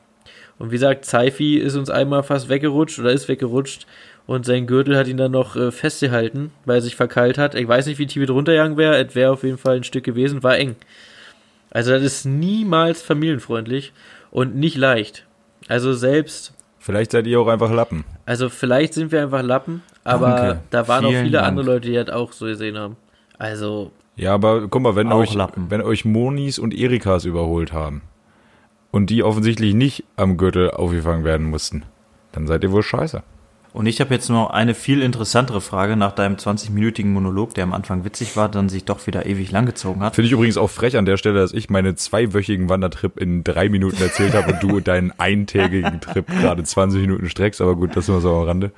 Und 0.59 0.71
wie 0.71 0.75
gesagt, 0.77 1.05
Zeifi 1.05 1.57
ist 1.57 1.77
uns 1.77 1.88
einmal 1.90 2.23
fast 2.23 2.49
weggerutscht 2.49 2.99
oder 2.99 3.12
ist 3.12 3.29
weggerutscht 3.29 3.87
und 4.27 4.44
sein 4.44 4.66
Gürtel 4.66 4.97
hat 4.97 5.07
ihn 5.09 5.16
dann 5.16 5.31
noch 5.33 5.55
äh, 5.57 5.71
festgehalten, 5.71 6.51
weil 6.64 6.77
er 6.79 6.83
sich 6.83 6.97
verkeilt 6.97 7.38
hat. 7.38 7.55
Ich 7.55 7.66
weiß 7.68 7.87
nicht, 7.87 7.99
wie 7.99 8.07
tief 8.07 8.23
es 8.25 8.31
runtergegangen 8.31 8.77
wäre. 8.77 8.97
Es 9.05 9.14
wäre 9.14 9.33
auf 9.33 9.44
jeden 9.44 9.59
Fall 9.59 9.77
ein 9.77 9.85
Stück 9.85 10.05
gewesen, 10.05 10.42
war 10.42 10.57
eng. 10.59 10.75
Also 11.71 11.92
das 11.92 12.03
ist 12.03 12.25
niemals 12.25 13.03
familienfreundlich 13.03 13.92
und 14.31 14.57
nicht 14.57 14.77
leicht. 14.77 15.27
Also 15.68 15.92
selbst, 15.92 16.53
Vielleicht 16.81 17.12
seid 17.12 17.27
ihr 17.27 17.38
auch 17.40 17.49
einfach 17.49 17.71
Lappen. 17.73 18.05
also 18.27 18.49
vielleicht 18.49 18.94
sind 18.94 19.12
wir 19.12 19.23
einfach 19.23 19.42
Lappen, 19.42 19.83
aber 20.05 20.29
Danke. 20.29 20.61
da 20.71 20.88
waren 20.88 21.05
auch 21.05 21.11
Vielen 21.11 21.25
viele 21.25 21.38
Dank. 21.38 21.49
andere 21.49 21.66
Leute, 21.66 21.88
die 21.88 21.94
das 21.94 22.09
auch 22.09 22.33
so 22.33 22.47
gesehen 22.47 22.79
haben. 22.79 22.97
Also, 23.38 23.90
Ja, 24.16 24.33
aber 24.35 24.66
guck 24.68 24.83
mal, 24.83 24.97
wenn 24.97 25.12
Auch 25.12 25.18
euch, 25.18 25.35
Lappen. 25.35 25.66
wenn 25.71 25.83
euch 25.83 26.05
Monis 26.05 26.59
und 26.59 26.75
Erikas 26.75 27.25
überholt 27.27 27.73
haben 27.73 28.03
und 28.90 29.11
die 29.11 29.22
offensichtlich 29.22 29.74
nicht 29.74 30.05
am 30.16 30.37
Gürtel 30.37 30.70
aufgefangen 30.70 31.24
werden 31.24 31.48
mussten, 31.48 31.85
dann 32.33 32.46
seid 32.46 32.62
ihr 32.62 32.72
wohl 32.72 32.83
scheiße. 32.83 33.22
Und 33.74 33.87
ich 33.87 34.01
habe 34.01 34.14
jetzt 34.14 34.31
noch 34.31 34.51
eine 34.51 34.74
viel 34.74 35.03
interessantere 35.03 35.61
Frage 35.61 35.94
nach 35.94 36.12
deinem 36.12 36.37
20-minütigen 36.37 37.12
Monolog, 37.12 37.55
der 37.55 37.64
am 37.64 37.74
Anfang 37.74 38.05
witzig 38.05 38.35
war, 38.37 38.48
dann 38.48 38.68
sich 38.68 38.85
doch 38.85 39.07
wieder 39.07 39.27
ewig 39.27 39.51
langgezogen 39.53 40.03
hat. 40.03 40.14
Finde 40.14 40.27
ich 40.27 40.33
übrigens 40.33 40.57
auch 40.57 40.70
frech 40.70 40.96
an 40.96 41.05
der 41.05 41.18
Stelle, 41.18 41.38
dass 41.38 41.53
ich 41.53 41.68
meine 41.68 41.94
zweiwöchigen 41.94 42.68
Wandertrip 42.68 43.20
in 43.20 43.44
drei 43.44 43.68
Minuten 43.68 44.01
erzählt 44.01 44.35
habe 44.35 44.53
und 44.53 44.62
du 44.62 44.81
deinen 44.85 45.12
eintägigen 45.18 46.01
Trip 46.01 46.27
gerade 46.27 46.64
20 46.64 47.03
Minuten 47.03 47.29
streckst, 47.29 47.61
aber 47.61 47.77
gut, 47.77 47.94
das 47.94 48.07
sind 48.07 48.14
wir 48.16 48.20
so 48.20 48.35
am 48.35 48.44
Rande. 48.44 48.72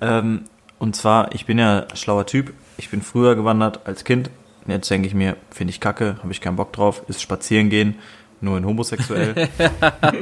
Ähm, 0.00 0.42
und 0.78 0.94
zwar, 0.94 1.34
ich 1.34 1.46
bin 1.46 1.58
ja 1.58 1.86
schlauer 1.94 2.26
Typ. 2.26 2.52
Ich 2.76 2.90
bin 2.90 3.00
früher 3.00 3.34
gewandert 3.34 3.80
als 3.86 4.04
Kind. 4.04 4.30
Jetzt 4.66 4.90
denke 4.90 5.08
ich 5.08 5.14
mir, 5.14 5.36
finde 5.50 5.70
ich 5.70 5.80
kacke, 5.80 6.18
habe 6.22 6.32
ich 6.32 6.40
keinen 6.40 6.56
Bock 6.56 6.72
drauf, 6.72 7.02
ist 7.08 7.22
spazieren 7.22 7.70
gehen. 7.70 7.94
Nur 8.40 8.58
in 8.58 8.66
homosexuell. 8.66 9.34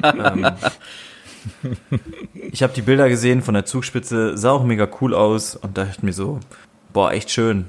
ähm, 0.02 0.46
ich 2.34 2.62
habe 2.62 2.72
die 2.72 2.82
Bilder 2.82 3.08
gesehen 3.08 3.42
von 3.42 3.54
der 3.54 3.64
Zugspitze, 3.64 4.36
sah 4.36 4.52
auch 4.52 4.64
mega 4.64 4.88
cool 5.00 5.14
aus 5.14 5.56
und 5.56 5.76
dachte 5.76 6.04
mir 6.04 6.12
so, 6.12 6.40
boah, 6.92 7.12
echt 7.12 7.30
schön. 7.30 7.66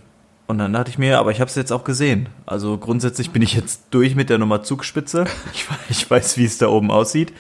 Und 0.48 0.60
dann 0.60 0.74
dachte 0.74 0.92
ich 0.92 0.98
mir, 0.98 1.20
aber 1.20 1.32
ich 1.32 1.42
habe 1.42 1.50
es 1.50 1.56
jetzt 1.56 1.72
auch 1.72 1.84
gesehen. 1.84 2.30
Also 2.46 2.78
grundsätzlich 2.78 3.32
bin 3.32 3.42
ich 3.42 3.54
jetzt 3.54 3.86
durch 3.90 4.16
mit 4.16 4.30
der 4.30 4.38
Nummer 4.38 4.62
Zugspitze. 4.64 5.26
Ich, 5.54 5.68
ich 5.90 6.10
weiß, 6.10 6.38
wie 6.38 6.46
es 6.46 6.58
da 6.58 6.68
oben 6.68 6.92
aussieht. 6.92 7.34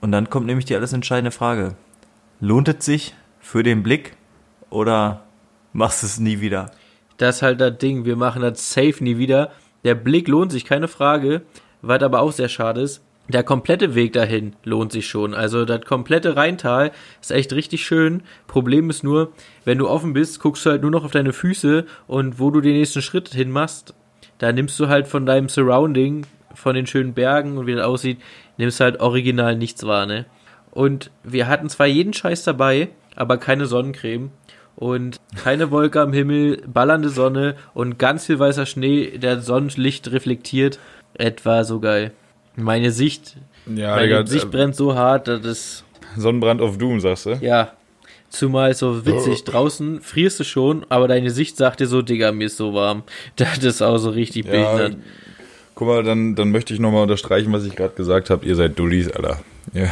Und 0.00 0.12
dann 0.12 0.30
kommt 0.30 0.46
nämlich 0.46 0.64
die 0.64 0.74
alles 0.74 0.92
entscheidende 0.92 1.30
Frage. 1.30 1.76
Lohnt 2.40 2.68
es 2.68 2.84
sich 2.84 3.14
für 3.38 3.62
den 3.62 3.82
Blick 3.82 4.16
oder 4.68 5.24
machst 5.72 6.02
du 6.02 6.06
es 6.06 6.18
nie 6.18 6.40
wieder? 6.40 6.72
Das 7.18 7.36
ist 7.36 7.42
halt 7.42 7.60
das 7.60 7.78
Ding. 7.78 8.04
Wir 8.04 8.16
machen 8.16 8.42
das 8.42 8.72
safe 8.72 9.04
nie 9.04 9.18
wieder. 9.18 9.52
Der 9.84 9.94
Blick 9.94 10.26
lohnt 10.26 10.50
sich, 10.50 10.64
keine 10.64 10.88
Frage. 10.88 11.42
Was 11.82 12.02
aber 12.02 12.20
auch 12.20 12.32
sehr 12.32 12.48
schade 12.48 12.82
ist, 12.82 13.02
der 13.28 13.44
komplette 13.44 13.94
Weg 13.94 14.12
dahin 14.12 14.56
lohnt 14.64 14.90
sich 14.90 15.06
schon. 15.06 15.34
Also 15.34 15.64
das 15.64 15.82
komplette 15.82 16.36
Rheintal 16.36 16.90
ist 17.20 17.30
echt 17.30 17.52
richtig 17.52 17.84
schön. 17.84 18.22
Problem 18.46 18.90
ist 18.90 19.04
nur, 19.04 19.32
wenn 19.64 19.78
du 19.78 19.88
offen 19.88 20.12
bist, 20.12 20.40
guckst 20.40 20.66
du 20.66 20.70
halt 20.70 20.82
nur 20.82 20.90
noch 20.90 21.04
auf 21.04 21.12
deine 21.12 21.32
Füße 21.32 21.86
und 22.06 22.40
wo 22.40 22.50
du 22.50 22.60
den 22.60 22.74
nächsten 22.74 23.02
Schritt 23.02 23.28
hin 23.28 23.50
machst, 23.50 23.94
da 24.38 24.52
nimmst 24.52 24.80
du 24.80 24.88
halt 24.88 25.06
von 25.06 25.26
deinem 25.26 25.48
Surrounding, 25.48 26.26
von 26.54 26.74
den 26.74 26.86
schönen 26.86 27.14
Bergen 27.14 27.56
und 27.56 27.66
wie 27.66 27.74
das 27.74 27.84
aussieht, 27.84 28.18
nimmst 28.56 28.80
halt 28.80 29.00
original 29.00 29.54
nichts 29.56 29.86
wahr, 29.86 30.06
ne? 30.06 30.26
Und 30.72 31.10
wir 31.22 31.46
hatten 31.46 31.68
zwar 31.68 31.86
jeden 31.86 32.12
Scheiß 32.12 32.44
dabei, 32.44 32.88
aber 33.16 33.38
keine 33.38 33.66
Sonnencreme 33.66 34.30
und 34.76 35.20
keine 35.36 35.70
Wolke 35.70 36.00
am 36.00 36.12
Himmel, 36.12 36.62
ballernde 36.66 37.10
Sonne 37.10 37.56
und 37.74 37.98
ganz 37.98 38.26
viel 38.26 38.38
weißer 38.38 38.66
Schnee, 38.66 39.18
der 39.18 39.40
Sonnenlicht 39.40 40.10
reflektiert. 40.10 40.78
Etwa 41.14 41.64
so 41.64 41.80
geil. 41.80 42.12
Meine 42.56 42.90
Sicht, 42.92 43.36
Ja, 43.66 43.94
meine 43.96 44.02
Digga, 44.08 44.26
Sicht 44.26 44.44
äh, 44.44 44.48
brennt 44.48 44.76
so 44.76 44.94
hart, 44.94 45.28
dass 45.28 45.44
es, 45.44 45.84
Sonnenbrand 46.16 46.60
auf 46.60 46.76
Doom, 46.78 47.00
sagst 47.00 47.26
du? 47.26 47.38
ja, 47.40 47.72
zumal 48.28 48.74
so 48.74 49.04
witzig, 49.06 49.44
draußen 49.44 50.00
frierst 50.00 50.40
du 50.40 50.44
schon, 50.44 50.84
aber 50.88 51.08
deine 51.08 51.30
Sicht 51.30 51.56
sagt 51.56 51.80
dir 51.80 51.86
so, 51.86 52.02
Digga, 52.02 52.32
mir 52.32 52.46
ist 52.46 52.56
so 52.56 52.74
warm. 52.74 53.02
Das 53.36 53.58
ist 53.58 53.82
auch 53.82 53.98
so 53.98 54.10
richtig 54.10 54.46
Ja, 54.46 54.52
behindert. 54.52 54.96
guck 55.74 55.88
mal, 55.88 56.02
dann, 56.02 56.34
dann 56.34 56.50
möchte 56.50 56.74
ich 56.74 56.80
nochmal 56.80 57.02
unterstreichen, 57.02 57.52
was 57.52 57.64
ich 57.64 57.76
gerade 57.76 57.94
gesagt 57.94 58.30
habe. 58.30 58.44
Ihr 58.46 58.56
seid 58.56 58.78
Dullis, 58.78 59.10
Alter. 59.10 59.40
Ja, 59.72 59.86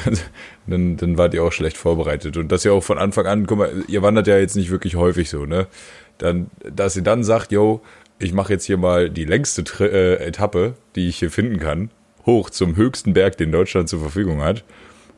dann, 0.67 0.97
dann 0.97 1.19
wart 1.19 1.35
ihr 1.35 1.45
auch 1.45 1.53
schlecht 1.53 1.77
vorbereitet. 1.77 2.37
Und 2.37 2.51
das 2.51 2.65
ja 2.65 2.73
auch 2.73 2.83
von 2.83 2.99
Anfang 2.99 3.27
an, 3.27 3.47
guck 3.47 3.59
mal, 3.59 3.71
ihr 3.87 4.03
wandert 4.03 4.27
ja 4.27 4.37
jetzt 4.37 4.57
nicht 4.57 4.71
wirklich 4.71 4.97
häufig 4.97 5.31
so, 5.31 5.45
ne? 5.47 5.69
Dann, 6.17 6.51
dass 6.69 6.97
ihr 6.97 7.03
dann 7.03 7.23
sagt, 7.23 7.53
yo, 7.53 7.81
ich 8.19 8.33
mache 8.33 8.53
jetzt 8.53 8.65
hier 8.65 8.77
mal 8.77 9.11
die 9.11 9.25
längste 9.25 9.65
Tri 9.65 9.85
äh, 9.85 10.15
Etappe, 10.17 10.75
die 10.97 11.09
ich 11.09 11.19
hier 11.19 11.31
finden 11.31 11.59
kann, 11.59 11.91
hoch 12.27 12.51
zum 12.51 12.77
höchsten 12.77 13.13
Berg, 13.13 13.37
den 13.37 13.53
Deutschland 13.53 13.89
zur 13.89 14.01
Verfügung 14.01 14.43
hat, 14.43 14.65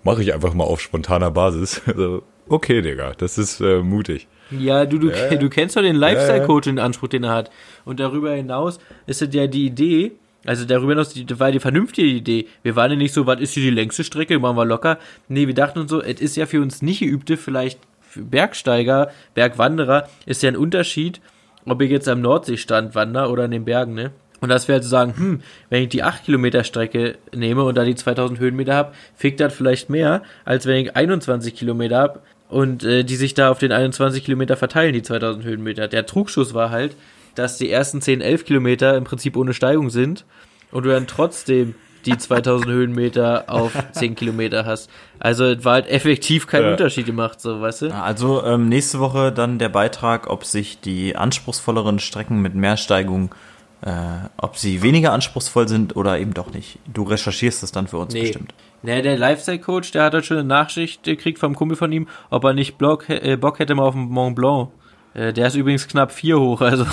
mache 0.04 0.22
ich 0.22 0.32
einfach 0.34 0.54
mal 0.54 0.64
auf 0.64 0.80
spontaner 0.80 1.30
Basis. 1.30 1.82
Also, 1.86 2.22
okay, 2.48 2.82
Digga, 2.82 3.12
das 3.16 3.38
ist 3.38 3.60
äh, 3.60 3.80
mutig. 3.80 4.28
Ja, 4.50 4.84
du, 4.84 4.98
du, 4.98 5.10
Ja, 5.10 5.32
ja. 5.32 5.36
du 5.36 5.48
kennst 5.48 5.76
doch 5.76 5.82
den 5.82 5.96
Lifestyle-Coach 5.96 6.68
in 6.68 6.78
Anspruch, 6.78 7.08
den 7.08 7.24
er 7.24 7.30
hat. 7.30 7.50
Und 7.84 8.00
darüber 8.00 8.32
hinaus 8.32 8.78
ist 9.06 9.22
es 9.22 9.32
ja 9.32 9.46
die 9.46 9.66
Idee, 9.66 10.12
also 10.44 10.64
darüber 10.64 10.92
hinaus 10.92 11.12
die, 11.12 11.26
war 11.38 11.52
die 11.52 11.60
vernünftige 11.60 12.08
Idee. 12.08 12.46
Wir 12.62 12.74
waren 12.76 12.90
ja 12.90 12.96
nicht 12.96 13.14
so, 13.14 13.26
was 13.26 13.40
ist 13.40 13.54
hier 13.54 13.62
die 13.62 13.70
längste 13.70 14.04
Strecke, 14.04 14.38
machen 14.38 14.56
wir 14.56 14.64
locker. 14.64 14.98
Nee, 15.28 15.46
wir 15.46 15.54
dachten 15.54 15.80
uns 15.80 15.90
so, 15.90 16.02
es 16.02 16.20
ist 16.20 16.36
ja 16.36 16.46
für 16.46 16.60
uns 16.60 16.82
nicht 16.82 17.00
geübte, 17.00 17.36
vielleicht 17.36 17.78
für 18.00 18.22
Bergsteiger, 18.22 19.10
Bergwanderer, 19.34 20.08
ist 20.26 20.42
ja 20.42 20.48
ein 20.48 20.56
Unterschied, 20.56 21.20
ob 21.66 21.80
ich 21.80 21.90
jetzt 21.90 22.08
am 22.08 22.20
Nordseestand 22.20 22.94
wandere 22.94 23.30
oder 23.30 23.44
in 23.44 23.50
den 23.50 23.64
Bergen, 23.64 23.94
ne? 23.94 24.12
Und 24.40 24.48
dass 24.48 24.68
wir 24.68 24.74
halt 24.74 24.84
so 24.84 24.90
sagen, 24.90 25.14
hm, 25.16 25.40
wenn 25.68 25.82
ich 25.82 25.90
die 25.90 26.02
8 26.02 26.24
Kilometer 26.24 26.64
Strecke 26.64 27.18
nehme 27.34 27.62
und 27.64 27.76
da 27.76 27.84
die 27.84 27.94
2000 27.94 28.40
Höhenmeter 28.40 28.74
habe, 28.74 28.92
fickt 29.14 29.38
das 29.38 29.52
vielleicht 29.52 29.90
mehr, 29.90 30.22
als 30.44 30.64
wenn 30.66 30.82
ich 30.82 30.96
21 30.96 31.54
Kilometer 31.54 31.98
habe 31.98 32.20
und 32.48 32.82
äh, 32.84 33.04
die 33.04 33.16
sich 33.16 33.34
da 33.34 33.50
auf 33.50 33.58
den 33.58 33.72
21 33.72 34.24
Kilometer 34.24 34.56
verteilen, 34.56 34.94
die 34.94 35.02
2000 35.02 35.44
Höhenmeter. 35.44 35.88
Der 35.88 36.06
Trugschuss 36.06 36.54
war 36.54 36.70
halt, 36.70 36.96
dass 37.34 37.58
die 37.58 37.70
ersten 37.70 38.00
10, 38.00 38.22
11 38.22 38.44
Kilometer 38.44 38.96
im 38.96 39.04
Prinzip 39.04 39.36
ohne 39.36 39.52
Steigung 39.52 39.90
sind 39.90 40.24
und 40.72 40.84
du 40.84 40.90
dann 40.90 41.06
trotzdem 41.06 41.74
die 42.06 42.16
2000 42.16 42.70
Höhenmeter 42.70 43.44
auf 43.48 43.72
10 43.92 44.14
Kilometer 44.14 44.64
hast. 44.66 44.90
Also 45.18 45.44
es 45.46 45.64
war 45.64 45.74
halt 45.74 45.88
effektiv 45.88 46.46
kein 46.46 46.62
Ja. 46.62 46.70
Unterschied 46.72 47.06
gemacht, 47.06 47.40
so, 47.40 47.60
weißt 47.60 47.82
du? 47.82 47.94
Also 47.94 48.44
ähm, 48.44 48.68
nächste 48.68 49.00
Woche 49.00 49.32
dann 49.32 49.58
der 49.58 49.68
Beitrag, 49.68 50.28
ob 50.30 50.44
sich 50.44 50.80
die 50.80 51.16
anspruchsvolleren 51.16 51.98
Strecken 51.98 52.40
mit 52.40 52.54
mehr 52.54 52.76
Steigung, 52.76 53.34
äh, 53.82 53.90
ob 54.36 54.56
sie 54.56 54.82
weniger 54.82 55.12
anspruchsvoll 55.12 55.68
sind 55.68 55.96
oder 55.96 56.18
eben 56.18 56.34
doch 56.34 56.52
nicht. 56.52 56.78
Du 56.92 57.02
recherchierst 57.04 57.62
das 57.62 57.72
dann 57.72 57.86
für 57.88 57.98
uns 57.98 58.12
Nee. 58.14 58.22
bestimmt. 58.22 58.52
Ne, 58.82 59.02
der 59.02 59.18
Lifestyle-Coach, 59.18 59.90
der 59.90 60.04
hat 60.04 60.14
halt 60.14 60.24
schon 60.24 60.38
eine 60.38 60.46
Nachricht 60.48 61.02
gekriegt 61.02 61.38
vom 61.38 61.54
Kumpel 61.54 61.76
von 61.76 61.92
ihm, 61.92 62.08
ob 62.30 62.44
er 62.44 62.54
nicht 62.54 62.78
Block, 62.78 63.08
äh, 63.10 63.36
Bock 63.36 63.58
hätte 63.58 63.74
mal 63.74 63.82
auf 63.84 63.94
den 63.94 64.08
Mont 64.08 64.34
Blanc. 64.36 64.70
Äh, 65.14 65.32
der 65.32 65.48
ist 65.48 65.56
übrigens 65.56 65.88
knapp 65.88 66.12
vier 66.12 66.38
hoch, 66.38 66.60
also 66.60 66.86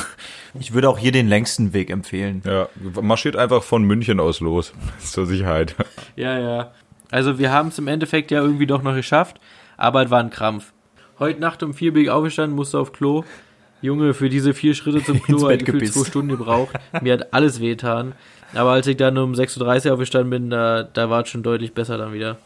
Ich 0.60 0.73
würde 0.73 0.89
auch 0.89 0.97
hier 0.97 1.12
den 1.12 1.27
längsten 1.27 1.73
Weg 1.73 1.89
empfehlen. 1.89 2.41
Ja, 2.45 2.67
marschiert 3.01 3.36
einfach 3.36 3.63
von 3.63 3.84
München 3.84 4.19
aus 4.19 4.39
los. 4.39 4.73
Zur 4.99 5.25
Sicherheit. 5.25 5.75
Ja, 6.15 6.39
ja. 6.39 6.71
Also 7.12 7.39
wir 7.39 7.51
haben 7.51 7.69
es 7.69 7.77
im 7.77 7.88
Endeffekt 7.88 8.32
ja 8.32 8.41
irgendwie 8.41 8.67
doch 8.67 8.82
noch 8.82 8.95
geschafft, 8.95 9.39
aber 9.77 10.03
es 10.03 10.10
war 10.10 10.19
ein 10.19 10.30
Krampf. 10.30 10.73
Heute 11.19 11.39
Nacht 11.39 11.63
um 11.63 11.73
vier 11.73 11.93
bin 11.93 12.03
ich 12.03 12.10
aufgestanden, 12.10 12.56
musste 12.56 12.80
auf 12.80 12.91
Klo. 12.91 13.23
Junge, 13.82 14.13
für 14.13 14.30
diese 14.30 14.53
vier 14.53 14.73
Schritte 14.73 15.03
zum 15.03 15.21
Klo 15.23 15.43
habe 15.43 15.56
ich 15.56 15.65
gefühlt 15.65 15.93
zwei 15.93 16.06
Stunden 16.06 16.30
gebraucht. 16.30 16.75
Mir 17.01 17.13
hat 17.13 17.34
alles 17.34 17.60
wehgetan. 17.60 18.13
Aber 18.53 18.71
als 18.71 18.88
ich 18.88 18.97
dann 18.97 19.17
um 19.17 19.34
6.30 19.34 19.88
Uhr 19.88 19.93
aufgestanden 19.93 20.30
bin, 20.30 20.49
da, 20.49 20.84
da 20.84 21.10
war 21.10 21.23
es 21.23 21.30
schon 21.30 21.43
deutlich 21.43 21.73
besser 21.73 21.97
dann 21.97 22.13
wieder. 22.13 22.38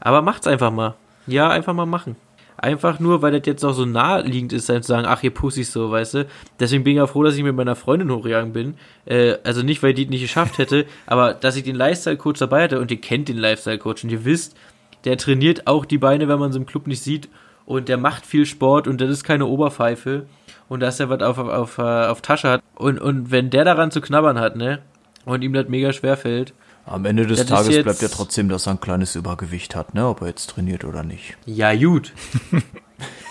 Aber 0.00 0.22
macht's 0.22 0.46
einfach 0.46 0.70
mal. 0.70 0.94
Ja, 1.26 1.50
einfach 1.50 1.74
mal 1.74 1.86
machen. 1.86 2.16
Einfach 2.62 3.00
nur, 3.00 3.22
weil 3.22 3.32
das 3.32 3.46
jetzt 3.46 3.64
auch 3.64 3.72
so 3.72 3.86
naheliegend 3.86 4.52
ist, 4.52 4.68
dann 4.68 4.82
zu 4.82 4.88
sagen, 4.88 5.06
ach, 5.08 5.22
ihr 5.22 5.30
Pussys 5.30 5.72
so, 5.72 5.90
weißt 5.90 6.14
du. 6.14 6.26
Deswegen 6.58 6.84
bin 6.84 6.94
ich 6.94 7.00
auch 7.00 7.08
froh, 7.08 7.22
dass 7.22 7.34
ich 7.34 7.42
mit 7.42 7.56
meiner 7.56 7.74
Freundin 7.74 8.10
hochgegangen 8.10 8.52
bin. 8.52 8.74
Äh, 9.06 9.36
also 9.44 9.62
nicht, 9.62 9.82
weil 9.82 9.94
die 9.94 10.04
es 10.04 10.10
nicht 10.10 10.20
geschafft 10.20 10.58
hätte, 10.58 10.84
aber 11.06 11.32
dass 11.32 11.56
ich 11.56 11.62
den 11.62 11.74
Lifestyle-Coach 11.74 12.38
dabei 12.38 12.64
hatte 12.64 12.78
und 12.78 12.90
ihr 12.90 13.00
kennt 13.00 13.30
den 13.30 13.38
Lifestyle-Coach 13.38 14.04
und 14.04 14.10
ihr 14.10 14.26
wisst, 14.26 14.56
der 15.04 15.16
trainiert 15.16 15.66
auch 15.66 15.86
die 15.86 15.96
Beine, 15.96 16.28
wenn 16.28 16.38
man 16.38 16.50
es 16.50 16.56
im 16.56 16.66
Club 16.66 16.86
nicht 16.86 17.02
sieht 17.02 17.30
und 17.64 17.88
der 17.88 17.96
macht 17.96 18.26
viel 18.26 18.44
Sport 18.44 18.86
und 18.86 19.00
das 19.00 19.08
ist 19.08 19.24
keine 19.24 19.46
Oberpfeife 19.46 20.26
und 20.68 20.80
dass 20.80 21.00
er 21.00 21.08
was 21.08 21.22
auf, 21.22 21.38
auf, 21.38 21.48
auf, 21.48 21.78
äh, 21.78 22.06
auf 22.08 22.20
Tasche 22.20 22.50
hat 22.50 22.62
und, 22.74 23.00
und 23.00 23.30
wenn 23.30 23.48
der 23.48 23.64
daran 23.64 23.90
zu 23.90 24.02
knabbern 24.02 24.38
hat, 24.38 24.56
ne, 24.56 24.80
und 25.24 25.42
ihm 25.42 25.54
das 25.54 25.68
mega 25.68 25.94
schwer 25.94 26.18
fällt, 26.18 26.52
Am 26.86 27.04
Ende 27.04 27.26
des 27.26 27.40
Das 27.40 27.46
Tages 27.48 27.82
bleibt 27.82 28.02
ja 28.02 28.08
trotzdem, 28.08 28.48
dass 28.48 28.66
er 28.66 28.72
ein 28.72 28.80
kleines 28.80 29.14
Übergewicht 29.14 29.76
hat, 29.76 29.94
ne? 29.94 30.08
ob 30.08 30.22
er 30.22 30.28
jetzt 30.28 30.50
trainiert 30.50 30.84
oder 30.84 31.02
nicht. 31.02 31.36
Ja, 31.46 31.74
gut. 31.74 32.12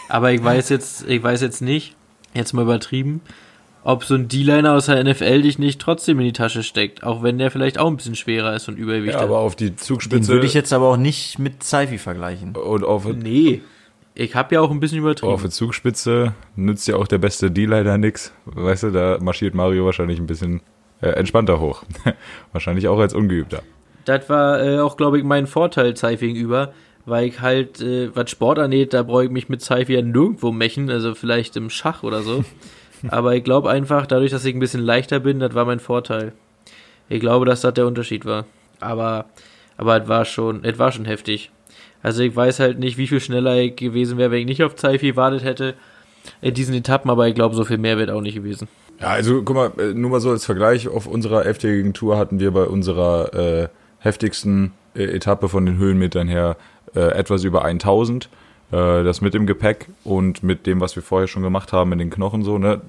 Aber 0.10 0.32
ich 0.32 0.44
weiß 0.44 0.70
jetzt, 0.70 1.08
ich 1.08 1.22
weiß 1.22 1.42
jetzt 1.42 1.62
nicht, 1.62 1.96
jetzt 2.34 2.54
mal 2.54 2.62
übertrieben, 2.64 3.22
ob 3.84 4.04
so 4.04 4.16
ein 4.16 4.28
D-Liner 4.28 4.74
aus 4.74 4.88
der 4.88 5.04
NFL 5.04 5.42
dich 5.44 5.60
nicht 5.60 5.80
trotzdem 5.80 6.20
in 6.20 6.26
die 6.26 6.34
Tasche 6.34 6.64
steckt, 6.64 7.04
auch 7.04 7.22
wenn 7.24 7.38
der 7.38 7.52
vielleicht 7.52 7.78
auch 7.78 7.88
ein 7.88 7.98
bisschen 7.98 8.16
schwerer 8.16 8.56
ist 8.56 8.68
und 8.68 8.78
Übergewicht 8.78 9.14
Ja, 9.16 9.22
aber 9.22 9.40
auf 9.40 9.56
die 9.56 9.72
Den 9.72 9.78
Zugspitze 9.78 10.30
würde 10.30 10.46
ich 10.46 10.54
jetzt 10.54 10.74
aber 10.74 10.88
auch 10.88 10.98
nicht 10.98 11.40
mit 11.40 11.64
Seifi 11.64 11.98
vergleichen. 11.98 12.56
und 12.56 12.84
auf, 12.84 13.06
Nee. 13.06 13.62
Ich 14.16 14.36
habe 14.36 14.56
ja 14.56 14.62
auch 14.62 14.72
ein 14.72 14.82
bisschen 14.82 14.98
auf 15.00 15.04
übertrieben. 15.04 15.42
der 15.42 15.52
Zugspitze 15.52 16.34
nützt 16.56 16.88
ja 16.90 16.98
auch 16.98 17.08
der 17.08 17.20
beste 17.20 17.52
D-Liner 17.52 17.98
nix. 17.98 18.34
Weißt 18.46 18.84
du, 18.84 18.92
da 18.92 19.18
marschiert 19.22 19.54
Mario 19.56 19.86
wahrscheinlich 19.86 20.20
ein 20.20 20.28
bisschen 20.28 20.62
äh, 21.02 21.10
entspannter 21.10 21.60
hoch. 21.60 21.84
wahrscheinlich 22.52 22.88
auch 22.88 23.00
als 23.00 23.14
Ungeübter. 23.14 23.64
Das 24.06 24.30
war 24.30 24.64
äh, 24.64 24.80
auch, 24.80 24.98
glaube 24.98 25.18
ich, 25.18 25.24
mein 25.24 25.48
Vorteil 25.48 25.94
Zeifi 25.94 26.28
gegenüber, 26.28 26.74
weil 27.06 27.28
ich 27.28 27.42
halt, 27.42 27.82
äh, 27.82 28.16
was 28.16 28.32
Sport 28.32 28.60
angeht, 28.60 28.94
da 28.94 29.04
brauche 29.04 29.26
ich 29.26 29.32
mich 29.32 29.50
mit 29.50 29.62
Zeifi 29.62 29.94
ja 29.94 30.02
nirgendwo 30.02 30.52
mechen, 30.52 30.90
also 30.90 31.16
vielleicht 31.16 31.56
im 31.58 31.70
Schach 31.70 32.04
oder 32.04 32.22
so. 32.22 32.44
Aber 33.08 33.36
ich 33.36 33.44
glaube 33.44 33.70
einfach, 33.70 34.08
dadurch, 34.08 34.32
dass 34.32 34.46
ich 34.46 34.54
ein 34.54 34.60
bisschen 34.60 34.82
leichter 34.82 35.20
bin, 35.20 35.40
das 35.40 35.54
war 35.54 35.66
mein 35.66 35.80
Vorteil. 35.80 36.34
Ich 37.08 37.20
glaube, 37.20 37.46
dass 37.46 37.62
das 37.62 37.74
der 37.74 37.88
Unterschied 37.88 38.26
war. 38.26 38.46
Aber, 38.80 39.26
aber 39.78 40.02
es 40.02 40.08
war 40.08 40.26
schon, 40.26 40.64
es 40.64 40.78
war 40.78 40.92
schon 40.92 41.06
heftig. 41.06 41.50
Also 42.02 42.24
ich 42.24 42.36
weiß 42.36 42.60
halt 42.60 42.80
nicht, 42.80 42.98
wie 42.98 43.08
viel 43.08 43.20
schneller 43.20 43.58
ich 43.58 43.76
gewesen 43.76 44.18
wäre, 44.18 44.32
wenn 44.32 44.40
ich 44.40 44.46
nicht 44.46 44.64
auf 44.64 44.76
Zeifi 44.76 45.08
gewartet 45.08 45.44
hätte 45.44 45.76
in 46.42 46.54
diesen 46.54 46.76
Etappen, 46.76 47.10
aber 47.10 47.28
ich 47.28 47.36
glaube, 47.36 47.56
so 47.56 47.66
viel 47.66 47.78
mehr 47.78 47.98
wird 47.98 48.10
auch 48.10 48.22
nicht 48.22 48.36
gewesen. 48.36 48.68
Ja, 49.02 49.08
also 49.08 49.44
guck 49.44 49.56
mal, 49.56 49.72
äh, 49.78 49.94
nur 49.94 50.10
mal 50.10 50.20
so 50.20 50.30
als 50.32 50.46
Vergleich, 50.46 50.88
auf 50.88 51.08
unserer 51.08 51.46
elftägigen 51.46 51.94
Tour 51.94 52.18
hatten 52.18 52.40
wir 52.40 52.52
bei 52.52 52.64
unserer 52.64 53.34
äh, 53.34 53.68
heftigsten 54.00 54.74
äh, 54.96 55.04
Etappe 55.04 55.48
von 55.48 55.66
den 55.66 55.78
Höhenmetern 55.78 56.28
her 56.28 56.58
äh, 56.96 57.00
etwas 57.00 57.44
über 57.44 57.64
1000. 57.64 58.30
Äh, 58.71 59.04
das 59.04 59.21
mit 59.21 59.34
dem 59.34 59.48
Gepäck 59.48 59.88
und 60.04 60.44
mit 60.44 60.67
dem, 60.67 60.82
was 60.82 60.96
wir 60.96 61.04
vorher 61.04 61.28
schon 61.28 61.44
gemacht 61.44 61.71
haben, 61.73 61.92
mit 61.92 62.00
den 62.00 62.10
Knochen 62.10 62.44
so, 62.44 62.58
ne? 62.58 62.82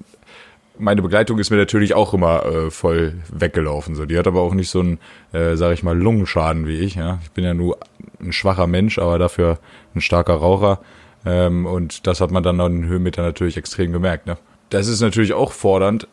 Meine 0.77 1.01
Begleitung 1.01 1.37
ist 1.37 1.51
mir 1.51 1.57
natürlich 1.57 1.93
auch 1.93 2.13
immer 2.13 2.45
äh, 2.45 2.71
voll 2.71 3.15
weggelaufen. 3.31 3.93
So. 3.93 4.05
Die 4.05 4.17
hat 4.17 4.25
aber 4.25 4.41
auch 4.41 4.53
nicht 4.53 4.69
so 4.69 4.79
einen, 4.79 4.99
äh, 5.31 5.55
sag 5.55 5.73
ich 5.73 5.83
mal, 5.83 5.95
Lungenschaden 5.95 6.65
wie 6.65 6.79
ich. 6.79 6.95
Ja? 6.95 7.19
Ich 7.23 7.31
bin 7.31 7.43
ja 7.43 7.53
nur 7.53 7.77
ein 8.19 8.31
schwacher 8.31 8.67
Mensch, 8.67 8.97
aber 8.97 9.19
dafür 9.19 9.59
ein 9.93 10.01
starker 10.01 10.35
Raucher. 10.35 10.79
Ähm, 11.23 11.67
und 11.67 12.07
das 12.07 12.19
hat 12.19 12.31
man 12.31 12.41
dann 12.41 12.59
an 12.61 12.73
den 12.73 12.85
Höhenmetern 12.85 13.25
natürlich 13.25 13.57
extrem 13.57 13.91
gemerkt. 13.91 14.25
Ne? 14.25 14.37
Das 14.71 14.87
ist 14.87 15.01
natürlich 15.01 15.33
auch 15.33 15.51
fordernd, 15.51 16.07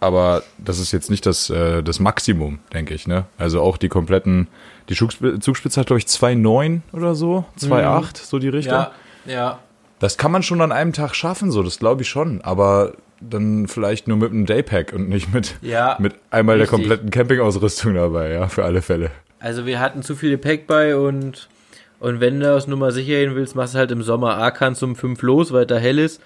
aber 0.00 0.42
das 0.58 0.78
ist 0.78 0.92
jetzt 0.92 1.08
nicht 1.10 1.24
das, 1.24 1.48
äh, 1.48 1.82
das 1.82 2.00
Maximum, 2.00 2.58
denke 2.72 2.92
ich. 2.94 3.06
Ne? 3.06 3.24
Also 3.38 3.60
auch 3.62 3.76
die 3.78 3.88
kompletten, 3.88 4.48
die 4.88 4.94
Zugspitze, 4.94 5.80
hat, 5.80 5.86
glaube 5.86 5.98
ich, 6.00 6.06
2,9 6.06 6.80
oder 6.92 7.14
so, 7.14 7.44
2,8, 7.58 8.24
so 8.26 8.38
die 8.38 8.48
Richtung. 8.48 8.74
Ja, 8.74 8.90
ja. 9.26 9.58
Das 10.00 10.18
kann 10.18 10.32
man 10.32 10.42
schon 10.42 10.60
an 10.60 10.72
einem 10.72 10.92
Tag 10.92 11.14
schaffen, 11.14 11.52
so, 11.52 11.62
das 11.62 11.78
glaube 11.78 12.02
ich 12.02 12.08
schon. 12.08 12.40
Aber 12.42 12.94
dann 13.20 13.68
vielleicht 13.68 14.08
nur 14.08 14.16
mit 14.16 14.32
einem 14.32 14.46
Daypack 14.46 14.92
und 14.92 15.08
nicht 15.08 15.32
mit, 15.32 15.54
Ja, 15.62 15.96
mit 16.00 16.16
einmal 16.30 16.56
richtig. 16.56 16.70
der 16.70 16.78
kompletten 16.78 17.10
Campingausrüstung 17.10 17.94
dabei, 17.94 18.32
ja, 18.32 18.48
für 18.48 18.64
alle 18.64 18.82
Fälle. 18.82 19.12
Also 19.38 19.64
wir 19.64 19.78
hatten 19.78 20.02
zu 20.02 20.16
viel 20.16 20.30
Gepäck 20.30 20.66
bei 20.66 20.96
und, 20.96 21.48
und 22.02 22.18
wenn 22.18 22.40
du 22.40 22.52
aus 22.52 22.66
Nummer 22.66 22.90
sicher 22.90 23.18
hin 23.18 23.36
willst, 23.36 23.54
machst 23.54 23.74
du 23.74 23.78
halt 23.78 23.92
im 23.92 24.02
Sommer 24.02 24.36
A 24.36 24.50
kannst 24.50 24.82
um 24.82 24.96
5 24.96 25.22
los, 25.22 25.52
weil 25.52 25.66
da 25.66 25.76
hell 25.76 26.00
ist 26.00 26.20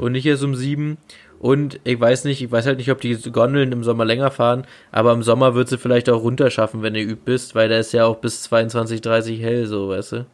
und 0.00 0.12
nicht 0.12 0.24
erst 0.24 0.42
um 0.42 0.54
7. 0.54 0.96
Und 1.38 1.78
ich 1.84 2.00
weiß 2.00 2.24
nicht, 2.24 2.40
ich 2.40 2.50
weiß 2.50 2.64
halt 2.64 2.78
nicht, 2.78 2.90
ob 2.90 3.02
die 3.02 3.16
Gondeln 3.30 3.70
im 3.70 3.84
Sommer 3.84 4.06
länger 4.06 4.30
fahren, 4.30 4.64
aber 4.92 5.12
im 5.12 5.22
Sommer 5.22 5.54
wird 5.54 5.68
sie 5.68 5.76
vielleicht 5.76 6.08
auch 6.08 6.22
runterschaffen, 6.22 6.80
wenn 6.82 6.94
du 6.94 7.00
übt 7.00 7.20
bist, 7.26 7.54
weil 7.54 7.68
da 7.68 7.76
ist 7.76 7.92
ja 7.92 8.06
auch 8.06 8.16
bis 8.16 8.44
22, 8.44 9.02
30 9.02 9.42
hell, 9.42 9.66
so, 9.66 9.90
weißt 9.90 10.12
du? 10.12 10.26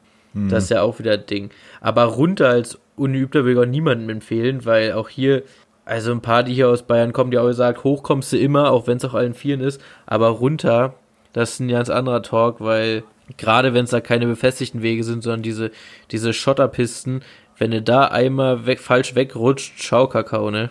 Das 0.49 0.65
ist 0.65 0.71
ja 0.71 0.83
auch 0.83 1.01
wieder 1.01 1.15
ein 1.15 1.27
Ding. 1.27 1.51
Aber 1.81 2.05
runter 2.05 2.49
als 2.49 2.79
Ungeübter 2.95 3.45
will 3.45 3.55
ich 3.55 3.59
auch 3.59 3.67
niemandem 3.67 4.09
empfehlen, 4.09 4.65
weil 4.67 4.93
auch 4.93 5.09
hier, 5.09 5.43
also 5.85 6.13
ein 6.13 6.21
paar, 6.21 6.45
die 6.45 6.55
hier 6.55 6.69
aus 6.69 6.85
Bayern 6.85 7.13
kommen, 7.13 7.33
die 7.33 7.39
auch 7.39 7.49
gesagt, 7.49 7.83
hoch 7.83 8.05
kommst 8.05 8.33
du 8.33 8.39
immer, 8.39 8.71
auch 8.71 8.87
wenn 8.87 8.99
es 8.99 9.05
auf 9.05 9.17
allen 9.17 9.35
Vieren 9.35 9.61
ist, 9.61 9.81
aber 10.07 10.29
runter, 10.29 10.95
das 11.33 11.55
ist 11.55 11.61
ein 11.61 11.69
ganz 11.69 11.91
anderer 11.91 12.23
Talk, 12.23 12.61
weil 12.61 13.03
gerade 13.37 13.75
wenn 13.75 13.85
es 13.85 13.91
da 13.91 14.01
keine 14.01 14.27
befestigten 14.27 14.83
Wege 14.83 15.05
sind, 15.05 15.23
sondern 15.23 15.43
diese, 15.43 15.71
diese 16.11 16.33
Schotterpisten, 16.33 17.23
wenn 17.59 17.71
du 17.71 17.83
da 17.83 18.07
einmal 18.07 18.67
weg, 18.67 18.81
falsch 18.81 19.15
wegrutscht, 19.15 19.83
schau 19.83 20.07
Kakao, 20.07 20.51
ne? 20.51 20.71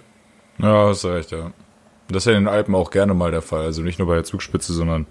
Ja, 0.60 0.88
hast 0.88 1.04
du 1.04 1.10
recht, 1.10 1.32
ja. 1.32 1.52
Das 2.08 2.26
ist 2.26 2.32
ja 2.32 2.38
in 2.38 2.46
den 2.46 2.54
Alpen 2.54 2.76
auch 2.76 2.92
gerne 2.92 3.14
mal 3.14 3.32
der 3.32 3.42
Fall. 3.42 3.64
Also 3.64 3.82
nicht 3.82 3.98
nur 4.00 4.08
bei 4.08 4.16
der 4.16 4.24
Zugspitze, 4.24 4.74
sondern 4.74 5.08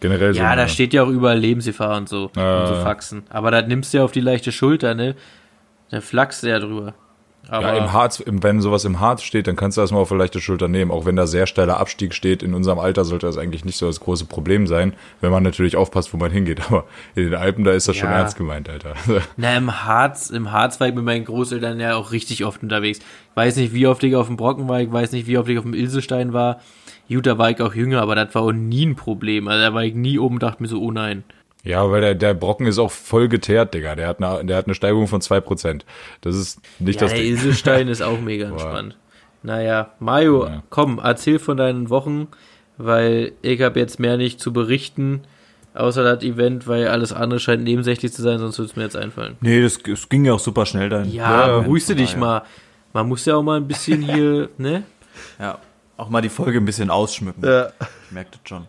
generell 0.00 0.32
so. 0.32 0.40
Ja, 0.40 0.54
da 0.54 0.68
steht 0.68 0.94
ja 0.94 1.02
auch 1.02 1.08
überall 1.08 1.38
Lebensgefahr 1.38 1.96
und 1.96 2.08
so, 2.08 2.30
Ja, 2.36 2.60
und 2.60 2.68
so. 2.68 2.74
Faxen. 2.76 3.24
Aber 3.28 3.50
das 3.50 3.66
nimmst 3.66 3.92
du 3.92 3.98
ja 3.98 4.04
auf 4.04 4.12
die 4.12 4.20
leichte 4.20 4.52
Schulter, 4.52 4.94
ne? 4.94 5.16
Da 5.90 6.00
flachst 6.00 6.42
du 6.42 6.48
ja 6.48 6.58
drüber. 6.60 6.94
Aber 7.50 7.74
Ja, 7.74 7.78
im 7.78 7.92
Harz, 7.92 8.22
wenn 8.26 8.60
sowas 8.60 8.84
im 8.84 9.00
Harz 9.00 9.22
steht, 9.22 9.46
dann 9.46 9.56
kannst 9.56 9.76
du 9.76 9.80
das 9.80 9.90
mal 9.90 9.98
auf 9.98 10.12
eine 10.12 10.18
leichte 10.18 10.40
Schulter 10.40 10.68
nehmen. 10.68 10.90
Auch 10.90 11.06
wenn 11.06 11.16
da 11.16 11.26
sehr 11.26 11.46
steiler 11.46 11.78
Abstieg 11.80 12.12
steht, 12.14 12.42
in 12.42 12.52
unserem 12.54 12.78
Alter 12.78 13.04
sollte 13.04 13.26
das 13.26 13.38
eigentlich 13.38 13.64
nicht 13.64 13.78
so 13.78 13.86
das 13.86 14.00
große 14.00 14.26
Problem 14.26 14.66
sein, 14.66 14.92
wenn 15.20 15.30
man 15.30 15.42
natürlich 15.42 15.76
aufpasst, 15.76 16.12
wo 16.12 16.18
man 16.18 16.30
hingeht. 16.30 16.60
Aber 16.68 16.84
in 17.14 17.24
den 17.24 17.34
Alpen, 17.34 17.64
da 17.64 17.72
ist 17.72 17.88
das 17.88 17.96
schon 17.96 18.10
Ja. 18.10 18.16
ernst 18.18 18.36
gemeint, 18.36 18.68
Alter. 18.68 18.94
Na, 19.36 19.56
im 19.56 19.84
Harz, 19.84 20.30
im 20.30 20.52
Harz 20.52 20.78
war 20.80 20.88
ich 20.88 20.94
mit 20.94 21.04
meinen 21.04 21.24
Großeltern 21.24 21.80
ja 21.80 21.94
auch 21.96 22.12
richtig 22.12 22.44
oft 22.44 22.62
unterwegs. 22.62 22.98
Ich 22.98 23.36
weiß 23.36 23.56
nicht, 23.56 23.72
wie 23.72 23.86
oft 23.86 24.02
ich 24.04 24.14
auf 24.14 24.26
dem 24.26 24.36
Brocken 24.36 24.68
war, 24.68 24.80
ich 24.80 24.92
weiß 24.92 25.12
nicht, 25.12 25.26
wie 25.26 25.38
oft 25.38 25.48
ich 25.48 25.56
auf 25.58 25.64
dem 25.64 25.74
Ilsestein 25.74 26.32
war. 26.32 26.60
Gut, 27.08 27.26
da 27.26 27.38
war 27.38 27.50
ich 27.50 27.60
auch 27.62 27.74
jünger, 27.74 28.02
aber 28.02 28.14
das 28.14 28.34
war 28.34 28.42
auch 28.42 28.52
nie 28.52 28.84
ein 28.84 28.94
Problem. 28.94 29.48
Also 29.48 29.62
da 29.62 29.72
war 29.72 29.82
ich 29.84 29.94
nie 29.94 30.18
oben 30.18 30.34
und 30.34 30.42
dachte 30.42 30.62
mir 30.62 30.68
so, 30.68 30.82
oh 30.82 30.90
nein. 30.92 31.24
Ja, 31.64 31.90
weil 31.90 32.00
der, 32.00 32.14
der 32.14 32.34
Brocken 32.34 32.66
ist 32.66 32.78
auch 32.78 32.90
voll 32.90 33.28
geteert, 33.28 33.74
Digga. 33.74 33.94
Der 33.94 34.06
hat 34.06 34.22
eine, 34.22 34.44
der 34.44 34.56
hat 34.56 34.66
eine 34.66 34.74
Steigung 34.74 35.06
von 35.08 35.20
2%. 35.20 35.82
Das 36.20 36.34
ist 36.36 36.60
nicht 36.78 37.00
Ja, 37.00 37.06
das 37.06 37.12
der 37.14 37.22
Ding. 37.22 37.32
Ilsestein 37.32 37.88
ist 37.88 38.02
auch 38.02 38.20
mega 38.20 38.48
entspannt. 38.48 38.96
Naja, 39.42 39.92
Mario, 39.98 40.46
Ja. 40.46 40.62
komm, 40.70 41.00
erzähl 41.02 41.38
von 41.38 41.56
deinen 41.56 41.90
Wochen, 41.90 42.28
weil 42.76 43.32
ich 43.42 43.60
habe 43.60 43.78
jetzt 43.80 43.98
mehr 44.00 44.16
nicht 44.16 44.40
zu 44.40 44.52
berichten, 44.52 45.22
außer 45.74 46.02
das 46.02 46.24
Event, 46.24 46.66
weil 46.66 46.88
alles 46.88 47.12
andere 47.12 47.38
scheint 47.40 47.64
nebensächlich 47.64 48.12
zu 48.12 48.22
sein, 48.22 48.38
sonst 48.38 48.58
würde 48.58 48.70
es 48.70 48.76
mir 48.76 48.82
jetzt 48.84 48.96
einfallen. 48.96 49.36
Nee, 49.40 49.62
das, 49.62 49.78
das 49.82 50.08
ging 50.08 50.24
ja 50.24 50.32
auch 50.34 50.40
super 50.40 50.64
schnell 50.66 50.88
dann. 50.88 51.10
Ja, 51.12 51.48
Ja, 51.48 51.58
beruhigst 51.60 51.88
du 51.90 51.94
dich 51.94 52.16
mal. 52.16 52.42
Man 52.92 53.06
muss 53.08 53.24
ja 53.26 53.36
auch 53.36 53.42
mal 53.42 53.58
ein 53.58 53.68
bisschen 53.68 54.00
hier, 54.12 54.48
ne? 54.58 54.82
Ja, 55.38 55.58
auch 55.98 56.08
mal 56.08 56.22
die 56.22 56.28
Folge 56.30 56.58
ein 56.58 56.64
bisschen 56.64 56.88
ausschmücken. 56.90 57.42
Ich 57.44 58.12
merke 58.12 58.30
das 58.30 58.40
schon. 58.48 58.66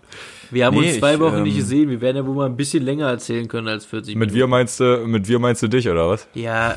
Wir 0.52 0.66
haben 0.66 0.78
Nee, 0.78 0.90
uns 0.90 1.00
zwei 1.00 1.14
ich, 1.14 1.20
Wochen 1.20 1.38
ähm, 1.38 1.44
nicht 1.44 1.58
gesehen. 1.58 1.90
Wir 1.90 2.02
werden 2.02 2.18
ja 2.18 2.26
wohl 2.26 2.36
mal 2.36 2.48
ein 2.48 2.58
bisschen 2.58 2.84
länger 2.84 3.08
erzählen 3.08 3.48
können 3.48 3.68
als 3.68 3.86
40 3.86 4.16
Mit 4.16 4.34
wir 4.34 4.48
meinst 4.48 4.80
du, 4.80 5.06
mit 5.06 5.28
wir 5.28 5.40
meinst 5.40 5.62
du 5.62 5.68
dich, 5.68 5.88
oder 5.88 6.10
was? 6.10 6.28
Ja, 6.34 6.76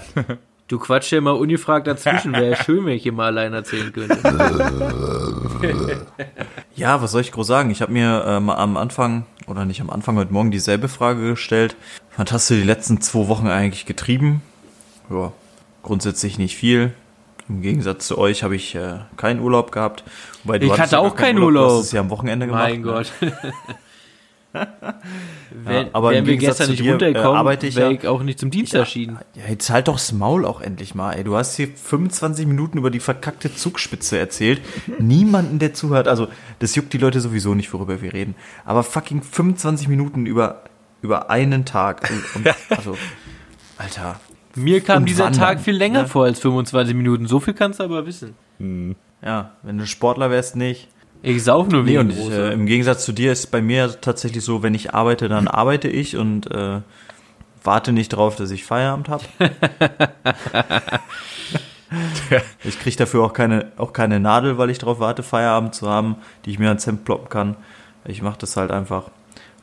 du 0.69 0.79
quatschst 0.79 1.13
ja 1.13 1.19
immer 1.19 1.37
ungefragt 1.37 1.87
dazwischen. 1.87 2.33
Wäre 2.33 2.51
ja 2.51 2.57
schön, 2.65 2.85
wenn 2.85 2.93
ich 2.93 3.03
hier 3.03 3.13
mal 3.13 3.27
allein 3.27 3.53
erzählen 3.53 3.93
könnte. 3.93 4.19
Ja, 6.75 7.01
was 7.03 7.13
soll 7.13 7.21
ich 7.21 7.31
groß 7.33 7.47
sagen? 7.47 7.71
Ich 7.71 7.83
habe 7.83 7.93
mir 7.93 8.25
ähm, 8.27 8.51
am 8.51 8.77
Anfang, 8.77 9.27
oder 9.47 9.65
nicht 9.65 9.81
am 9.81 9.91
Anfang, 9.91 10.17
heute 10.17 10.33
Morgen 10.33 10.51
dieselbe 10.51 10.89
Frage 10.89 11.31
gestellt. 11.31 11.77
Was 12.17 12.33
hast 12.33 12.51
du 12.51 12.55
die 12.55 12.63
letzten 12.63 13.01
zwei 13.01 13.29
Wochen 13.29 13.47
eigentlich 13.47 13.87
getrieben? 13.87 14.43
Ja, 15.11 15.33
grundsätzlich 15.83 16.39
nicht 16.39 16.57
viel. 16.57 16.93
Im 17.53 17.61
Gegensatz 17.63 18.07
zu 18.07 18.17
euch 18.19 18.43
habe 18.43 18.57
ich 18.57 18.75
äh, 18.75 19.01
keinen 19.17 19.41
Urlaub 19.41 19.73
gehabt. 19.73 20.05
Wobei, 20.45 20.59
du 20.59 20.67
Ich 20.67 20.79
hatte 20.79 20.93
ja 20.93 20.99
auch 21.01 21.15
keinen 21.15 21.37
Du 21.37 21.45
Urlaub. 21.47 21.71
hast 21.73 21.87
es 21.87 21.93
ja 21.93 22.01
am 22.01 22.09
Wochenende 22.11 22.47
gemacht. 22.47 22.63
mein 22.71 22.81
ne? 22.81 22.87
Gott. 22.87 23.13
Ja, 24.55 24.67
Wenn, 25.65 25.95
aber 25.95 26.11
wären 26.11 26.27
wir 26.27 26.37
gestern 26.37 26.69
nicht 26.69 26.81
dir, 26.81 26.89
äh, 26.89 26.91
runtergekommen, 26.91 27.39
arbeite 27.39 27.67
ich 27.67 27.75
wäre 27.75 27.93
ja- 27.93 27.99
ich 27.99 28.07
auch 28.07 28.23
nicht 28.23 28.39
zum 28.39 28.51
Dienst 28.51 28.75
erschienen. 28.75 29.19
Ja, 29.35 29.45
jetzt 29.49 29.71
halt 29.71 29.89
doch 29.89 29.95
das 29.95 30.13
Maul 30.13 30.45
auch 30.45 30.61
endlich 30.61 30.95
mal, 30.95 31.13
ey. 31.15 31.25
Du 31.25 31.37
hast 31.37 31.57
hier 31.57 31.69
25 31.69 32.47
Minuten 32.47 32.77
über 32.77 32.91
die 32.91 33.01
verkackte 33.01 33.55
Zugspitze 33.55 34.19
erzählt. 34.19 34.61
Niemanden, 34.99 35.59
der 35.59 35.73
zuhört. 35.73 36.07
Also, 36.07 36.29
das 36.59 36.75
juckt 36.75 36.93
die 36.93 36.99
Leute 36.99 37.21
sowieso 37.23 37.55
nicht, 37.55 37.73
worüber 37.73 38.03
wir 38.03 38.13
reden. 38.13 38.35
Aber 38.67 38.83
fucking 38.83 39.23
25 39.23 39.89
Minuten 39.89 40.27
über, 40.27 40.65
über 41.01 41.31
einen 41.31 41.65
Tag. 41.65 42.11
Und, 42.11 42.45
und, 42.47 42.55
also, 42.77 42.99
Alter. 43.79 44.21
Mir 44.55 44.81
kam 44.81 44.99
Und 44.99 45.09
dieser 45.09 45.27
wandern, 45.27 45.41
Tag 45.41 45.61
viel 45.61 45.77
länger 45.77 46.03
ne? 46.03 46.09
vor 46.09 46.25
als 46.25 46.41
25 46.41 46.95
Minuten. 46.95 47.27
So 47.27 47.41
viel 47.41 47.55
kannst 47.55 47.81
du 47.81 47.85
aber 47.85 48.07
wissen. 48.07 48.35
Ja, 49.25 49.53
wenn 49.63 49.79
du 49.79 49.87
Sportler 49.87 50.31
wärst, 50.31 50.57
nicht. 50.57 50.89
Ich 51.23 51.45
sauf 51.45 51.69
nur 51.69 51.85
Nee, 51.85 51.93
wie 51.93 51.99
und 51.99 52.11
ein 52.11 52.19
ich, 52.19 52.31
äh, 52.31 52.53
im 52.53 52.67
Gegensatz 52.67 53.05
zu 53.05 53.13
dir 53.13 53.33
ist 53.33 53.51
bei 53.51 53.63
mir 53.63 54.01
tatsächlich 54.01 54.45
so, 54.45 54.63
wenn 54.63 54.75
ich 54.75 54.93
arbeite, 54.93 55.29
dann 55.29 55.47
arbeite 55.47 55.89
ich 55.89 56.17
und 56.17 56.51
äh, 56.51 56.81
warte 57.63 57.93
nicht 57.93 58.09
drauf, 58.09 58.35
dass 58.37 58.51
ich 58.51 58.65
Feierabend 58.65 59.09
habe. 59.09 59.25
ich 62.65 62.79
kriege 62.81 62.97
dafür 62.97 63.23
auch 63.23 63.33
keine, 63.33 63.71
auch 63.79 63.93
keine 63.93 64.19
Nadel, 64.19 64.59
weil 64.59 64.71
ich 64.71 64.79
darauf 64.79 64.99
warte, 64.99 65.23
Feierabend 65.23 65.77
zu 65.77 65.89
haben, 65.89 66.17
die 66.45 66.51
ich 66.51 66.59
mir 66.59 66.69
ans 66.69 66.87
Hemd 66.87 67.05
ploppen 67.05 67.29
kann. 67.29 67.57
Ich 68.05 68.21
mache 68.21 68.39
das 68.39 68.57
halt 68.57 68.73
einfach. 68.73 69.05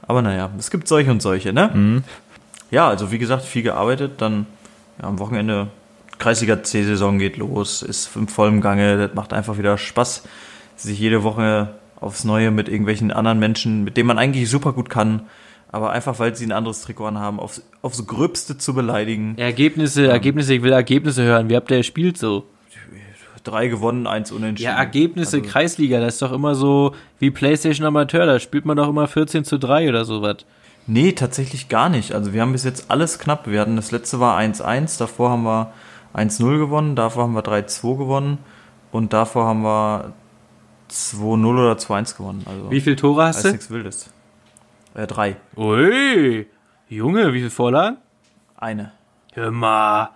Aber 0.01 0.21
naja, 0.21 0.49
es 0.57 0.71
gibt 0.71 0.87
solche 0.87 1.11
und 1.11 1.21
solche, 1.21 1.51
ne? 1.51 2.01
Ja, 2.71 2.87
also 2.87 3.11
wie 3.11 3.19
gesagt, 3.19 3.43
viel 3.43 3.63
gearbeitet, 3.63 4.13
dann 4.21 4.45
ja, 4.99 5.07
am 5.07 5.19
Wochenende 5.19 5.67
Kreisliga 6.17 6.61
C-Saison 6.63 7.17
geht 7.17 7.37
los, 7.37 7.81
ist 7.81 8.15
im 8.15 8.27
vollen 8.27 8.61
Gange, 8.61 8.97
das 8.97 9.15
macht 9.15 9.33
einfach 9.33 9.57
wieder 9.57 9.77
Spaß, 9.77 10.23
sich 10.75 10.99
jede 10.99 11.23
Woche 11.23 11.75
aufs 11.99 12.23
Neue 12.23 12.51
mit 12.51 12.69
irgendwelchen 12.69 13.11
anderen 13.11 13.39
Menschen, 13.39 13.83
mit 13.83 13.97
denen 13.97 14.07
man 14.07 14.17
eigentlich 14.17 14.49
super 14.49 14.73
gut 14.73 14.89
kann, 14.89 15.23
aber 15.71 15.91
einfach 15.91 16.19
weil 16.19 16.35
sie 16.35 16.45
ein 16.45 16.51
anderes 16.51 16.81
Trikot 16.81 17.05
anhaben, 17.05 17.39
aufs, 17.39 17.61
aufs 17.81 18.05
Gröbste 18.05 18.57
zu 18.57 18.73
beleidigen. 18.73 19.37
Ergebnisse, 19.37 20.07
Ergebnisse, 20.07 20.55
ich 20.55 20.63
will 20.63 20.71
Ergebnisse 20.71 21.23
hören. 21.23 21.49
Wie 21.49 21.55
habt 21.55 21.69
ihr 21.71 21.77
gespielt 21.77 22.17
so? 22.17 22.45
Drei 23.45 23.67
gewonnen, 23.67 24.05
eins 24.05 24.33
unentschieden. 24.33 24.69
Ja, 24.69 24.77
Ergebnisse, 24.77 25.37
Also, 25.37 25.49
Kreisliga, 25.49 26.01
das 26.01 26.15
ist 26.15 26.21
doch 26.21 26.33
immer 26.33 26.55
so 26.55 26.93
wie 27.19 27.31
Playstation 27.31 27.87
Amateur, 27.87 28.25
da 28.25 28.37
spielt 28.39 28.65
man 28.65 28.75
doch 28.75 28.89
immer 28.89 29.07
14 29.07 29.45
zu 29.45 29.57
3 29.57 29.87
oder 29.87 30.03
sowas. 30.03 30.45
Nee, 30.89 31.11
tatsächlich 31.11 31.69
gar 31.69 31.87
nicht. 31.87 32.13
Also 32.13 32.33
wir 32.33 32.41
haben 32.41 32.51
bis 32.51 32.63
jetzt 32.63 32.89
alles 32.89 33.19
knapp. 33.19 33.45
Wir 33.45 33.61
hatten 33.61 33.75
das 33.75 33.91
letzte 33.91 34.19
war 34.19 34.39
1-1, 34.39 34.97
davor 34.97 35.29
haben 35.29 35.43
wir 35.43 35.71
1-0 36.15 36.57
gewonnen, 36.57 36.95
davor 36.95 37.23
haben 37.23 37.35
wir 37.35 37.43
3-2 37.43 37.95
gewonnen 37.95 38.39
und 38.91 39.13
davor 39.13 39.45
haben 39.45 39.61
wir 39.61 40.13
2-0 40.89 41.45
oder 41.45 41.73
2-1 41.73 42.17
gewonnen. 42.17 42.43
Also 42.47 42.71
Wie 42.71 42.81
viele 42.81 42.95
Tore 42.95 43.25
hast 43.25 43.45
du? 43.45 43.51
nichts 43.51 43.69
Wildes. 43.69 44.09
Äh, 44.95 45.05
drei. 45.05 45.37
Ui, 45.55 46.47
Junge, 46.87 47.33
wie 47.33 47.37
viele 47.37 47.51
Vorlagen? 47.51 47.97
Eine. 48.57 48.91
Hör 49.33 49.51
mal, 49.51 50.09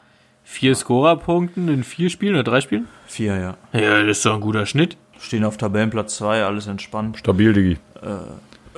vier 0.44 0.76
Scorerpunkten 0.76 1.68
in 1.68 1.84
vier 1.84 2.10
Spielen 2.10 2.34
oder 2.34 2.44
drei 2.44 2.62
Spielen? 2.62 2.88
Vier, 3.06 3.38
ja. 3.38 3.80
Ja, 3.80 4.02
das 4.02 4.18
ist 4.18 4.26
doch 4.26 4.34
ein 4.34 4.42
guter 4.42 4.66
Schnitt. 4.66 4.98
Stehen 5.20 5.46
auf 5.46 5.58
Tabellenplatz 5.58 6.16
2, 6.18 6.44
alles 6.44 6.66
entspannt. 6.66 7.20
Stabil, 7.20 7.54
Digi. 7.54 7.78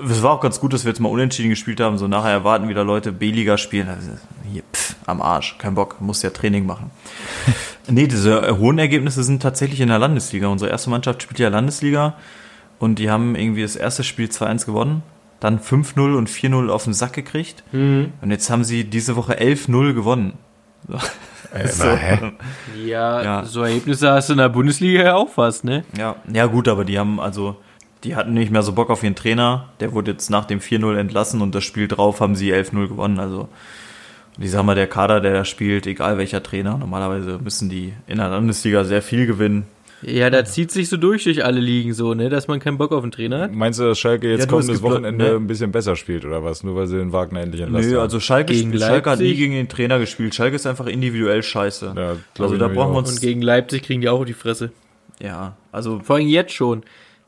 Es 0.04 0.22
war 0.24 0.32
auch 0.32 0.42
ganz 0.42 0.60
gut, 0.60 0.74
dass 0.74 0.84
wir 0.84 0.90
jetzt 0.90 1.00
mal 1.00 1.10
unentschieden 1.10 1.50
gespielt 1.50 1.80
haben. 1.80 1.98
So 1.98 2.08
nachher 2.08 2.32
erwarten 2.32 2.68
wieder 2.70 2.84
Leute 2.84 3.12
B-Liga 3.12 3.58
spielen. 3.58 3.88
Also, 3.90 4.10
hier, 4.52 4.64
pff, 4.74 4.96
am 5.06 5.22
Arsch. 5.22 5.58
Kein 5.58 5.76
Bock. 5.76 6.02
Muss 6.02 6.22
ja 6.22 6.30
Training 6.32 6.66
machen. 6.66 6.92
nee, 7.88 8.08
diese 8.08 8.42
äh, 8.48 8.52
hohen 8.58 8.78
Ergebnisse 8.80 9.24
sind 9.24 9.42
tatsächlich 9.42 9.80
in 9.82 9.88
der 9.88 10.00
Landesliga. 10.00 10.48
Unsere 10.48 10.70
erste 10.72 10.90
Mannschaft 10.90 11.24
spielt 11.24 11.40
ja 11.40 11.50
Landesliga. 11.50 12.16
Und 12.80 13.00
die 13.00 13.10
haben 13.10 13.36
irgendwie 13.36 13.62
das 13.62 13.76
erste 13.76 14.04
Spiel 14.04 14.28
2-1 14.28 14.66
gewonnen. 14.66 15.04
Dann 15.40 15.60
5-0 15.60 16.16
und 16.18 16.30
4-0 16.30 16.70
auf 16.70 16.84
den 16.86 16.94
Sack 16.94 17.14
gekriegt. 17.14 17.64
Und 17.72 18.12
jetzt 18.32 18.50
haben 18.50 18.64
sie 18.64 18.84
diese 18.86 19.16
Woche 19.16 19.40
11-0 19.40 19.94
gewonnen. 19.94 20.34
So. 21.64 21.84
So. 21.86 21.98
Ja, 22.86 23.22
Ja. 23.24 23.44
so 23.46 23.62
Ergebnisse 23.64 24.12
hast 24.12 24.28
du 24.28 24.34
in 24.34 24.40
der 24.40 24.50
Bundesliga 24.50 25.04
ja 25.04 25.16
auch 25.16 25.30
fast, 25.30 25.64
ne? 25.64 25.86
Ja, 25.98 26.18
ja 26.30 26.48
gut, 26.48 26.68
aber 26.68 26.84
die 26.84 27.00
haben 27.00 27.18
also, 27.22 27.56
die 28.06 28.16
hatten 28.16 28.34
nicht 28.34 28.52
mehr 28.52 28.62
so 28.64 28.74
Bock 28.74 28.90
auf 28.90 29.04
ihren 29.04 29.16
Trainer. 29.16 29.70
Der 29.80 29.92
wurde 29.94 30.12
jetzt 30.12 30.30
nach 30.30 30.46
dem 30.46 30.60
4-0 30.60 30.96
entlassen 30.96 31.42
und 31.42 31.54
das 31.56 31.64
Spiel 31.64 31.88
drauf 31.88 32.22
haben 32.22 32.36
sie 32.36 32.54
11-0 32.54 32.88
gewonnen. 32.88 33.20
Also, 33.20 33.50
ich 34.40 34.52
sag 34.52 34.64
mal, 34.64 34.76
der 34.76 34.88
Kader, 34.88 35.20
der 35.22 35.34
da 35.34 35.46
spielt, 35.46 35.88
egal 35.88 36.18
welcher 36.18 36.44
Trainer, 36.44 36.78
normalerweise 36.78 37.40
müssen 37.44 37.70
die 37.70 37.94
in 38.08 38.18
der 38.18 38.30
Landesliga 38.30 38.84
sehr 38.84 39.02
viel 39.02 39.26
gewinnen. 39.26 39.66
Ja, 40.02 40.30
da 40.30 40.46
zieht 40.46 40.72
sich 40.72 40.90
so 40.90 40.98
durch 40.98 41.24
durch 41.24 41.44
alle 41.44 41.60
Ligen 41.60 41.94
so, 41.94 42.14
ne, 42.14 42.30
dass 42.30 42.48
man 42.48 42.60
keinen 42.60 42.78
Bock 42.78 42.92
auf 42.92 43.02
den 43.02 43.12
Trainer 43.12 43.40
hat. 43.40 43.54
Meinst 43.54 43.80
du, 43.80 43.84
dass 43.86 43.98
Schalke 43.98 44.30
jetzt 44.30 44.42
Ja, 44.42 44.46
kommendes 44.48 44.84
Wochenende 44.84 45.26
ne? 45.26 45.36
ein 45.36 45.48
bisschen 45.48 45.72
besser 45.72 45.96
spielt 45.96 46.26
oder 46.26 46.44
was? 46.44 46.64
Nur 46.64 46.76
weil 46.76 46.86
sie 46.88 46.98
den 46.98 47.12
Wagner 47.12 47.42
endlich 47.42 47.62
entlassen 47.62 47.90
Nö, 47.90 47.96
haben? 47.96 48.04
also 48.04 48.20
Schalke, 48.20 48.54
Gegen 48.54 48.70
spielt, 48.70 48.84
Schalke 48.84 49.10
hat 49.10 49.20
nie 49.20 49.34
gegen 49.34 49.54
den 49.54 49.70
Trainer 49.70 49.98
gespielt. 49.98 50.36
Schalke 50.36 50.58
ist 50.58 50.68
einfach 50.68 50.86
individuell 50.86 51.42
scheiße. 51.42 51.94
Ja, 51.96 52.18
also 52.44 52.58
da 52.58 52.68
brauchen 52.68 52.92
wir 52.94 53.00
uns. 53.00 53.14
Und 53.14 53.22
gegen 53.22 53.42
Leipzig 53.42 53.84
kriegen 53.84 54.02
die 54.02 54.10
auch 54.10 54.20
auf 54.20 54.26
die 54.26 54.34
Fresse. 54.34 54.72
ja, 55.20 55.56
also 55.72 56.00
Vor 56.04 56.18
allem 56.18 56.28
jetzt 56.28 56.54
schon. 56.54 56.84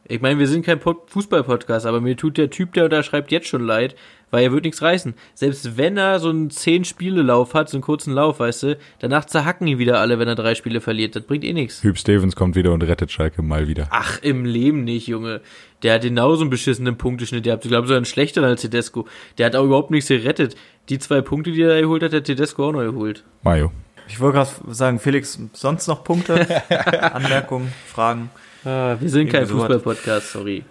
Ich 0.09 0.21
meine, 0.21 0.39
wir 0.39 0.47
sind 0.47 0.65
kein 0.65 0.79
Pod- 0.79 1.09
Fußball-Podcast, 1.09 1.85
aber 1.85 1.99
mir 1.99 2.15
tut 2.15 2.37
der 2.37 2.49
Typ, 2.49 2.73
der 2.73 2.85
unterschreibt, 2.85 3.29
jetzt 3.31 3.47
schon 3.47 3.61
leid, 3.65 3.93
weil 4.31 4.43
er 4.43 4.51
wird 4.53 4.63
nichts 4.63 4.81
reißen. 4.81 5.15
Selbst 5.33 5.75
wenn 5.77 5.97
er 5.97 6.19
so 6.19 6.29
einen 6.29 6.49
10-Spiele-Lauf 6.49 7.53
hat, 7.53 7.69
so 7.69 7.75
einen 7.77 7.81
kurzen 7.81 8.13
Lauf, 8.13 8.39
weißt 8.39 8.63
du, 8.63 8.77
danach 8.99 9.25
zerhacken 9.25 9.67
ihn 9.67 9.79
wieder 9.79 9.99
alle, 9.99 10.17
wenn 10.17 10.27
er 10.29 10.35
drei 10.35 10.55
Spiele 10.55 10.79
verliert. 10.79 11.15
Das 11.15 11.23
bringt 11.23 11.43
eh 11.43 11.51
nichts. 11.51 11.83
Hüb 11.83 11.97
Stevens 11.97 12.35
kommt 12.37 12.55
wieder 12.55 12.71
und 12.71 12.83
rettet 12.83 13.11
Schalke 13.11 13.41
mal 13.41 13.67
wieder. 13.67 13.87
Ach, 13.91 14.19
im 14.21 14.45
Leben 14.45 14.85
nicht, 14.85 15.07
Junge. 15.07 15.41
Der 15.83 15.95
hat 15.95 16.03
genauso 16.03 16.41
einen 16.41 16.49
beschissenen 16.51 16.97
Punkteschnitt. 16.97 17.45
Der 17.45 17.53
hat, 17.53 17.65
ich 17.65 17.69
glaube, 17.71 17.87
sogar 17.87 17.97
einen 17.97 18.05
schlechteren 18.05 18.47
als 18.49 18.61
Tedesco. 18.61 19.07
Der 19.37 19.47
hat 19.47 19.55
auch 19.57 19.65
überhaupt 19.65 19.91
nichts 19.91 20.07
gerettet. 20.07 20.55
Die 20.89 20.99
zwei 20.99 21.19
Punkte, 21.21 21.51
die 21.51 21.61
er 21.61 21.81
geholt 21.81 22.01
hat, 22.03 22.13
hat 22.13 22.23
Tedesco 22.23 22.69
auch 22.69 22.71
noch 22.71 22.79
geholt. 22.81 23.25
Mario. 23.43 23.71
ich 24.07 24.21
wollte 24.21 24.37
gerade 24.37 24.49
sagen, 24.73 24.99
Felix, 24.99 25.37
sonst 25.51 25.87
noch 25.87 26.03
Punkte, 26.05 26.47
Anmerkungen, 27.13 27.73
Fragen? 27.85 28.29
Ah, 28.65 28.95
wir 28.99 29.09
sind 29.09 29.29
kein 29.29 29.45
so 29.45 29.57
Fußball-Podcast, 29.57 30.31
sorry. 30.31 30.63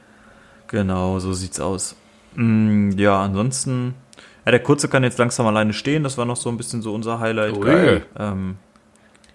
Genau, 0.69 1.19
so 1.19 1.33
sieht's 1.33 1.61
aus. 1.61 1.97
Mm, 2.35 2.91
ja, 2.99 3.23
ansonsten, 3.23 3.95
ja, 4.45 4.51
der 4.51 4.61
Kurze 4.61 4.89
kann 4.89 5.03
jetzt 5.05 5.19
langsam 5.19 5.47
alleine 5.47 5.73
stehen. 5.73 6.03
Das 6.03 6.19
war 6.19 6.25
noch 6.25 6.37
so 6.37 6.49
ein 6.51 6.57
bisschen 6.57 6.83
so 6.83 6.93
unser 6.95 7.21
Highlight. 7.21 7.57
Ui. 7.57 7.65
Geil. 7.65 8.03
Ähm, 8.19 8.57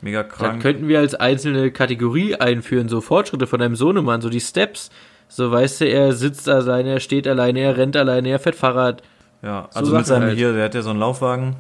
mega 0.02 0.24
Dann 0.24 0.32
krank. 0.32 0.62
könnten 0.62 0.88
wir 0.88 1.00
als 1.00 1.16
einzelne 1.16 1.72
Kategorie 1.72 2.36
einführen, 2.36 2.90
so 2.90 3.02
Fortschritte 3.02 3.48
von 3.48 3.60
deinem 3.60 3.76
Sohnemann, 3.76 4.22
so 4.22 4.30
die 4.30 4.42
Steps. 4.42 4.90
So 5.28 5.50
weißt 5.50 5.82
du, 5.82 5.90
er 5.90 6.12
sitzt 6.14 6.50
alleine, 6.50 6.90
er 6.92 7.00
steht 7.00 7.26
alleine, 7.28 7.62
er 7.62 7.78
rennt 7.78 7.96
alleine, 7.96 8.30
er 8.30 8.40
fährt 8.40 8.56
Fahrrad. 8.56 9.02
Ja, 9.42 9.70
So 9.72 9.80
also 9.80 9.96
mit 9.96 10.06
Sachen 10.06 10.22
seinem 10.22 10.28
halt. 10.30 10.38
hier, 10.38 10.54
der 10.54 10.66
hat 10.66 10.76
ja 10.76 10.82
so 10.82 10.90
einen 10.90 11.00
Laufwagen. 11.00 11.56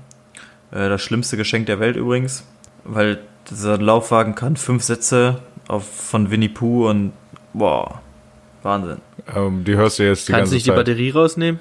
Äh, 0.72 0.90
das 0.90 1.02
schlimmste 1.02 1.38
Geschenk 1.38 1.66
der 1.68 1.80
Welt 1.80 1.96
übrigens. 1.96 2.44
Weil 2.84 3.20
dieser 3.50 3.78
Laufwagen 3.78 4.36
kann 4.36 4.58
fünf 4.58 4.84
Sätze 4.84 5.40
auf, 5.72 5.88
von 5.88 6.30
Winnie 6.32 6.50
Pooh 6.50 6.90
und 6.90 7.14
boah, 7.54 8.02
Wahnsinn. 8.64 8.98
Ähm, 9.36 9.64
die 9.64 9.76
hörst 9.76 10.00
du 10.00 10.04
jetzt 10.04 10.28
die 10.28 10.32
Kannst 10.34 10.42
ganze 10.52 10.54
nicht 10.56 10.66
die 10.66 10.70
Zeit. 10.70 10.78
Batterie 10.78 11.10
rausnehmen? 11.12 11.60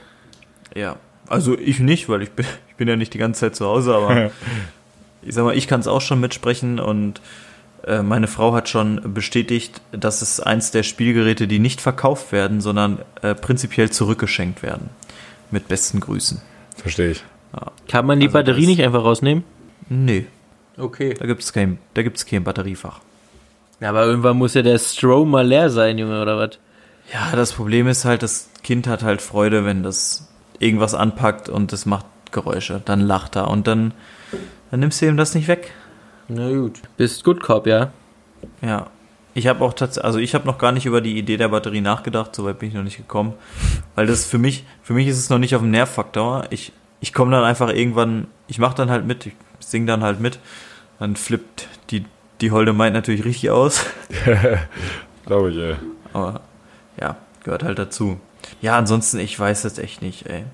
Ja. 0.75 0.97
Also 1.29 1.57
ich 1.57 1.79
nicht, 1.81 2.09
weil 2.09 2.23
ich 2.23 2.31
bin, 2.33 2.45
ich 2.69 2.75
bin 2.77 2.89
ja 2.89 2.97
nicht 2.97 3.15
die 3.15 3.19
ganze 3.19 3.41
Zeit 3.41 3.57
zu 3.57 3.67
Hause, 3.67 3.95
aber 3.95 4.31
ich 5.23 5.35
sag 5.35 5.45
mal, 5.45 5.57
ich 5.57 5.69
kann 5.69 5.81
es 5.81 5.87
auch 5.87 6.01
schon 6.01 6.21
mitsprechen 6.21 6.81
und 6.81 7.21
äh, 7.87 8.03
meine 8.03 8.27
Frau 8.27 8.53
hat 8.55 8.69
schon 8.69 9.15
bestätigt, 9.15 9.81
dass 9.93 10.21
es 10.23 10.41
eins 10.41 10.71
der 10.71 10.83
Spielgeräte, 10.83 11.47
die 11.49 11.59
nicht 11.59 11.81
verkauft 11.81 12.33
werden, 12.33 12.61
sondern 12.61 12.99
äh, 13.23 13.35
prinzipiell 13.35 13.91
zurückgeschenkt 13.91 14.63
werden. 14.63 14.91
Mit 15.51 15.69
besten 15.69 16.01
Grüßen. 16.01 16.41
Verstehe 16.77 17.13
ich. 17.13 17.25
Kann 17.89 18.07
man 18.07 18.21
die 18.21 18.27
Also 18.27 18.35
Batterie 18.39 18.67
nicht 18.67 18.83
einfach 18.83 19.03
rausnehmen? 19.03 19.43
Nee, 19.89 20.27
Okay. 20.79 21.15
da 21.19 21.27
gibt's 21.27 21.53
kein, 21.53 21.79
da 21.95 22.03
gibt's 22.03 22.25
kein 22.25 22.45
Batteriefach. 22.45 23.01
Aber 23.81 24.05
irgendwann 24.05 24.37
muss 24.37 24.55
ja 24.55 24.63
der 24.63 24.79
Strom 24.79 25.31
mal 25.31 25.47
leer 25.47 25.71
sein, 25.71 25.99
Junge, 25.99 26.21
oder 26.21 26.37
was? 26.37 26.59
Ja, 27.13 27.35
das 27.35 27.53
Problem 27.53 27.89
ist 27.89 28.05
halt, 28.05 28.23
das 28.23 28.51
Kind 28.63 28.87
hat 28.87 29.03
halt 29.03 29.23
Freude, 29.23 29.65
wenn 29.65 29.83
das 29.83 30.29
irgendwas 30.59 30.95
anpackt 30.95 31.49
und 31.49 31.73
es 31.73 31.87
macht 31.87 32.07
Geräusche. 32.31 32.83
Dann 32.85 33.01
lacht 33.01 33.37
er 33.37 33.49
und 33.49 33.67
dann, 33.67 33.93
dann 34.71 34.81
nimmst 34.81 35.01
du 35.01 35.07
ihm 35.07 35.17
das 35.17 35.35
nicht 35.35 35.49
weg. 35.49 35.73
Na 36.29 36.51
gut. 36.51 36.81
Bist 36.97 37.25
Good 37.25 37.41
Cop, 37.43 37.67
ja? 37.67 37.93
Ja. 38.63 38.87
Ich 39.33 39.47
habe 39.47 39.65
auch 39.65 39.73
tatsächlich, 39.73 40.05
also 40.05 40.19
ich 40.19 40.35
habe 40.35 40.47
noch 40.47 40.59
gar 40.59 40.73
nicht 40.73 40.87
über 40.87 41.01
die 41.01 41.17
Idee 41.17 41.37
der 41.37 41.49
Batterie 41.49 41.81
nachgedacht, 41.81 42.35
soweit 42.35 42.59
bin 42.59 42.69
ich 42.69 42.75
noch 42.75 42.83
nicht 42.83 42.97
gekommen. 42.97 43.35
Weil 43.95 44.07
das 44.07 44.27
für 44.27 44.39
mich, 44.39 44.65
für 44.83 44.93
mich 44.93 45.07
ist 45.07 45.19
es 45.19 45.31
noch 45.31 45.39
nicht 45.39 45.55
auf 45.55 45.63
dem 45.63 45.71
Nervfaktor. 45.71 46.47
Ich, 46.51 46.73
ich 47.01 47.13
komme 47.13 47.31
dann 47.31 47.45
einfach 47.45 47.69
irgendwann, 47.69 48.27
ich 48.49 48.59
mache 48.59 48.75
dann 48.75 48.91
halt 48.91 49.07
mit, 49.07 49.27
ich 49.27 49.35
sing 49.61 49.87
dann 49.87 50.03
halt 50.03 50.21
mit. 50.21 50.39
Dann 50.99 51.17
flippt 51.17 51.69
die, 51.91 52.05
die 52.41 52.51
Holde 52.51 52.73
meint 52.73 52.95
natürlich 52.95 53.25
richtig 53.25 53.51
aus. 53.51 53.85
Glaube 55.27 55.51
ich, 55.51 55.57
ey. 55.57 55.77
Aber 56.13 56.41
ja, 57.01 57.17
gehört 57.45 57.63
halt 57.63 57.79
dazu. 57.79 58.21
Ja, 58.61 58.77
ansonsten, 58.79 59.19
ich 59.19 59.39
weiß 59.39 59.63
jetzt 59.65 59.79
echt 59.79 60.03
nicht, 60.03 60.27
ey. 60.27 60.45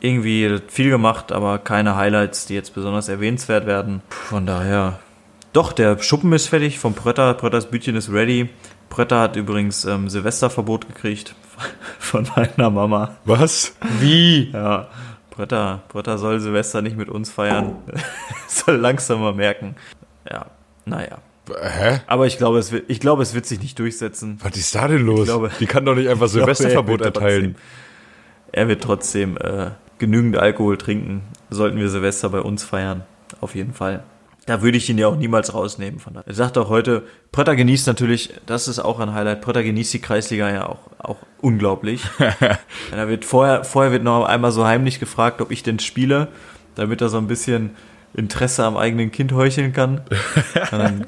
Irgendwie 0.00 0.58
viel 0.68 0.90
gemacht, 0.90 1.32
aber 1.32 1.58
keine 1.58 1.96
Highlights, 1.96 2.46
die 2.46 2.54
jetzt 2.54 2.74
besonders 2.74 3.08
erwähnenswert 3.08 3.66
werden. 3.66 4.02
Puh, 4.08 4.16
Von 4.36 4.46
daher. 4.46 4.98
Doch, 5.52 5.72
der 5.72 5.98
Schuppen 6.02 6.32
ist 6.32 6.48
fertig 6.48 6.78
vom 6.78 6.94
Prötter. 6.94 7.32
Prötters 7.34 7.70
Bütchen 7.70 7.96
ist 7.96 8.10
ready. 8.12 8.50
Prötter 8.90 9.20
hat 9.20 9.36
übrigens 9.36 9.84
ähm, 9.84 10.08
Silvesterverbot 10.08 10.88
gekriegt 10.88 11.34
von 11.98 12.28
meiner 12.36 12.70
Mama. 12.70 13.16
Was? 13.24 13.74
Wie? 14.00 14.50
Ja, 14.52 14.88
Prötter, 15.30 15.82
Prötter 15.88 16.18
soll 16.18 16.40
Silvester 16.40 16.82
nicht 16.82 16.96
mit 16.96 17.08
uns 17.08 17.30
feiern. 17.30 17.76
soll 18.48 18.76
langsam 18.76 19.20
mal 19.20 19.32
merken. 19.32 19.76
Ja, 20.30 20.46
naja. 20.84 21.18
Hä? 21.48 22.00
Aber 22.06 22.26
ich 22.26 22.38
glaube, 22.38 22.58
es 22.58 22.72
wird, 22.72 22.84
ich 22.88 23.00
glaube, 23.00 23.22
es 23.22 23.34
wird 23.34 23.44
sich 23.46 23.60
nicht 23.60 23.78
durchsetzen. 23.78 24.38
Was 24.42 24.56
ist 24.56 24.74
da 24.74 24.88
denn 24.88 25.04
los? 25.04 25.24
glaube- 25.26 25.50
die 25.60 25.66
kann 25.66 25.84
doch 25.84 25.94
nicht 25.94 26.08
einfach 26.08 26.26
Ich 26.26 26.32
glaube, 26.32 26.54
Silvesterverbot 26.54 27.00
er 27.00 27.04
wird 27.06 27.16
erteilen. 27.16 27.54
trotzdem- 27.54 28.50
Er 28.52 28.68
wird 28.68 28.82
trotzdem 28.82 29.36
äh, 29.36 29.70
genügend 29.98 30.36
Alkohol 30.38 30.78
trinken. 30.78 31.22
Sollten 31.50 31.76
wir 31.78 31.88
Silvester 31.88 32.28
bei 32.30 32.40
uns 32.40 32.64
feiern. 32.64 33.02
Auf 33.40 33.54
jeden 33.54 33.74
Fall. 33.74 34.04
Da 34.46 34.60
würde 34.62 34.76
ich 34.76 34.88
ihn 34.90 34.98
ja 34.98 35.08
auch 35.08 35.16
niemals 35.16 35.54
rausnehmen. 35.54 36.00
Von 36.00 36.14
daher. 36.14 36.28
Er 36.28 36.34
sagt 36.34 36.58
auch 36.58 36.68
heute, 36.68 37.02
Prötter 37.32 37.56
genießt 37.56 37.86
natürlich, 37.86 38.34
das 38.46 38.68
ist 38.68 38.78
auch 38.78 39.00
ein 39.00 39.12
Highlight, 39.14 39.40
Prötter 39.40 39.62
genießt 39.62 39.94
die 39.94 40.00
Kreisliga 40.00 40.50
ja 40.50 40.66
auch, 40.66 40.80
auch 40.98 41.16
unglaublich. 41.40 42.02
da 42.90 43.08
wird 43.08 43.24
vorher, 43.24 43.64
vorher 43.64 43.90
wird 43.92 44.02
noch 44.04 44.24
einmal 44.24 44.52
so 44.52 44.66
heimlich 44.66 45.00
gefragt, 45.00 45.40
ob 45.40 45.50
ich 45.50 45.62
denn 45.62 45.78
spiele, 45.78 46.28
damit 46.74 47.00
er 47.00 47.08
so 47.08 47.16
ein 47.18 47.26
bisschen 47.26 47.70
Interesse 48.14 48.64
am 48.64 48.76
eigenen 48.76 49.10
Kind 49.10 49.32
heucheln 49.32 49.72
kann. 49.72 50.02
Dann, 50.70 51.06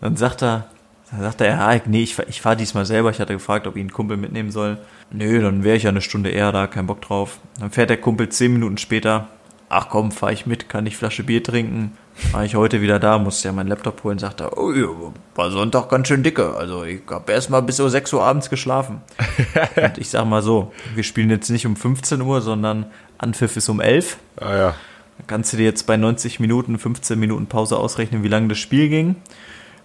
dann 0.00 0.16
sagt 0.16 0.42
er, 0.42 0.66
dann 1.10 1.22
sagt 1.22 1.40
er, 1.40 1.48
ja, 1.48 1.80
nee, 1.86 2.02
ich, 2.02 2.18
ich 2.28 2.40
fahre 2.40 2.56
diesmal 2.56 2.86
selber. 2.86 3.10
Ich 3.10 3.20
hatte 3.20 3.32
gefragt, 3.32 3.66
ob 3.66 3.76
ich 3.76 3.80
einen 3.80 3.92
Kumpel 3.92 4.16
mitnehmen 4.16 4.50
soll. 4.50 4.78
Nö, 5.10 5.40
dann 5.40 5.64
wäre 5.64 5.76
ich 5.76 5.84
ja 5.84 5.90
eine 5.90 6.00
Stunde 6.00 6.30
eher 6.30 6.52
da, 6.52 6.66
kein 6.66 6.86
Bock 6.86 7.02
drauf. 7.02 7.38
Dann 7.60 7.70
fährt 7.70 7.90
der 7.90 8.00
Kumpel 8.00 8.28
zehn 8.28 8.52
Minuten 8.52 8.78
später. 8.78 9.28
Ach 9.68 9.88
komm, 9.88 10.12
fahr 10.12 10.32
ich 10.32 10.46
mit, 10.46 10.68
kann 10.68 10.86
ich 10.86 10.96
Flasche 10.96 11.24
Bier 11.24 11.42
trinken. 11.42 11.96
War 12.30 12.44
ich 12.44 12.54
heute 12.54 12.80
wieder 12.80 13.00
da, 13.00 13.18
musste 13.18 13.48
ja 13.48 13.52
meinen 13.52 13.68
Laptop 13.68 14.04
holen, 14.04 14.18
sagt 14.18 14.40
er, 14.40 14.56
oh, 14.56 14.72
ja, 14.72 14.86
war 15.34 15.50
Sonntag 15.50 15.88
ganz 15.88 16.06
schön 16.06 16.22
dicke. 16.22 16.54
Also 16.54 16.84
ich 16.84 17.00
habe 17.10 17.32
erst 17.32 17.50
mal 17.50 17.60
bis 17.60 17.78
so 17.78 17.88
6 17.88 18.12
Uhr 18.12 18.22
abends 18.22 18.50
geschlafen. 18.50 19.00
Und 19.76 19.98
ich 19.98 20.10
sag 20.10 20.24
mal 20.26 20.42
so, 20.42 20.72
wir 20.94 21.02
spielen 21.02 21.30
jetzt 21.30 21.50
nicht 21.50 21.66
um 21.66 21.74
15 21.74 22.20
Uhr, 22.20 22.40
sondern 22.40 22.86
Anpfiff 23.18 23.56
ist 23.56 23.68
um 23.68 23.80
11. 23.80 24.16
Ah 24.36 24.56
ja. 24.56 24.74
Dann 25.18 25.26
kannst 25.26 25.52
du 25.52 25.56
dir 25.56 25.64
jetzt 25.64 25.86
bei 25.86 25.96
90 25.96 26.40
Minuten, 26.40 26.78
15 26.78 27.18
Minuten 27.18 27.46
Pause 27.46 27.76
ausrechnen, 27.78 28.22
wie 28.22 28.28
lange 28.28 28.48
das 28.48 28.58
Spiel 28.58 28.88
ging 28.88 29.16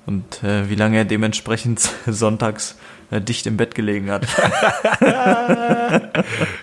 und 0.05 0.43
äh, 0.43 0.69
wie 0.69 0.75
lange 0.75 0.97
er 0.97 1.05
dementsprechend 1.05 1.79
sonntags 2.07 2.77
äh, 3.11 3.21
dicht 3.21 3.45
im 3.47 3.57
Bett 3.57 3.75
gelegen 3.75 4.09
hat. 4.09 4.27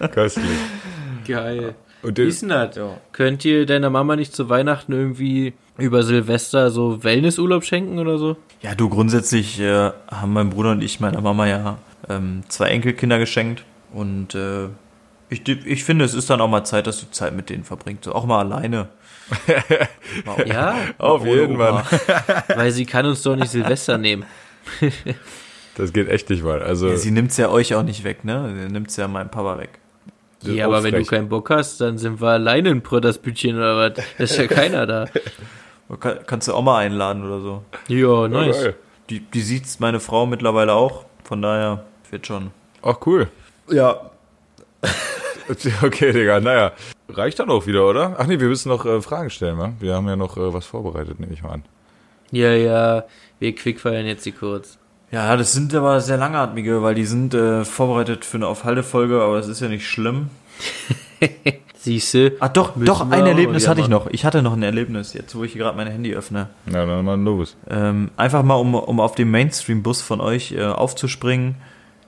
Köstlich. 0.12 0.59
Geil. 1.27 1.75
Und 2.03 2.19
Wie 2.19 2.23
ist 2.23 2.43
denn 2.43 2.51
das? 2.51 2.79
Könnt 3.12 3.45
ihr 3.45 3.67
deiner 3.67 3.91
Mama 3.91 4.17
nicht 4.17 4.35
zu 4.35 4.49
Weihnachten 4.49 4.93
irgendwie 4.93 5.55
über 5.79 6.03
Silvester 6.03 6.71
so 6.71 7.03
Wellnessurlaub 7.03 7.64
schenken 7.64 7.99
oder 7.99 8.19
so? 8.19 8.37
Ja, 8.62 8.75
du, 8.75 8.89
grundsätzlich 8.89 9.61
äh, 9.61 9.91
haben 10.09 10.33
mein 10.33 10.51
Bruder 10.51 10.73
und 10.73 10.83
ich 10.83 11.01
meiner 11.01 11.21
Mama 11.21 11.47
ja 11.47 11.79
ähm, 12.09 12.43
zwei 12.49 12.69
Enkelkinder 12.69 13.19
geschenkt 13.19 13.64
und 13.93 14.35
äh, 14.35 14.69
ich, 15.29 15.47
ich 15.49 15.85
finde, 15.85 16.05
es 16.05 16.14
ist 16.14 16.31
dann 16.31 16.41
auch 16.41 16.49
mal 16.49 16.64
Zeit, 16.64 16.87
dass 16.87 17.01
du 17.01 17.11
Zeit 17.11 17.35
mit 17.35 17.51
denen 17.51 17.64
verbringst, 17.64 18.05
so, 18.05 18.14
auch 18.14 18.24
mal 18.27 18.41
alleine. 18.41 18.89
Mal, 20.24 20.47
Ja, 20.47 20.77
auf 20.99 21.24
jeden. 21.27 21.57
Fall. 21.57 21.83
weil 22.55 22.70
sie 22.70 22.87
kann 22.87 23.07
uns 23.07 23.22
doch 23.22 23.35
nicht 23.35 23.51
Silvester 23.51 23.99
nehmen. 23.99 24.24
Das 25.79 25.93
geht 25.93 26.09
echt 26.09 26.31
nicht 26.31 26.43
mal. 26.43 26.62
Also, 26.62 26.89
Ja, 26.89 26.97
sie 26.97 27.11
nimmt's 27.11 27.37
ja 27.37 27.51
euch 27.51 27.74
auch 27.74 27.83
nicht 27.83 28.03
weg, 28.03 28.24
ne? 28.24 28.51
Sie 28.66 28.72
nimmt's 28.72 28.97
ja 28.97 29.09
meinem 29.09 29.29
Papa 29.31 29.59
weg. 29.59 29.79
Ja, 30.41 30.64
aber 30.64 30.83
wenn 30.83 30.95
du 30.95 31.05
keinen 31.05 31.29
Bock 31.29 31.51
hast, 31.51 31.83
dann 31.83 31.99
sind 31.99 32.18
wir 32.22 32.29
alleine 32.29 32.70
in 32.70 32.81
Brödersbütchen 32.81 33.57
oder 33.59 33.77
was? 33.77 33.93
Da 34.16 34.24
ist 34.24 34.39
ja 34.39 34.47
keiner 34.47 34.87
da. 34.87 35.05
Kann, 36.01 36.20
kannst 36.27 36.49
du 36.49 36.55
auch 36.55 36.62
mal 36.62 36.79
einladen 36.79 37.24
oder 37.27 37.41
so. 37.41 37.62
Ja, 37.89 38.22
Ja, 38.22 38.29
nice. 38.29 38.57
geil. 38.62 38.74
Die, 39.11 39.20
die 39.20 39.41
sieht's 39.43 39.79
meine 39.79 40.01
Frau 40.01 40.24
mittlerweile 40.24 40.72
auch, 40.72 41.05
von 41.24 41.43
daher 41.43 41.85
wird 42.11 42.27
schon. 42.27 42.53
Ach, 42.83 42.97
cool. 43.05 43.29
Ja, 43.70 44.01
Okay, 45.83 46.13
Digga, 46.13 46.41
naja. 46.41 46.73
Reicht 47.09 47.39
dann 47.39 47.51
auch 47.51 47.67
wieder, 47.67 47.87
oder? 47.87 48.17
Ach 48.19 48.27
nee, 48.27 48.41
wir 48.41 48.49
müssen 48.49 48.69
noch 48.69 48.85
äh, 48.85 49.01
Fragen 49.01 49.31
stellen, 49.31 49.59
wa? 49.59 49.73
Wir 49.79 49.95
haben 49.95 50.09
ja 50.09 50.17
noch 50.17 50.37
äh, 50.37 50.53
was 50.53 50.67
vorbereitet, 50.67 51.21
nehme 51.21 51.33
ich 51.33 51.43
mal 51.43 51.51
an. 51.51 51.63
Ja, 52.33 52.53
ja, 52.53 53.05
wir 53.39 53.55
quickfeiern 53.55 54.07
jetzt 54.07 54.27
die 54.27 54.33
kurz. 54.33 54.79
Ja, 55.13 55.37
das 55.37 55.53
sind 55.53 55.73
aber 55.75 56.01
sehr 56.01 56.17
langatmige, 56.17 56.83
weil 56.83 56.95
die 56.95 57.05
sind 57.05 57.33
äh, 57.33 57.65
vorbereitet 57.65 58.25
für 58.25 58.39
eine 58.39 58.49
Aufhaltefolge, 58.49 59.23
aber 59.23 59.39
es 59.39 59.47
ist 59.47 59.61
ja 59.61 59.69
nicht 59.69 59.89
schlimm. 59.89 60.31
Siehste. 61.77 62.37
Ah, 62.41 62.49
doch, 62.49 62.75
Müssen 62.75 62.87
doch, 62.87 63.09
ein 63.09 63.27
Erlebnis 63.27 63.69
hatte 63.69 63.81
ich 63.81 63.87
noch. 63.89 64.09
Ich 64.09 64.25
hatte 64.25 64.43
noch 64.43 64.55
ein 64.55 64.63
Erlebnis, 64.65 65.15
jetzt 65.15 65.37
wo 65.37 65.45
ich 65.45 65.53
hier 65.53 65.63
gerade 65.63 65.77
mein 65.77 65.87
Handy 65.87 66.13
öffne. 66.15 66.49
Na, 66.67 66.85
dann 66.85 67.05
mal 67.05 67.21
los. 67.21 67.57
Ähm, 67.71 68.11
einfach 68.17 68.43
mal, 68.43 68.57
um, 68.57 68.75
um 68.75 68.99
auf 68.99 69.15
den 69.15 69.31
Mainstream-Bus 69.31 70.03
von 70.03 70.21
euch 70.21 70.53
äh, 70.53 70.65
aufzuspringen. 70.65 71.55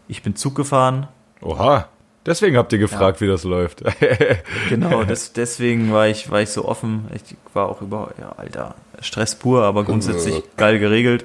Ich 0.08 0.22
bin 0.22 0.34
Zug 0.34 0.56
gefahren. 0.56 1.06
Oha. 1.40 1.88
Deswegen 2.28 2.56
habt 2.56 2.72
ihr 2.72 2.78
gefragt, 2.78 3.20
wie 3.20 3.26
das 3.26 3.44
läuft. 3.44 3.82
Genau, 4.68 5.02
das, 5.02 5.32
deswegen 5.32 5.92
war 5.92 6.08
ich, 6.08 6.30
war 6.30 6.42
ich 6.42 6.50
so 6.50 6.64
offen. 6.66 7.06
Ich 7.14 7.36
war 7.54 7.68
auch 7.68 7.80
über, 7.80 8.12
ja, 8.20 8.32
Alter, 8.36 8.74
Stress 9.00 9.34
pur, 9.34 9.64
aber 9.64 9.84
grundsätzlich 9.84 10.42
geil 10.56 10.78
geregelt. 10.78 11.24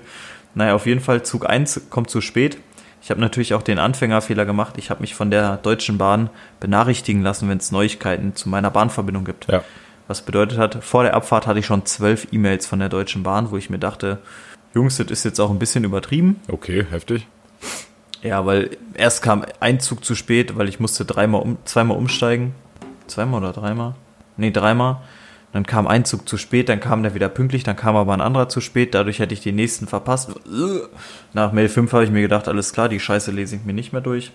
Naja, 0.56 0.76
auf 0.76 0.86
jeden 0.86 1.02
Fall, 1.02 1.24
Zug 1.24 1.50
1 1.50 1.90
kommt 1.90 2.10
zu 2.10 2.22
spät. 2.22 2.58
Ich 3.02 3.10
habe 3.10 3.20
natürlich 3.20 3.54
auch 3.54 3.62
den 3.62 3.80
Anfängerfehler 3.80 4.46
gemacht. 4.46 4.76
Ich 4.78 4.90
habe 4.90 5.02
mich 5.02 5.14
von 5.14 5.30
der 5.30 5.58
Deutschen 5.58 5.98
Bahn 5.98 6.30
benachrichtigen 6.62 7.22
lassen, 7.22 7.50
wenn 7.50 7.58
es 7.58 7.72
Neuigkeiten 7.72 8.36
zu 8.36 8.48
meiner 8.48 8.72
Bahnverbindung 8.72 9.26
gibt. 9.26 9.52
ja. 9.52 9.64
Was 10.08 10.22
bedeutet 10.22 10.58
hat, 10.58 10.84
vor 10.84 11.04
der 11.04 11.14
Abfahrt 11.14 11.48
hatte 11.48 11.60
ich 11.60 11.66
schon 11.66 11.86
zwölf 11.86 12.28
E-Mails 12.32 12.68
von 12.68 12.80
der 12.80 12.90
Deutschen 12.90 13.24
Bahn, 13.24 13.52
wo 13.52 13.58
ich 13.58 13.70
mir 13.70 13.80
dachte, 13.80 14.20
Jungs, 14.76 14.98
das 14.98 15.08
ist 15.08 15.24
jetzt 15.24 15.40
auch 15.40 15.50
ein 15.50 15.60
bisschen 15.60 15.86
übertrieben. 15.86 16.42
Okay, 16.50 16.86
heftig. 16.90 17.26
Ja, 18.24 18.46
weil 18.46 18.78
erst 18.94 19.22
kam 19.22 19.44
ein 19.60 19.82
Zug 19.82 20.06
zu 20.06 20.16
spät, 20.16 20.58
weil 20.58 20.70
ich 20.70 20.80
musste 20.80 21.04
dreimal 21.04 21.42
um, 21.42 21.58
zweimal 21.66 21.98
umsteigen. 21.98 22.56
Zweimal 23.08 23.42
oder 23.42 23.52
dreimal? 23.52 23.96
Nee, 24.38 24.52
dreimal. 24.52 25.02
Dann 25.52 25.68
kam 25.68 25.86
ein 25.86 26.06
Zug 26.06 26.28
zu 26.28 26.38
spät, 26.38 26.68
dann 26.68 26.80
kam 26.80 27.04
der 27.04 27.14
wieder 27.14 27.30
pünktlich, 27.30 27.64
dann 27.64 27.76
kam 27.76 27.96
aber 27.96 28.14
ein 28.14 28.22
anderer 28.22 28.50
zu 28.50 28.60
spät, 28.60 28.96
dadurch 28.96 29.20
hätte 29.20 29.36
ich 29.36 29.42
den 29.42 29.56
nächsten 29.56 29.86
verpasst. 29.86 30.32
Nach 31.34 31.52
Mail 31.52 31.70
5 31.70 31.94
habe 31.94 32.06
ich 32.06 32.10
mir 32.10 32.22
gedacht, 32.22 32.48
alles 32.48 32.74
klar, 32.74 32.90
die 32.90 33.00
Scheiße 33.00 33.30
lese 33.30 33.58
ich 33.58 33.64
mir 33.64 33.74
nicht 33.74 33.94
mehr 33.94 34.02
durch. 34.02 34.32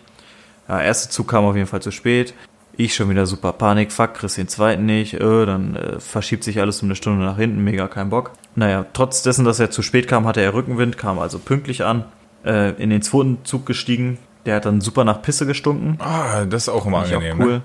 Ja, 0.68 0.80
erste 0.80 1.09
Zug 1.09 1.26
kam 1.26 1.45
auf 1.45 1.57
jeden 1.57 1.66
Fall 1.66 1.82
zu 1.82 1.91
spät. 1.91 2.34
Ich 2.76 2.95
schon 2.95 3.11
wieder 3.11 3.26
super 3.26 3.53
Panik, 3.53 3.91
fuck, 3.91 4.14
kriegst 4.14 4.36
den 4.36 4.47
zweiten 4.47 4.86
nicht, 4.86 5.14
äh, 5.14 5.47
dann 5.47 5.74
äh, 5.74 5.99
verschiebt 5.99 6.45
sich 6.45 6.61
alles 6.61 6.80
um 6.82 6.86
eine 6.86 6.95
Stunde 6.95 7.24
nach 7.24 7.36
hinten, 7.36 7.64
mega 7.64 7.89
kein 7.89 8.11
Bock. 8.11 8.30
Naja, 8.55 8.86
trotz 8.93 9.22
dessen, 9.22 9.45
dass 9.45 9.59
er 9.59 9.72
zu 9.72 9.82
spät 9.82 10.07
kam, 10.07 10.24
hatte 10.24 10.41
er 10.41 10.55
Rückenwind, 10.55 10.97
kam 10.99 11.18
also 11.18 11.41
pünktlich 11.41 11.82
an, 11.84 12.05
äh, 12.45 12.70
in 12.82 12.91
den 12.91 13.03
zweiten 13.03 13.45
Zug 13.45 13.66
gestiegen, 13.66 14.18
der 14.47 14.57
hat 14.57 14.64
dann 14.64 14.80
super 14.80 15.05
nach 15.05 15.22
Pisse 15.22 15.47
gestunken. 15.47 15.99
Ah, 16.01 16.45
das 16.45 16.64
ist 16.64 16.68
auch 16.68 16.86
immer 16.86 17.01
angenehm. 17.01 17.41
auch 17.41 17.45
cool. 17.45 17.53
Ne? 17.53 17.62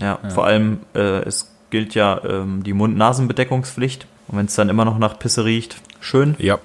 Ja, 0.00 0.18
vor 0.30 0.46
allem, 0.46 0.80
äh, 0.94 1.20
es 1.22 1.50
gilt 1.70 1.94
ja 1.94 2.20
ähm, 2.24 2.62
die 2.62 2.72
Mund-Nasen-Bedeckungspflicht. 2.72 4.06
Und 4.28 4.38
wenn 4.38 4.46
es 4.46 4.54
dann 4.54 4.68
immer 4.68 4.84
noch 4.84 4.98
nach 4.98 5.18
Pisse 5.18 5.44
riecht, 5.44 5.76
schön. 6.00 6.34
Ja. 6.38 6.58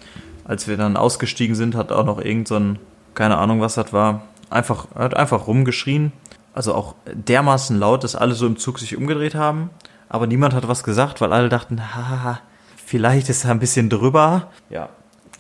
Als 0.46 0.68
wir 0.68 0.78
dann 0.78 0.98
ausgestiegen 0.98 1.56
sind, 1.56 1.76
hat 1.76 1.92
auch 1.92 2.06
noch 2.06 2.20
irgend 2.20 2.48
so 2.48 2.56
ein, 2.56 2.80
keine 3.16 3.38
Ahnung, 3.38 3.62
was 3.62 3.76
das 3.76 3.92
war, 3.94 4.24
einfach, 4.50 4.88
hat 4.96 5.16
einfach 5.16 5.48
rumgeschrien. 5.48 6.12
Also 6.54 6.74
auch 6.74 6.96
dermaßen 7.06 7.78
laut, 7.78 8.04
dass 8.04 8.16
alle 8.16 8.34
so 8.34 8.48
im 8.48 8.58
Zug 8.58 8.80
sich 8.80 8.98
umgedreht 8.98 9.36
haben. 9.36 9.70
Aber 10.10 10.28
niemand 10.28 10.54
hat 10.54 10.68
was 10.68 10.84
gesagt, 10.84 11.22
weil 11.22 11.34
alle 11.34 11.50
dachten, 11.50 11.96
haha, 11.96 12.40
vielleicht 12.86 13.30
ist 13.30 13.46
er 13.46 13.52
ein 13.52 13.60
bisschen 13.60 13.90
drüber. 13.90 14.48
Ja. 14.70 14.90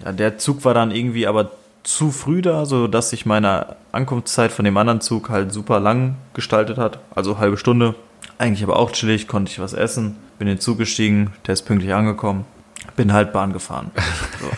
ja. 0.03 0.11
Der 0.11 0.37
Zug 0.37 0.65
war 0.65 0.73
dann 0.73 0.91
irgendwie 0.91 1.25
aber 1.27 1.51
zu 1.87 2.11
früh 2.11 2.41
da, 2.41 2.65
so 2.65 2.87
dass 2.87 3.11
sich 3.11 3.25
meine 3.25 3.77
Ankunftszeit 3.93 4.51
von 4.51 4.65
dem 4.65 4.75
anderen 4.75 4.99
Zug 4.99 5.29
halt 5.29 5.53
super 5.53 5.79
lang 5.79 6.17
gestaltet 6.33 6.77
hat. 6.77 6.99
Also 7.15 7.37
halbe 7.37 7.57
Stunde. 7.57 7.95
Eigentlich 8.37 8.63
aber 8.63 8.77
auch 8.77 8.91
chillig, 8.91 9.27
konnte 9.27 9.51
ich 9.51 9.59
was 9.59 9.73
essen. 9.73 10.17
Bin 10.37 10.49
in 10.49 10.55
den 10.55 10.59
Zug 10.59 10.77
gestiegen, 10.77 11.33
der 11.47 11.53
ist 11.53 11.63
pünktlich 11.63 11.93
angekommen. 11.93 12.45
Bin 12.97 13.13
halt 13.13 13.31
Bahn 13.33 13.53
gefahren. 13.53 13.91
So. 14.39 14.49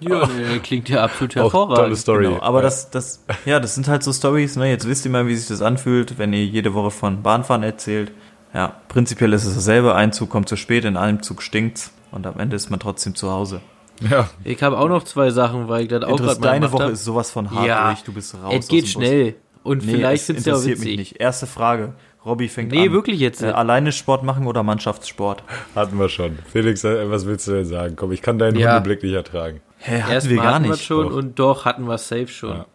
Ja, 0.00 0.26
nee, 0.26 0.58
klingt 0.58 0.88
ja 0.88 1.04
absolut 1.04 1.36
Auch 1.36 1.50
tolle 1.50 1.68
hervorragend. 1.68 1.98
Story. 1.98 2.24
Genau, 2.24 2.42
aber 2.42 2.60
das, 2.60 2.90
das, 2.90 3.22
ja, 3.44 3.60
das 3.60 3.74
sind 3.74 3.86
halt 3.86 4.02
so 4.02 4.12
Stories, 4.12 4.56
ne? 4.56 4.68
Jetzt 4.68 4.88
wisst 4.88 5.04
ihr 5.04 5.10
mal, 5.10 5.26
wie 5.26 5.36
sich 5.36 5.46
das 5.46 5.62
anfühlt, 5.62 6.18
wenn 6.18 6.32
ihr 6.32 6.44
jede 6.44 6.74
Woche 6.74 6.90
von 6.90 7.22
Bahnfahren 7.22 7.62
erzählt. 7.62 8.10
Ja, 8.52 8.76
prinzipiell 8.88 9.32
ist 9.32 9.44
es 9.44 9.54
dasselbe. 9.54 9.94
Ein 9.94 10.12
Zug 10.12 10.28
kommt 10.28 10.48
zu 10.48 10.56
spät, 10.56 10.84
in 10.84 10.96
einem 10.96 11.22
Zug 11.22 11.42
stinkt's 11.42 11.92
und 12.10 12.26
am 12.26 12.40
Ende 12.40 12.56
ist 12.56 12.70
man 12.70 12.80
trotzdem 12.80 13.14
zu 13.14 13.30
Hause. 13.30 13.60
Ja. 14.08 14.28
Ich 14.44 14.62
habe 14.62 14.78
auch 14.78 14.88
noch 14.88 15.04
zwei 15.04 15.30
Sachen, 15.30 15.68
weil 15.68 15.82
ich 15.82 15.88
das 15.88 16.04
auch 16.04 16.16
gerade 16.16 16.40
deine 16.40 16.72
Woche 16.72 16.84
hab. 16.84 16.90
ist 16.92 17.04
sowas 17.04 17.30
von 17.30 17.50
hart 17.50 17.66
Ja, 17.66 17.88
durch, 17.88 18.02
du 18.02 18.12
bist 18.12 18.34
raus. 18.34 18.54
Es 18.58 18.68
geht 18.68 18.84
aus 18.84 18.92
dem 18.92 19.00
Bus. 19.00 19.08
schnell. 19.08 19.34
Und 19.62 19.84
Nee, 19.84 19.92
vielleicht 19.92 20.20
es 20.22 20.26
findest 20.26 20.46
du 20.46 20.50
ja 20.50 20.56
witzig. 20.64 20.78
mich 20.88 20.96
nicht. 20.98 21.20
Erste 21.20 21.46
Frage. 21.46 21.92
Robby 22.24 22.48
fängt 22.48 22.70
Nee, 22.72 22.86
an. 22.88 22.92
wirklich 22.92 23.18
jetzt. 23.20 23.42
Äh, 23.42 23.46
alleine 23.46 23.92
Sport 23.92 24.22
machen 24.24 24.46
oder 24.46 24.62
Mannschaftssport? 24.62 25.42
Hatten 25.74 25.98
wir 25.98 26.08
schon. 26.08 26.38
Felix, 26.50 26.84
äh, 26.84 27.10
was 27.10 27.26
willst 27.26 27.46
du 27.48 27.52
denn 27.52 27.64
sagen? 27.66 27.96
Komm, 27.96 28.12
ich 28.12 28.22
kann 28.22 28.38
deinen 28.38 28.56
Ja. 28.58 28.74
Hundeblick 28.74 29.02
nicht 29.02 29.12
ertragen. 29.14 29.60
Hä, 29.78 30.00
hatten 30.02 30.12
Erstmal 30.12 30.34
wir 30.36 30.42
gar 30.42 30.54
hatten 30.54 30.64
wir 30.64 30.70
nicht. 30.72 30.84
schon 30.84 31.08
Doch. 31.08 31.16
und 31.16 31.38
doch 31.38 31.64
hatten 31.64 31.84
wir 31.88 31.98
safe 31.98 32.28
schon. 32.28 32.50
Ja. 32.56 32.66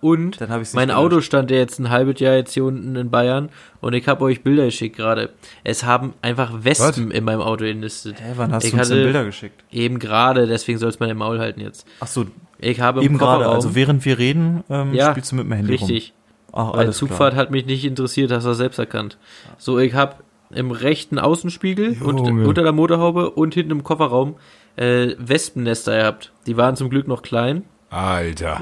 Und 0.00 0.40
Dann 0.40 0.50
hab 0.50 0.60
ich's 0.60 0.70
nicht 0.72 0.76
mein 0.76 0.88
gelöscht. 0.88 1.04
Auto 1.04 1.20
stand 1.22 1.50
ja 1.50 1.56
jetzt 1.56 1.80
ein 1.80 1.90
halbes 1.90 2.20
Jahr 2.20 2.34
jetzt 2.36 2.52
hier 2.54 2.64
unten 2.64 2.94
in 2.94 3.10
Bayern 3.10 3.48
und 3.80 3.94
ich 3.94 4.06
habe 4.06 4.24
euch 4.24 4.42
Bilder 4.44 4.66
geschickt 4.66 4.96
gerade. 4.96 5.30
Es 5.64 5.82
haben 5.84 6.14
einfach 6.22 6.52
Wespen 6.62 7.10
in 7.10 7.24
meinem 7.24 7.40
Auto 7.40 7.64
enlistet. 7.64 8.20
Hä, 8.20 8.34
wann 8.36 8.52
hast 8.52 8.64
ich 8.64 8.70
du 8.72 8.78
uns 8.78 8.88
denn 8.90 9.02
Bilder 9.02 9.24
geschickt? 9.24 9.64
Eben 9.72 9.98
gerade, 9.98 10.46
deswegen 10.46 10.78
soll 10.78 10.90
es 10.90 11.00
mein 11.00 11.16
Maul 11.16 11.40
halten 11.40 11.60
jetzt. 11.60 11.84
Ach 11.98 12.06
so, 12.06 12.26
Ich 12.58 12.80
habe 12.80 13.00
im 13.00 13.06
eben 13.06 13.18
gerade, 13.18 13.46
also 13.48 13.74
während 13.74 14.04
wir 14.04 14.18
reden, 14.18 14.62
ähm, 14.70 14.94
Ja, 14.94 15.10
spielst 15.10 15.32
du 15.32 15.36
mit 15.36 15.46
dem 15.46 15.52
Handy 15.52 15.74
rum. 15.74 15.88
richtig, 15.88 16.12
Ach, 16.52 16.72
weil 16.74 16.80
alles 16.80 16.98
Zugfahrt 16.98 17.32
klar. 17.32 17.42
hat 17.46 17.50
mich 17.50 17.66
nicht 17.66 17.84
interessiert, 17.84 18.30
hast 18.30 18.44
du 18.44 18.52
selbst 18.54 18.78
erkannt. 18.78 19.18
So, 19.58 19.80
ich 19.80 19.94
habe 19.94 20.14
im 20.50 20.70
rechten 20.70 21.18
Außenspiegel 21.18 21.96
und 22.02 22.20
unter 22.20 22.62
der 22.62 22.72
Motorhaube 22.72 23.30
und 23.30 23.52
hinten 23.54 23.72
im 23.72 23.82
Kofferraum 23.82 24.36
äh, 24.76 25.14
Wespennester 25.18 25.96
gehabt. 25.98 26.32
Die 26.46 26.56
waren 26.56 26.76
zum 26.76 26.88
Glück 26.88 27.08
noch 27.08 27.22
klein. 27.22 27.64
Alter. 27.90 28.60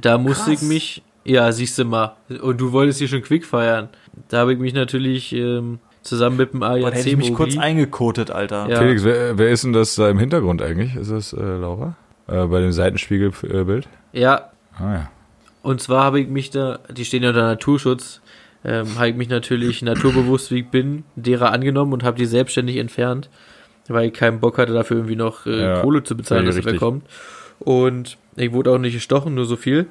Da 0.00 0.18
musste 0.18 0.52
ich 0.52 0.62
mich, 0.62 1.02
ja, 1.24 1.52
siehst 1.52 1.78
du 1.78 1.84
mal, 1.84 2.16
und 2.40 2.60
du 2.60 2.72
wolltest 2.72 2.98
hier 2.98 3.08
schon 3.08 3.22
quick 3.22 3.44
feiern. 3.44 3.88
Da 4.28 4.38
habe 4.38 4.52
ich 4.54 4.58
mich 4.58 4.72
natürlich 4.74 5.32
ähm, 5.34 5.78
zusammen 6.02 6.36
mit 6.36 6.52
dem 6.52 6.60
Boah, 6.60 6.78
da 6.78 6.90
hätte 6.90 7.08
ich 7.10 7.16
mich 7.16 7.34
kurz 7.34 7.56
eingekotet, 7.58 8.30
Alter. 8.30 8.68
Ja. 8.68 8.78
Felix, 8.78 9.04
wer, 9.04 9.36
wer 9.38 9.50
ist 9.50 9.64
denn 9.64 9.72
das 9.72 9.94
da 9.94 10.08
im 10.08 10.18
Hintergrund 10.18 10.62
eigentlich? 10.62 10.96
Ist 10.96 11.10
das 11.10 11.32
äh, 11.32 11.40
Laura? 11.40 11.96
Äh, 12.28 12.46
bei 12.46 12.60
dem 12.60 12.72
Seitenspiegelbild? 12.72 13.88
Ja, 14.12 14.50
Ah 14.78 14.92
ja. 14.94 15.10
und 15.62 15.80
zwar 15.82 16.04
habe 16.04 16.20
ich 16.20 16.28
mich 16.28 16.50
da, 16.50 16.78
die 16.90 17.04
stehen 17.04 17.22
ja 17.22 17.28
unter 17.30 17.42
Naturschutz, 17.42 18.22
ähm, 18.64 18.96
habe 18.96 19.08
ich 19.10 19.16
mich 19.16 19.28
natürlich 19.28 19.82
naturbewusst, 19.82 20.50
wie 20.50 20.60
ich 20.60 20.68
bin, 20.68 21.04
derer 21.16 21.52
angenommen 21.52 21.92
und 21.92 22.04
habe 22.04 22.16
die 22.16 22.26
selbstständig 22.26 22.76
entfernt, 22.78 23.28
weil 23.88 24.06
ich 24.08 24.14
keinen 24.14 24.40
Bock 24.40 24.56
hatte, 24.58 24.72
dafür 24.72 24.98
irgendwie 24.98 25.16
noch 25.16 25.44
äh, 25.46 25.60
Ja, 25.60 25.80
Kohle 25.82 26.04
zu 26.04 26.16
bezahlen, 26.16 26.46
dass 26.46 26.54
völlig 26.54 26.66
er 26.66 26.72
richtig. 26.72 26.88
Und 27.64 28.18
ich 28.36 28.52
wurde 28.52 28.72
auch 28.72 28.78
nicht 28.78 28.94
gestochen, 28.94 29.34
nur 29.34 29.46
so 29.46 29.56
viel. 29.56 29.86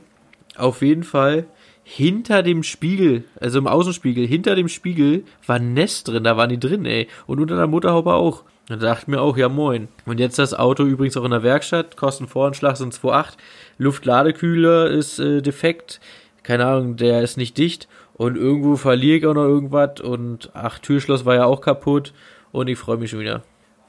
Auf 0.56 0.82
jeden 0.82 1.04
Fall 1.04 1.46
hinter 1.84 2.44
dem 2.44 2.64
Spiegel, 2.64 3.24
also 3.40 3.58
im 3.58 3.68
Außenspiegel, 3.68 4.26
hinter 4.28 4.56
dem 4.56 4.68
Spiegel 4.68 5.24
war 5.46 5.58
ein 5.58 5.74
Nest 5.74 6.08
drin, 6.08 6.24
da 6.24 6.38
waren 6.38 6.50
die 6.50 6.60
drin, 6.60 6.86
ey. 6.86 7.08
Und 7.28 7.40
unter 7.40 7.56
der 7.56 7.68
Motorhaube 7.68 8.14
auch. 8.14 8.44
Da 8.68 8.76
dachte 8.78 9.04
ich 9.04 9.08
mir 9.08 9.22
auch, 9.22 9.36
ja 9.38 9.50
moin. 9.50 9.90
Und 10.06 10.20
jetzt 10.20 10.40
das 10.40 10.54
Auto 10.54 10.84
übrigens 10.84 11.18
auch 11.18 11.26
in 11.26 11.32
der 11.32 11.44
Werkstatt, 11.44 11.98
Kostenvoranschlag 11.98 12.78
sind 12.78 12.94
2,8. 12.94 13.34
Luftladekühler 13.78 14.90
ist 14.90 15.20
äh, 15.20 15.42
defekt. 15.42 16.00
Keine 16.44 16.66
Ahnung, 16.66 16.96
der 16.96 17.22
ist 17.22 17.38
nicht 17.38 17.58
dicht. 17.58 17.88
Und 18.14 18.38
irgendwo 18.38 18.78
verliere 18.78 19.18
ich 19.18 19.26
auch 19.26 19.34
noch 19.34 19.46
irgendwas. 19.46 20.00
Und 20.00 20.52
ach, 20.54 20.80
Türschloss 20.80 21.26
war 21.26 21.36
ja 21.36 21.46
auch 21.46 21.60
kaputt. 21.60 22.14
Und 22.52 22.68
ich 22.68 22.78
freue 22.78 22.98
mich 22.98 23.10
schon 23.10 23.20
wieder. 23.20 23.42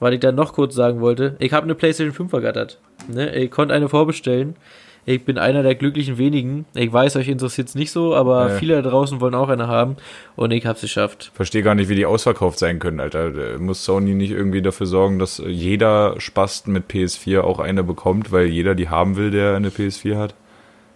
Was 0.03 0.13
ich 0.13 0.21
dann 0.21 0.35
noch 0.35 0.53
kurz 0.53 0.75
sagen 0.75 1.01
wollte, 1.01 1.37
ich 1.39 1.53
habe 1.53 1.63
eine 1.65 1.75
PlayStation 1.77 2.13
5 2.13 2.33
ergattert. 2.33 2.79
Ne? 3.09 3.35
Ich 3.37 3.51
konnte 3.53 3.73
eine 3.75 3.89
vorbestellen. 3.89 4.57
Ich 5.05 5.25
bin 5.25 5.37
einer 5.39 5.63
der 5.63 5.75
glücklichen 5.75 6.19
wenigen. 6.19 6.65
Ich 6.75 6.93
weiß, 6.93 7.17
euch 7.17 7.29
interessiert 7.29 7.69
es 7.69 7.75
nicht 7.75 7.91
so, 7.93 8.15
aber 8.15 8.47
Nee. 8.51 8.59
viele 8.59 8.83
da 8.83 8.89
draußen 8.91 9.21
wollen 9.21 9.35
auch 9.35 9.49
eine 9.49 9.67
haben. 9.69 9.97
Und 10.37 10.51
ich 10.53 10.65
habe 10.67 10.75
es 10.77 10.81
geschafft. 10.83 11.31
Verstehe 11.35 11.63
gar 11.63 11.75
nicht, 11.75 11.89
wie 11.89 11.95
die 11.97 12.07
ausverkauft 12.07 12.59
sein 12.59 12.79
können, 12.81 12.99
Alter. 13.01 13.59
Muss 13.59 13.85
Sony 13.85 14.15
nicht 14.15 14.31
irgendwie 14.33 14.61
dafür 14.63 14.87
sorgen, 14.87 15.19
dass 15.19 15.43
jeder 15.45 16.21
Spast 16.21 16.67
mit 16.69 16.89
PS4 16.91 17.41
auch 17.43 17.59
eine 17.61 17.83
bekommt, 17.85 18.31
weil 18.33 18.47
jeder 18.47 18.75
die 18.75 18.89
haben 18.89 19.17
will, 19.17 19.31
der 19.31 19.55
eine 19.57 19.71
PS4 19.71 20.17
hat? 20.19 20.35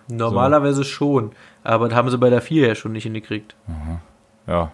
Normalerweise 0.09 0.85
schon. 0.85 1.31
Aber 1.65 1.89
das 1.89 1.97
haben 1.97 2.11
sie 2.11 2.19
bei 2.19 2.31
der 2.31 2.43
4 2.43 2.67
ja 2.69 2.75
schon 2.77 2.93
nicht 2.93 3.05
hingekriegt. 3.05 3.55
Ja. 4.47 4.73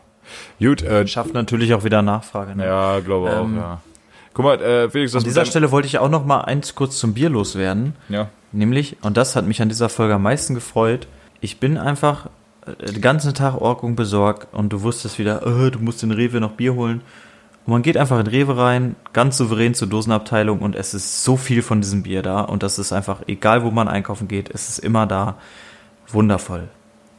Gut, 0.59 0.83
äh, 0.83 1.07
Schafft 1.07 1.35
natürlich 1.35 1.73
auch 1.75 1.85
wieder 1.85 2.03
Nachfrage. 2.03 2.55
Ne? 2.57 2.65
ja, 2.67 3.01
glaube 3.01 3.31
auch, 3.31 3.45
Ähm, 3.45 3.57
ja. 3.57 3.81
Guck 4.35 4.45
mal, 4.45 4.61
äh, 4.61 4.91
Felix, 4.91 5.13
das 5.13 5.23
An 5.23 5.29
dieser 5.29 5.45
Stelle 5.45 5.71
wollte 5.71 5.87
ich 5.87 5.99
auch 5.99 6.09
noch 6.09 6.25
mal 6.25 6.43
eins 6.43 6.75
kurz 6.75 6.99
zum 6.99 7.15
Bier 7.15 7.29
loswerden. 7.29 7.95
Ja. 8.09 8.29
Nämlich, 8.53 8.97
und 9.03 9.17
das 9.17 9.37
hat 9.37 9.47
mich 9.47 9.61
an 9.61 9.69
dieser 9.69 9.89
Folge 9.89 10.15
am 10.15 10.23
meisten 10.23 10.55
gefreut, 10.55 11.07
ich 11.41 11.59
bin 11.59 11.77
einfach 11.77 12.29
äh, 12.67 12.93
den 12.93 13.01
ganzen 13.01 13.35
Tag 13.35 13.61
Orkung 13.61 13.97
besorgt 13.97 14.49
und 14.53 14.73
du 14.73 14.83
wusstest 14.83 15.19
wieder, 15.19 15.47
äh, 15.47 15.71
du 15.71 15.79
musst 15.81 16.03
in 16.03 16.11
Rewe 16.11 16.41
noch 16.41 16.53
Bier 16.53 16.75
holen. 16.75 17.03
Und 17.67 17.73
man 17.73 17.83
geht 17.83 17.97
einfach 17.97 18.19
in 18.19 18.27
Rewe 18.27 18.57
rein, 18.57 18.97
ganz 19.13 19.37
souverän 19.37 19.75
zur 19.75 19.89
Dosenabteilung 19.89 20.61
und 20.61 20.75
es 20.75 20.95
ist 20.95 21.25
so 21.25 21.37
viel 21.37 21.63
von 21.63 21.81
diesem 21.81 22.03
Bier 22.03 22.23
da 22.23 22.41
und 22.41 22.63
das 22.63 22.79
ist 22.79 22.93
einfach, 22.93 23.21
egal 23.27 23.63
wo 23.63 23.71
man 23.71 23.87
einkaufen 23.87 24.29
geht, 24.29 24.51
es 24.53 24.69
ist 24.69 24.79
immer 24.79 25.07
da. 25.07 25.37
Wundervoll. 26.09 26.69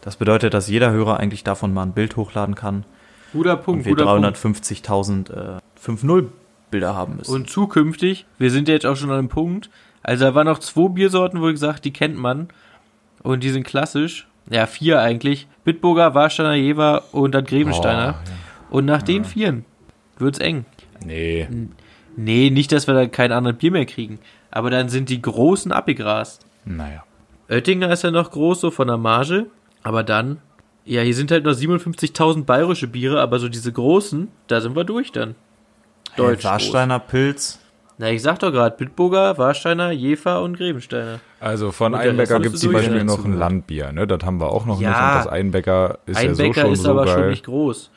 Das 0.01 0.17
bedeutet, 0.17 0.53
dass 0.53 0.67
jeder 0.67 0.91
Hörer 0.91 1.17
eigentlich 1.17 1.43
davon 1.43 1.73
mal 1.73 1.83
ein 1.83 1.93
Bild 1.93 2.17
hochladen 2.17 2.55
kann 2.55 2.83
Guter 3.31 3.57
und 3.57 3.63
Punkt, 3.63 3.85
wir 3.85 3.95
guter 3.95 4.05
Punkt. 4.05 4.37
350.000 4.37 5.31
äh, 5.31 5.59
5.0 5.83 6.27
Bilder 6.73 6.95
haben 6.95 7.17
müssen. 7.17 7.33
Und 7.33 7.49
zukünftig, 7.49 8.25
wir 8.39 8.51
sind 8.51 8.67
ja 8.67 8.73
jetzt 8.73 8.85
auch 8.85 8.95
schon 8.95 9.11
an 9.11 9.19
einem 9.19 9.29
Punkt, 9.29 9.69
also 10.01 10.25
da 10.25 10.35
waren 10.35 10.47
noch 10.47 10.59
zwei 10.59 10.89
Biersorten, 10.89 11.39
wo 11.39 11.47
ich 11.47 11.53
gesagt, 11.53 11.85
die 11.85 11.93
kennt 11.93 12.17
man 12.17 12.49
und 13.21 13.43
die 13.43 13.49
sind 13.51 13.63
klassisch 13.63 14.27
Ja, 14.49 14.65
vier 14.65 14.99
eigentlich. 14.99 15.47
Bitburger, 15.63 16.13
Warsteiner, 16.13 16.55
Jever 16.55 17.03
und 17.13 17.33
dann 17.33 17.45
Grebensteiner. 17.45 18.15
Oh, 18.17 18.29
ja. 18.29 18.35
Und 18.69 18.85
nach 18.85 19.01
den 19.01 19.23
vieren 19.23 19.63
wird's 20.17 20.39
eng. 20.39 20.65
Nee. 21.05 21.47
Nee, 22.17 22.49
nicht, 22.49 22.71
dass 22.71 22.87
wir 22.87 22.93
dann 22.93 23.11
kein 23.11 23.31
anderes 23.31 23.57
Bier 23.57 23.71
mehr 23.71 23.85
kriegen. 23.85 24.19
Aber 24.51 24.69
dann 24.69 24.89
sind 24.89 25.09
die 25.09 25.21
Großen 25.21 25.71
abgegrast. 25.71 26.45
Naja. 26.65 27.03
Oettinger 27.49 27.91
ist 27.91 28.03
ja 28.03 28.11
noch 28.11 28.31
groß, 28.31 28.61
so 28.61 28.71
von 28.71 28.87
der 28.87 28.97
Marge. 28.97 29.47
Aber 29.83 30.03
dann, 30.03 30.39
ja, 30.85 31.01
hier 31.01 31.15
sind 31.15 31.31
halt 31.31 31.45
noch 31.45 31.53
57.000 31.53 32.45
bayerische 32.45 32.87
Biere, 32.87 33.21
aber 33.21 33.39
so 33.39 33.47
diese 33.47 33.71
großen, 33.71 34.29
da 34.47 34.59
sind 34.59 34.75
wir 34.75 34.83
durch 34.83 35.11
dann. 35.11 35.35
Deutsch. 36.17 36.43
Hey, 36.43 36.51
Warsteiner 36.51 36.99
Pilz. 36.99 37.59
Na, 37.99 38.09
ich 38.09 38.21
sag 38.23 38.39
doch 38.39 38.51
gerade, 38.51 38.75
Bitburger, 38.75 39.37
Warsteiner, 39.37 39.91
Jefer 39.91 40.41
und 40.41 40.57
Grebensteiner. 40.57 41.19
Also 41.39 41.71
von 41.71 41.93
Einbecker 41.93 42.39
gibt 42.39 42.55
es 42.55 42.61
zum 42.61 42.73
Beispiel 42.73 43.03
noch 43.03 43.23
ein. 43.23 43.37
Landbier, 43.37 43.91
ne? 43.91 44.07
Das 44.07 44.23
haben 44.25 44.39
wir 44.41 44.51
auch 44.51 44.65
noch 44.65 44.81
Ja. 44.81 44.89
nicht. 44.89 44.99
Und 44.99 45.15
das 45.17 45.27
Einbecker 45.27 45.99
ist 46.07 46.21
ja 46.21 46.33
so 46.33 46.41
Einbecker 46.43 46.61
schon 46.61 46.73
ist 46.73 46.81
so 46.83 46.89
aber 46.89 47.05
geil. 47.05 47.13
schon 47.15 47.29
nicht 47.29 47.45
groß. 47.45 47.91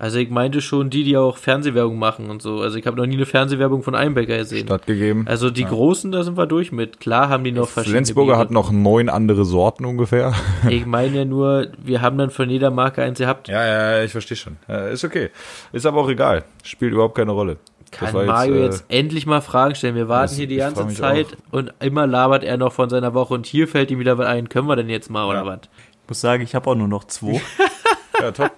Also 0.00 0.18
ich 0.18 0.30
meinte 0.30 0.62
schon 0.62 0.88
die, 0.88 1.04
die 1.04 1.18
auch 1.18 1.36
Fernsehwerbung 1.36 1.98
machen 1.98 2.30
und 2.30 2.40
so. 2.40 2.60
Also 2.60 2.78
ich 2.78 2.86
habe 2.86 2.96
noch 2.96 3.04
nie 3.04 3.16
eine 3.16 3.26
Fernsehwerbung 3.26 3.82
von 3.82 3.94
Einbecker 3.94 4.38
gesehen. 4.38 4.66
stattgegeben. 4.66 5.26
Also 5.28 5.50
die 5.50 5.64
großen, 5.66 6.10
da 6.10 6.22
sind 6.22 6.38
wir 6.38 6.46
durch 6.46 6.72
mit. 6.72 7.00
Klar 7.00 7.28
haben 7.28 7.44
die 7.44 7.52
noch 7.52 7.68
verschiedene 7.68 7.98
Flensburger 7.98 8.32
Biere. 8.32 8.38
hat 8.38 8.50
noch 8.50 8.72
neun 8.72 9.10
andere 9.10 9.44
Sorten 9.44 9.84
ungefähr. 9.84 10.32
Ich 10.70 10.86
meine 10.86 11.18
ja 11.18 11.24
nur, 11.26 11.68
wir 11.82 12.00
haben 12.00 12.16
dann 12.16 12.30
von 12.30 12.48
jeder 12.48 12.70
Marke 12.70 13.02
eins 13.02 13.18
gehabt. 13.18 13.48
Ja, 13.48 13.66
ja, 13.98 14.02
ich 14.02 14.12
verstehe 14.12 14.36
schon. 14.38 14.56
Äh, 14.70 14.94
ist 14.94 15.04
okay. 15.04 15.28
Ist 15.72 15.84
aber 15.84 16.00
auch 16.00 16.08
egal. 16.08 16.44
Spielt 16.64 16.92
überhaupt 16.94 17.16
keine 17.16 17.32
Rolle. 17.32 17.58
Kann 17.90 18.14
Mario 18.26 18.54
äh, 18.54 18.64
jetzt 18.64 18.84
endlich 18.88 19.26
mal 19.26 19.40
Fragen 19.42 19.74
stellen? 19.74 19.96
Wir 19.96 20.08
warten 20.08 20.30
das- 20.30 20.36
hier 20.38 20.46
die 20.46 20.56
ganze 20.56 20.86
Zeit 20.88 21.26
auch. 21.50 21.58
und 21.58 21.74
immer 21.80 22.06
labert 22.06 22.42
er 22.44 22.56
noch 22.56 22.72
von 22.72 22.88
seiner 22.88 23.12
Woche 23.12 23.34
und 23.34 23.44
hier 23.46 23.68
fällt 23.68 23.90
ihm 23.90 23.98
wieder 23.98 24.16
was 24.16 24.28
ein. 24.28 24.48
Können 24.48 24.66
wir 24.68 24.76
denn 24.76 24.88
jetzt 24.88 25.10
mal 25.10 25.26
oder 25.26 25.44
was? 25.44 25.58
Ich 26.04 26.08
muss 26.08 26.20
sagen, 26.22 26.42
ich 26.42 26.54
habe 26.54 26.70
auch 26.70 26.74
nur 26.74 26.88
noch 26.88 27.04
zwei. 27.04 27.40
Ja, 28.20 28.30
top. 28.32 28.50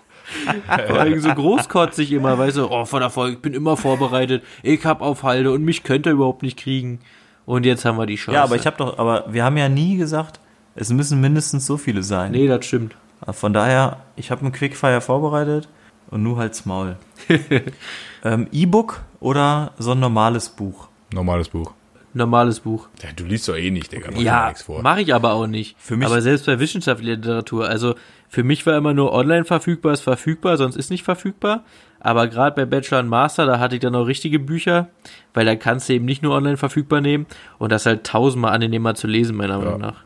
Vor 0.86 0.98
allem 0.98 1.20
so 1.20 1.28
großkotzig 1.34 2.12
immer, 2.12 2.38
weißt 2.38 2.58
du, 2.58 2.70
oh, 2.70 2.84
von 2.84 3.00
der 3.00 3.10
Folge, 3.10 3.36
ich 3.36 3.42
bin 3.42 3.54
immer 3.54 3.76
vorbereitet, 3.76 4.42
ich 4.62 4.84
hab 4.84 5.00
auf 5.00 5.22
Halde 5.22 5.52
und 5.52 5.64
mich 5.64 5.82
könnt 5.82 6.06
ihr 6.06 6.12
überhaupt 6.12 6.42
nicht 6.42 6.58
kriegen. 6.58 7.00
Und 7.44 7.66
jetzt 7.66 7.84
haben 7.84 7.98
wir 7.98 8.06
die 8.06 8.16
Chance. 8.16 8.36
Ja, 8.36 8.44
aber 8.44 8.56
ich 8.56 8.66
habe 8.66 8.76
doch, 8.76 8.98
aber 8.98 9.24
wir 9.28 9.44
haben 9.44 9.56
ja 9.56 9.68
nie 9.68 9.96
gesagt, 9.96 10.40
es 10.74 10.90
müssen 10.90 11.20
mindestens 11.20 11.66
so 11.66 11.76
viele 11.76 12.02
sein. 12.02 12.32
Nee, 12.32 12.46
das 12.46 12.64
stimmt. 12.64 12.96
Von 13.30 13.52
daher, 13.52 13.98
ich 14.16 14.30
habe 14.30 14.42
einen 14.42 14.52
Quickfire 14.52 15.00
vorbereitet 15.00 15.68
und 16.10 16.22
nur 16.22 16.38
halt's 16.38 16.66
Maul. 16.66 16.96
ähm, 18.24 18.48
E-Book 18.52 19.02
oder 19.20 19.72
so 19.78 19.92
ein 19.92 20.00
normales 20.00 20.48
Buch? 20.48 20.88
Normales 21.12 21.48
Buch. 21.48 21.72
Normales 22.14 22.60
Buch. 22.60 22.88
Ja, 23.02 23.08
du 23.16 23.24
liest 23.24 23.48
doch 23.48 23.56
eh 23.56 23.70
nicht, 23.70 23.90
Digga. 23.92 24.10
Mach 24.12 24.20
Ja, 24.20 24.46
nichts 24.48 24.62
vor. 24.62 24.82
mache 24.82 25.00
ich 25.00 25.14
aber 25.14 25.32
auch 25.32 25.46
nicht. 25.46 25.76
Für 25.78 25.96
mich- 25.96 26.06
aber 26.06 26.20
selbst 26.20 26.44
bei 26.46 26.58
wissenschaftlicher 26.58 27.16
Literatur, 27.16 27.66
also 27.68 27.94
für 28.28 28.44
mich 28.44 28.66
war 28.66 28.76
immer 28.76 28.92
nur 28.94 29.12
online 29.12 29.44
verfügbar, 29.44 29.92
ist 29.94 30.02
verfügbar, 30.02 30.56
sonst 30.58 30.76
ist 30.76 30.90
nicht 30.90 31.04
verfügbar. 31.04 31.62
Aber 32.00 32.26
gerade 32.28 32.54
bei 32.56 32.64
Bachelor 32.66 33.00
und 33.00 33.08
Master, 33.08 33.46
da 33.46 33.58
hatte 33.60 33.76
ich 33.76 33.80
dann 33.80 33.94
auch 33.94 34.04
richtige 34.06 34.38
Bücher, 34.40 34.88
weil 35.34 35.46
da 35.46 35.54
kannst 35.56 35.88
du 35.88 35.94
eben 35.94 36.04
nicht 36.04 36.22
nur 36.22 36.34
online 36.34 36.56
verfügbar 36.56 37.00
nehmen 37.00 37.26
und 37.58 37.70
das 37.72 37.82
ist 37.82 37.86
halt 37.86 38.04
tausendmal 38.04 38.52
angenehmer 38.52 38.94
zu 38.94 39.06
lesen, 39.06 39.36
meiner 39.36 39.58
Meinung 39.58 39.80
nach. 39.80 40.02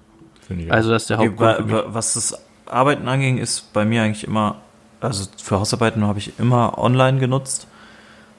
Finde 0.46 0.64
ich 0.64 0.72
Also 0.72 0.90
das 0.90 1.02
ist 1.02 1.10
der 1.10 1.18
Okay, 1.18 1.28
Hauptgrund. 1.28 1.48
wa- 1.50 1.54
für 1.56 1.62
mich. 1.64 1.72
wa- 1.74 1.84
was 1.88 2.14
das 2.14 2.38
Arbeiten 2.66 3.08
anging, 3.08 3.38
ist 3.38 3.72
bei 3.72 3.84
mir 3.84 4.02
eigentlich 4.02 4.24
immer, 4.26 4.56
also 5.00 5.24
für 5.42 5.58
Hausarbeiten 5.58 6.04
habe 6.04 6.18
ich 6.18 6.38
immer 6.38 6.78
online 6.78 7.18
genutzt, 7.18 7.66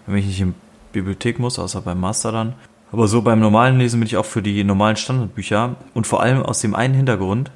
wenn 0.05 0.17
ich 0.17 0.25
nicht 0.27 0.39
in 0.41 0.53
die 0.53 0.99
Bibliothek 0.99 1.39
muss, 1.39 1.57
außer 1.59 1.81
beim 1.81 1.99
Master 1.99 2.31
dann. 2.31 2.53
Aber 2.91 3.07
so 3.07 3.21
beim 3.21 3.39
normalen 3.39 3.77
Lesen 3.77 3.99
bin 3.99 4.07
ich 4.07 4.17
auch 4.17 4.25
für 4.25 4.41
die 4.41 4.63
normalen 4.63 4.95
Standardbücher 4.95 5.75
und 5.93 6.07
vor 6.07 6.21
allem 6.21 6.41
aus 6.41 6.61
dem 6.61 6.73
einen 6.73 6.93
Hintergrund, 6.93 7.51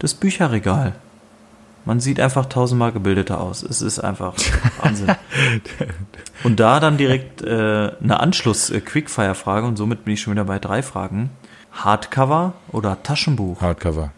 das 0.00 0.14
Bücherregal. 0.14 0.94
Man 1.84 2.00
sieht 2.00 2.20
einfach 2.20 2.46
tausendmal 2.46 2.92
gebildeter 2.92 3.40
aus. 3.40 3.62
Es 3.62 3.80
ist 3.80 4.00
einfach 4.00 4.34
Wahnsinn. 4.82 5.14
Und 6.44 6.60
da 6.60 6.78
dann 6.78 6.98
direkt 6.98 7.42
äh, 7.42 7.92
eine 8.02 8.20
Anschluss-Quickfire-Frage 8.20 9.66
und 9.66 9.76
somit 9.76 10.04
bin 10.04 10.14
ich 10.14 10.20
schon 10.20 10.34
wieder 10.34 10.44
bei 10.44 10.58
drei 10.58 10.82
Fragen. 10.82 11.30
Hardcover 11.72 12.54
oder 12.72 13.02
Taschenbuch? 13.02 13.60
Hardcover. 13.60 14.12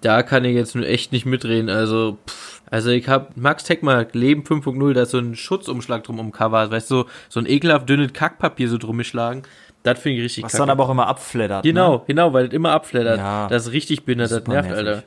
Da 0.00 0.22
kann 0.22 0.44
ich 0.44 0.54
jetzt 0.54 0.74
nur 0.74 0.86
echt 0.86 1.12
nicht 1.12 1.26
mitreden. 1.26 1.70
Also, 1.70 2.18
pff, 2.26 2.62
also 2.70 2.90
ich 2.90 3.08
hab 3.08 3.36
Max 3.36 3.64
Techmark 3.64 4.14
Leben 4.14 4.42
5.0, 4.42 4.92
da 4.92 5.02
ist 5.02 5.10
so 5.10 5.18
ein 5.18 5.34
Schutzumschlag 5.34 6.04
drum 6.04 6.18
um 6.18 6.32
Cover, 6.32 6.70
weißt 6.70 6.90
du, 6.90 6.94
so, 6.94 7.06
so 7.28 7.40
ein 7.40 7.46
ekelhaft 7.46 7.88
dünnes 7.88 8.12
Kackpapier 8.12 8.68
so 8.68 8.78
drum 8.78 8.98
geschlagen. 8.98 9.42
Das 9.84 10.00
finde 10.00 10.18
ich 10.18 10.24
richtig 10.24 10.44
Was 10.44 10.52
kacke. 10.52 10.62
dann 10.62 10.70
aber 10.70 10.84
auch 10.84 10.90
immer 10.90 11.06
abflattert. 11.06 11.62
Genau, 11.62 11.96
Ne? 11.98 12.02
genau, 12.08 12.32
weil 12.32 12.46
das 12.48 12.54
immer 12.54 12.72
abflattert. 12.72 13.18
Ja. 13.18 13.46
das 13.48 13.66
ist 13.66 13.72
richtig 13.72 14.04
behindert, 14.04 14.32
das 14.32 14.46
nervt, 14.46 14.68
nervig. 14.68 14.86
Alter. 14.88 15.02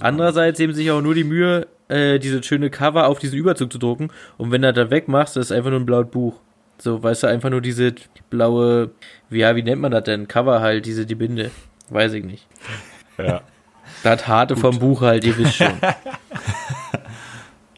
Andererseits 0.00 0.58
nehmen 0.58 0.72
sich 0.74 0.90
auch 0.90 1.02
nur 1.02 1.14
die 1.14 1.24
Mühe, 1.24 1.66
äh, 1.88 2.18
diese 2.18 2.42
schöne 2.42 2.70
Cover 2.70 3.08
auf 3.08 3.18
diesen 3.18 3.38
Überzug 3.38 3.70
zu 3.70 3.78
drucken. 3.78 4.10
Und 4.38 4.50
wenn 4.50 4.62
du 4.62 4.72
das 4.72 4.90
wegmachst, 4.90 5.36
das 5.36 5.46
ist 5.46 5.52
einfach 5.52 5.70
nur 5.70 5.80
ein 5.80 5.86
blaues 5.86 6.08
Buch. 6.10 6.36
So, 6.78 7.02
weißt 7.02 7.24
du, 7.24 7.26
einfach 7.26 7.50
nur 7.50 7.60
diese 7.60 7.94
blaue, 8.30 8.90
wie, 9.28 9.40
ja, 9.40 9.54
wie 9.54 9.62
nennt 9.62 9.82
man 9.82 9.92
das 9.92 10.04
denn? 10.04 10.28
Cover 10.28 10.60
halt, 10.60 10.86
diese, 10.86 11.04
die 11.04 11.14
Binde. 11.14 11.50
Weiß 11.90 12.14
ich 12.14 12.24
nicht. 12.24 12.46
Ja. 13.18 13.42
Das 14.02 14.26
harte 14.26 14.56
vom 14.56 14.78
Buch 14.78 15.02
halt, 15.02 15.24
ihr 15.24 15.36
wisst 15.36 15.56
schon. 15.56 15.72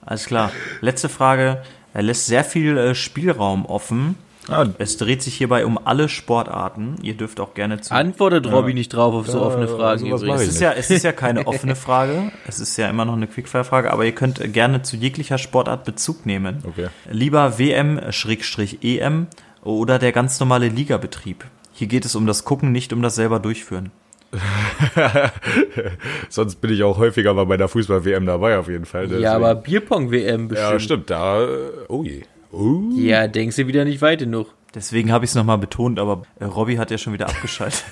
Alles 0.06 0.26
klar. 0.26 0.52
Letzte 0.80 1.08
Frage. 1.08 1.62
Er 1.92 2.02
lässt 2.02 2.26
sehr 2.26 2.44
viel 2.44 2.76
äh, 2.76 2.94
Spielraum 2.94 3.66
offen. 3.66 4.16
Ah, 4.48 4.66
Es 4.78 4.96
dreht 4.98 5.22
sich 5.22 5.34
hierbei 5.36 5.64
um 5.64 5.78
alle 5.84 6.08
Sportarten. 6.08 6.96
Ihr 7.02 7.14
dürft 7.14 7.40
auch 7.40 7.54
gerne 7.54 7.80
zu. 7.80 7.94
Antwortet 7.94 8.46
Robby 8.50 8.74
nicht 8.74 8.90
drauf 8.92 9.14
auf 9.14 9.26
so 9.26 9.38
Ja, 9.38 9.44
offene 9.44 9.68
Fragen 9.68 10.06
übrigens. 10.06 10.42
es, 10.42 10.48
ist 10.48 10.60
ja, 10.60 10.72
es 10.72 10.90
ist 10.90 11.02
ja 11.02 11.12
keine 11.24 11.46
offene 11.46 11.74
Frage. 11.76 12.30
Es 12.46 12.60
ist 12.60 12.76
ja 12.76 12.88
immer 12.90 13.04
noch 13.06 13.14
eine 13.14 13.26
Quickfire-Frage, 13.26 13.90
aber 13.92 14.04
ihr 14.04 14.12
könnt 14.14 14.40
gerne 14.52 14.82
zu 14.82 14.96
jeglicher 14.96 15.38
Sportart 15.38 15.84
Bezug 15.84 16.26
nehmen. 16.26 16.62
Okay. 16.66 16.88
Lieber 17.10 17.58
WM-EM 17.58 19.26
oder 19.62 19.98
der 19.98 20.12
ganz 20.12 20.38
normale 20.40 20.68
Ligabetrieb. 20.68 21.44
Hier 21.72 21.86
geht 21.86 22.04
es 22.04 22.14
um 22.14 22.26
das 22.26 22.44
Gucken, 22.44 22.70
nicht 22.70 22.92
um 22.92 23.00
das 23.02 23.14
selber 23.14 23.40
durchführen. 23.40 23.90
Sonst 26.28 26.56
bin 26.60 26.72
ich 26.72 26.82
auch 26.82 26.98
häufiger 26.98 27.34
mal 27.34 27.46
bei 27.46 27.56
der 27.56 27.68
Fußball-WM 27.68 28.26
dabei, 28.26 28.58
auf 28.58 28.68
jeden 28.68 28.84
Fall. 28.84 29.04
Ja, 29.04 29.08
Deswegen- 29.08 29.26
aber 29.28 29.54
Bierpong-WM 29.54 30.48
bestimmt. 30.48 30.72
Ja, 30.72 30.78
stimmt. 30.80 31.10
Da, 31.10 31.46
oh 31.88 32.02
je. 32.04 32.22
Oh. 32.54 32.82
Ja, 32.94 33.26
denkst 33.26 33.56
du 33.56 33.66
wieder 33.66 33.84
nicht 33.84 34.00
weit 34.00 34.20
genug. 34.20 34.54
Deswegen 34.74 35.12
habe 35.12 35.24
ich 35.24 35.30
es 35.30 35.34
nochmal 35.34 35.58
betont, 35.58 35.98
aber 35.98 36.22
äh, 36.38 36.44
Robby 36.44 36.76
hat 36.76 36.90
ja 36.90 36.98
schon 36.98 37.12
wieder 37.12 37.28
abgeschaltet. 37.28 37.84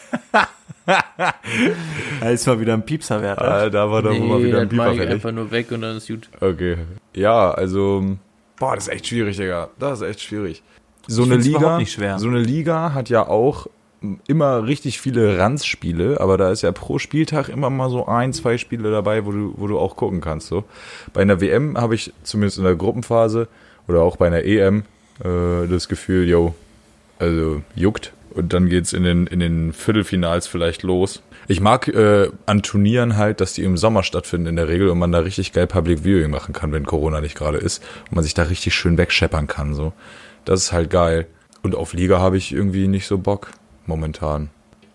da 2.21 2.29
ist 2.31 2.47
mal 2.47 2.61
wieder 2.61 2.75
ein 2.75 2.85
Piepser 2.85 3.23
wert. 3.23 3.41
Ah, 3.41 3.71
da 3.71 3.91
war 3.91 4.03
doch 4.03 4.19
mal 4.19 4.43
wieder 4.43 4.61
ein 4.61 4.69
Pieper 4.69 4.91
ich 4.93 4.99
fertig. 4.99 5.15
einfach 5.15 5.33
nur 5.33 5.51
weg 5.51 5.71
und 5.71 5.83
dann 5.83 5.97
ist 5.97 6.09
gut. 6.09 6.29
Okay. 6.41 6.77
Ja, 7.15 7.51
also, 7.53 8.17
boah, 8.59 8.75
das 8.75 8.89
ist 8.89 8.95
echt 8.95 9.07
schwierig, 9.07 9.37
Digga. 9.37 9.71
Das 9.79 10.01
ist 10.01 10.09
echt 10.09 10.21
schwierig. 10.21 10.63
So 11.07 11.23
Ich 11.25 11.33
eine 11.33 11.43
Liga, 11.43 11.59
überhaupt 11.59 11.79
nicht 11.81 11.93
schwer. 11.93 12.19
so 12.19 12.29
eine 12.29 12.41
Liga 12.41 12.95
hat 12.95 13.09
ja 13.09 13.27
auch 13.27 13.67
immer 14.27 14.67
richtig 14.67 15.01
viele 15.01 15.39
Ranzspiele, 15.39 16.21
aber 16.21 16.37
da 16.37 16.51
ist 16.51 16.63
ja 16.63 16.73
pro 16.73 16.99
Spieltag 16.99 17.49
immer 17.49 17.71
mal 17.71 17.91
so 17.91 18.07
ein, 18.07 18.33
zwei 18.33 18.59
Spiele 18.59 18.91
dabei, 18.91 19.25
wo 19.25 19.31
du, 19.33 19.55
wo 19.57 19.67
du 19.69 19.79
auch 19.79 19.95
gucken 19.97 20.21
kannst. 20.21 20.49
So. 20.49 20.65
Bei 21.13 21.23
einer 21.23 21.41
WM 21.41 21.77
habe 21.77 21.95
ich 21.95 22.13
zumindest 22.25 22.59
in 22.59 22.65
der 22.65 22.75
Gruppenphase 22.75 23.47
oder 23.93 24.03
auch 24.03 24.17
bei 24.17 24.27
einer 24.27 24.45
EM 24.45 24.85
äh, 25.25 25.69
das 25.69 25.89
Gefühl, 25.89 26.29
yo, 26.29 26.55
also 27.19 27.63
juckt. 27.75 28.13
Und 28.31 28.53
dann 28.55 28.69
geht's 28.69 28.93
in 28.93 29.05
den, 29.05 29.27
in 29.27 29.41
den 29.41 29.73
Viertelfinals 29.73 30.47
vielleicht 30.47 30.83
los. 30.83 31.23
Ich 31.49 31.61
mag 31.61 31.89
äh, 31.89 32.31
an 32.47 32.63
Turnieren 32.63 33.17
halt, 33.17 33.41
dass 33.41 33.53
die 33.53 33.63
im 33.63 33.77
Sommer 33.77 34.03
stattfinden 34.03 34.47
in 34.47 34.57
der 34.57 34.69
Regel 34.69 34.89
und 34.89 34.99
man 34.99 35.13
da 35.13 35.19
richtig 35.19 35.53
geil 35.53 35.67
Public 35.67 36.05
Viewing 36.05 36.31
machen 36.31 36.55
kann, 36.55 36.73
wenn 36.73 36.87
Corona 36.87 37.21
nicht 37.21 37.37
gerade 37.37 37.59
ist. 37.59 37.83
Und 38.09 38.17
man 38.17 38.25
sich 38.25 38.33
da 38.33 38.45
richtig 38.45 38.75
schön 38.75 38.97
wegscheppern 38.97 39.49
kann. 39.49 39.75
So. 39.75 39.93
Das 40.45 40.61
ist 40.63 40.73
halt 40.73 40.89
geil. 40.89 41.27
Und 41.63 41.75
auf 41.75 41.93
Liga 41.93 42.19
habe 42.21 42.39
ich 42.39 42.53
irgendwie 42.53 42.89
nicht 42.89 43.07
so 43.07 43.19
Bock 43.19 43.51
momentan. 43.87 44.49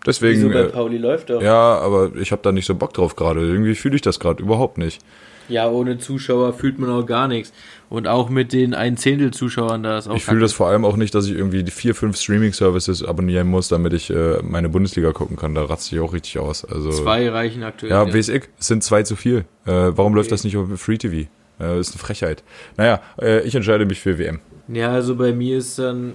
Deswegen. 0.04 0.40
Wieso 0.40 0.48
bei 0.50 0.60
äh, 0.60 0.68
Pauli 0.68 0.98
läuft 0.98 1.30
doch. 1.30 1.40
ja, 1.40 1.78
aber 1.78 2.16
ich 2.16 2.32
habe 2.32 2.42
da 2.42 2.50
nicht 2.50 2.66
so 2.66 2.74
Bock 2.74 2.92
drauf 2.94 3.14
gerade. 3.14 3.40
Irgendwie 3.40 3.74
fühle 3.74 3.94
ich 3.94 4.02
das 4.02 4.18
gerade 4.18 4.42
überhaupt 4.42 4.78
nicht. 4.78 5.00
Ja, 5.48 5.68
ohne 5.68 5.98
Zuschauer 5.98 6.52
fühlt 6.52 6.78
man 6.78 6.90
auch 6.90 7.06
gar 7.06 7.26
nichts. 7.26 7.52
Und 7.90 8.06
auch 8.06 8.28
mit 8.28 8.52
den 8.52 8.74
ein 8.74 8.98
Zehntel 8.98 9.30
Zuschauern 9.30 9.82
da 9.82 9.98
ist 9.98 10.08
auch 10.08 10.14
Ich 10.14 10.24
fühle 10.24 10.40
das 10.40 10.52
vor 10.52 10.68
allem 10.68 10.84
auch 10.84 10.96
nicht, 10.96 11.14
dass 11.14 11.26
ich 11.26 11.34
irgendwie 11.34 11.64
die 11.64 11.70
vier, 11.70 11.94
fünf 11.94 12.18
Streaming-Services 12.18 13.02
abonnieren 13.02 13.48
muss, 13.48 13.68
damit 13.68 13.94
ich 13.94 14.10
äh, 14.10 14.42
meine 14.42 14.68
Bundesliga 14.68 15.12
gucken 15.12 15.36
kann. 15.36 15.54
Da 15.54 15.64
ratze 15.64 15.94
ich 15.94 16.00
auch 16.02 16.12
richtig 16.12 16.38
aus. 16.38 16.66
Also, 16.66 16.90
zwei 16.90 17.28
reichen 17.30 17.62
aktuell. 17.62 17.92
Ja, 17.92 18.12
weiß 18.12 18.28
ich. 18.28 18.44
Es 18.58 18.66
sind 18.66 18.84
zwei 18.84 19.04
zu 19.04 19.16
viel. 19.16 19.46
Äh, 19.64 19.72
warum 19.72 20.14
läuft 20.14 20.30
das 20.32 20.44
nicht 20.44 20.56
auf 20.58 20.68
Free 20.78 20.98
TV? 20.98 21.28
Äh, 21.60 21.80
ist 21.80 21.92
eine 21.92 21.98
Frechheit. 21.98 22.42
Naja, 22.76 23.00
äh, 23.20 23.40
ich 23.40 23.54
entscheide 23.54 23.86
mich 23.86 24.00
für 24.00 24.18
WM. 24.18 24.40
Ja, 24.68 24.90
also 24.90 25.16
bei 25.16 25.32
mir 25.32 25.56
ist 25.56 25.78
dann, 25.78 26.12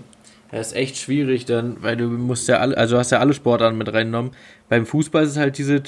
ja, 0.52 0.60
ist 0.60 0.76
echt 0.76 0.98
schwierig 0.98 1.46
dann, 1.46 1.78
weil 1.82 1.98
du 1.98 2.06
musst 2.06 2.48
ja 2.48 2.58
alle, 2.58 2.78
also 2.78 3.00
hast 3.00 3.12
ja 3.12 3.20
alle 3.20 3.34
Sportarten 3.34 3.78
mit 3.80 3.92
reingenommen. 3.92 4.32
Beim 4.70 4.86
Fußball 4.86 5.24
ist 5.24 5.32
es 5.32 5.38
halt 5.38 5.58
diese, 5.58 5.82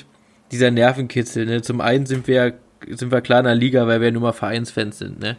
dieser 0.52 0.72
Nervenkitzel, 0.72 1.46
ne? 1.46 1.62
Zum 1.62 1.80
einen 1.80 2.08
sind 2.08 2.28
wir, 2.28 2.56
sind 2.90 3.12
wir 3.12 3.22
klar 3.22 3.40
in 3.40 3.46
der 3.46 3.56
Liga, 3.56 3.86
weil 3.86 4.02
wir 4.02 4.12
nur 4.12 4.24
mal 4.24 4.34
Vereinsfans 4.34 4.98
sind, 4.98 5.20
ne? 5.20 5.38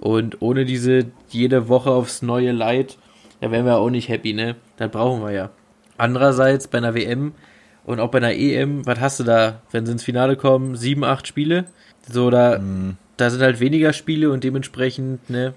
Und 0.00 0.40
ohne 0.40 0.64
diese 0.64 1.06
jede 1.28 1.68
Woche 1.68 1.90
aufs 1.90 2.22
neue 2.22 2.52
Leid, 2.52 2.96
da 3.42 3.50
wären 3.50 3.66
wir 3.66 3.76
auch 3.76 3.90
nicht 3.90 4.08
happy, 4.08 4.32
ne? 4.32 4.56
Das 4.78 4.90
brauchen 4.90 5.22
wir 5.22 5.30
ja. 5.30 5.50
Andererseits 5.98 6.68
bei 6.68 6.78
einer 6.78 6.94
WM 6.94 7.32
Und 7.84 7.98
auch 7.98 8.10
bei 8.10 8.18
einer 8.18 8.32
EM, 8.34 8.86
was 8.86 9.00
hast 9.00 9.20
du 9.20 9.24
da, 9.24 9.62
wenn 9.72 9.84
sie 9.86 9.92
ins 9.92 10.02
Finale 10.04 10.36
kommen, 10.36 10.76
sieben, 10.76 11.02
acht 11.02 11.26
Spiele? 11.26 11.64
So, 12.08 12.30
da, 12.30 12.58
Mhm. 12.58 12.96
da 13.16 13.30
sind 13.30 13.42
halt 13.42 13.58
weniger 13.60 13.92
Spiele 13.94 14.30
und 14.30 14.44
dementsprechend, 14.44 15.28
ne, 15.30 15.54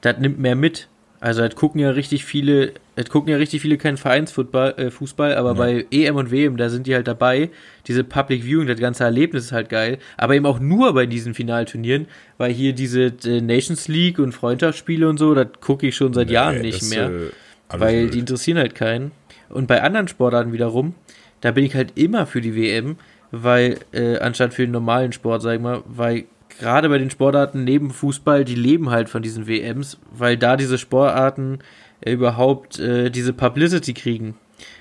das 0.00 0.18
nimmt 0.18 0.38
mehr 0.38 0.56
mit. 0.56 0.88
Also 1.20 1.40
das 1.42 1.56
gucken 1.56 1.80
ja 1.80 1.90
richtig 1.90 2.24
viele, 2.24 2.72
das 2.94 3.08
gucken 3.10 3.30
ja 3.30 3.36
richtig 3.38 3.60
viele 3.62 3.76
keinen 3.76 3.96
Vereinsfußball, 3.96 4.74
äh, 4.78 4.90
Fußball, 4.90 5.34
aber 5.34 5.54
bei 5.54 5.84
EM 5.90 6.14
und 6.16 6.30
WM, 6.30 6.56
da 6.56 6.68
sind 6.68 6.86
die 6.86 6.94
halt 6.94 7.08
dabei. 7.08 7.50
Diese 7.88 8.04
Public 8.04 8.44
Viewing, 8.44 8.68
das 8.68 8.78
ganze 8.78 9.02
Erlebnis 9.04 9.46
ist 9.46 9.52
halt 9.52 9.68
geil. 9.68 9.98
Aber 10.16 10.36
eben 10.36 10.46
auch 10.46 10.60
nur 10.60 10.94
bei 10.94 11.06
diesen 11.06 11.34
Finalturnieren, 11.34 12.06
weil 12.36 12.52
hier 12.52 12.72
diese 12.72 13.12
äh, 13.24 13.40
Nations 13.40 13.88
League 13.88 14.20
und 14.20 14.32
Freundschaftsspiele 14.32 15.08
und 15.08 15.18
so, 15.18 15.34
das 15.34 15.48
gucke 15.60 15.88
ich 15.88 15.96
schon 15.96 16.14
seit 16.14 16.30
Jahren 16.30 16.56
Nee, 16.58 16.62
nicht 16.62 16.82
das, 16.82 16.90
mehr. 16.90 17.08
äh, 17.10 17.30
weil 17.70 18.02
wild. 18.02 18.14
die 18.14 18.18
interessieren 18.20 18.58
halt 18.58 18.74
keinen. 18.76 19.10
Und 19.48 19.66
bei 19.66 19.82
anderen 19.82 20.06
Sportarten 20.08 20.52
wiederum, 20.52 20.94
da 21.40 21.50
bin 21.50 21.64
ich 21.64 21.74
halt 21.74 21.92
immer 21.96 22.26
für 22.26 22.40
die 22.40 22.54
WM, 22.54 22.96
weil, 23.32 23.78
äh, 23.92 24.18
anstatt 24.18 24.54
für 24.54 24.62
den 24.62 24.70
normalen 24.72 25.12
Sport, 25.12 25.42
sag 25.42 25.54
ich 25.56 25.60
mal, 25.60 25.82
weil 25.86 26.24
gerade 26.58 26.88
bei 26.88 26.98
den 26.98 27.10
Sportarten 27.10 27.64
neben 27.64 27.90
Fußball, 27.90 28.44
die 28.44 28.54
leben 28.54 28.90
halt 28.90 29.08
von 29.08 29.22
diesen 29.22 29.46
WMs, 29.46 29.98
weil 30.12 30.36
da 30.36 30.56
diese 30.56 30.78
Sportarten 30.78 31.58
äh, 32.00 32.12
überhaupt 32.12 32.78
äh, 32.78 33.10
diese 33.10 33.32
Publicity 33.32 33.94
kriegen. 33.94 34.36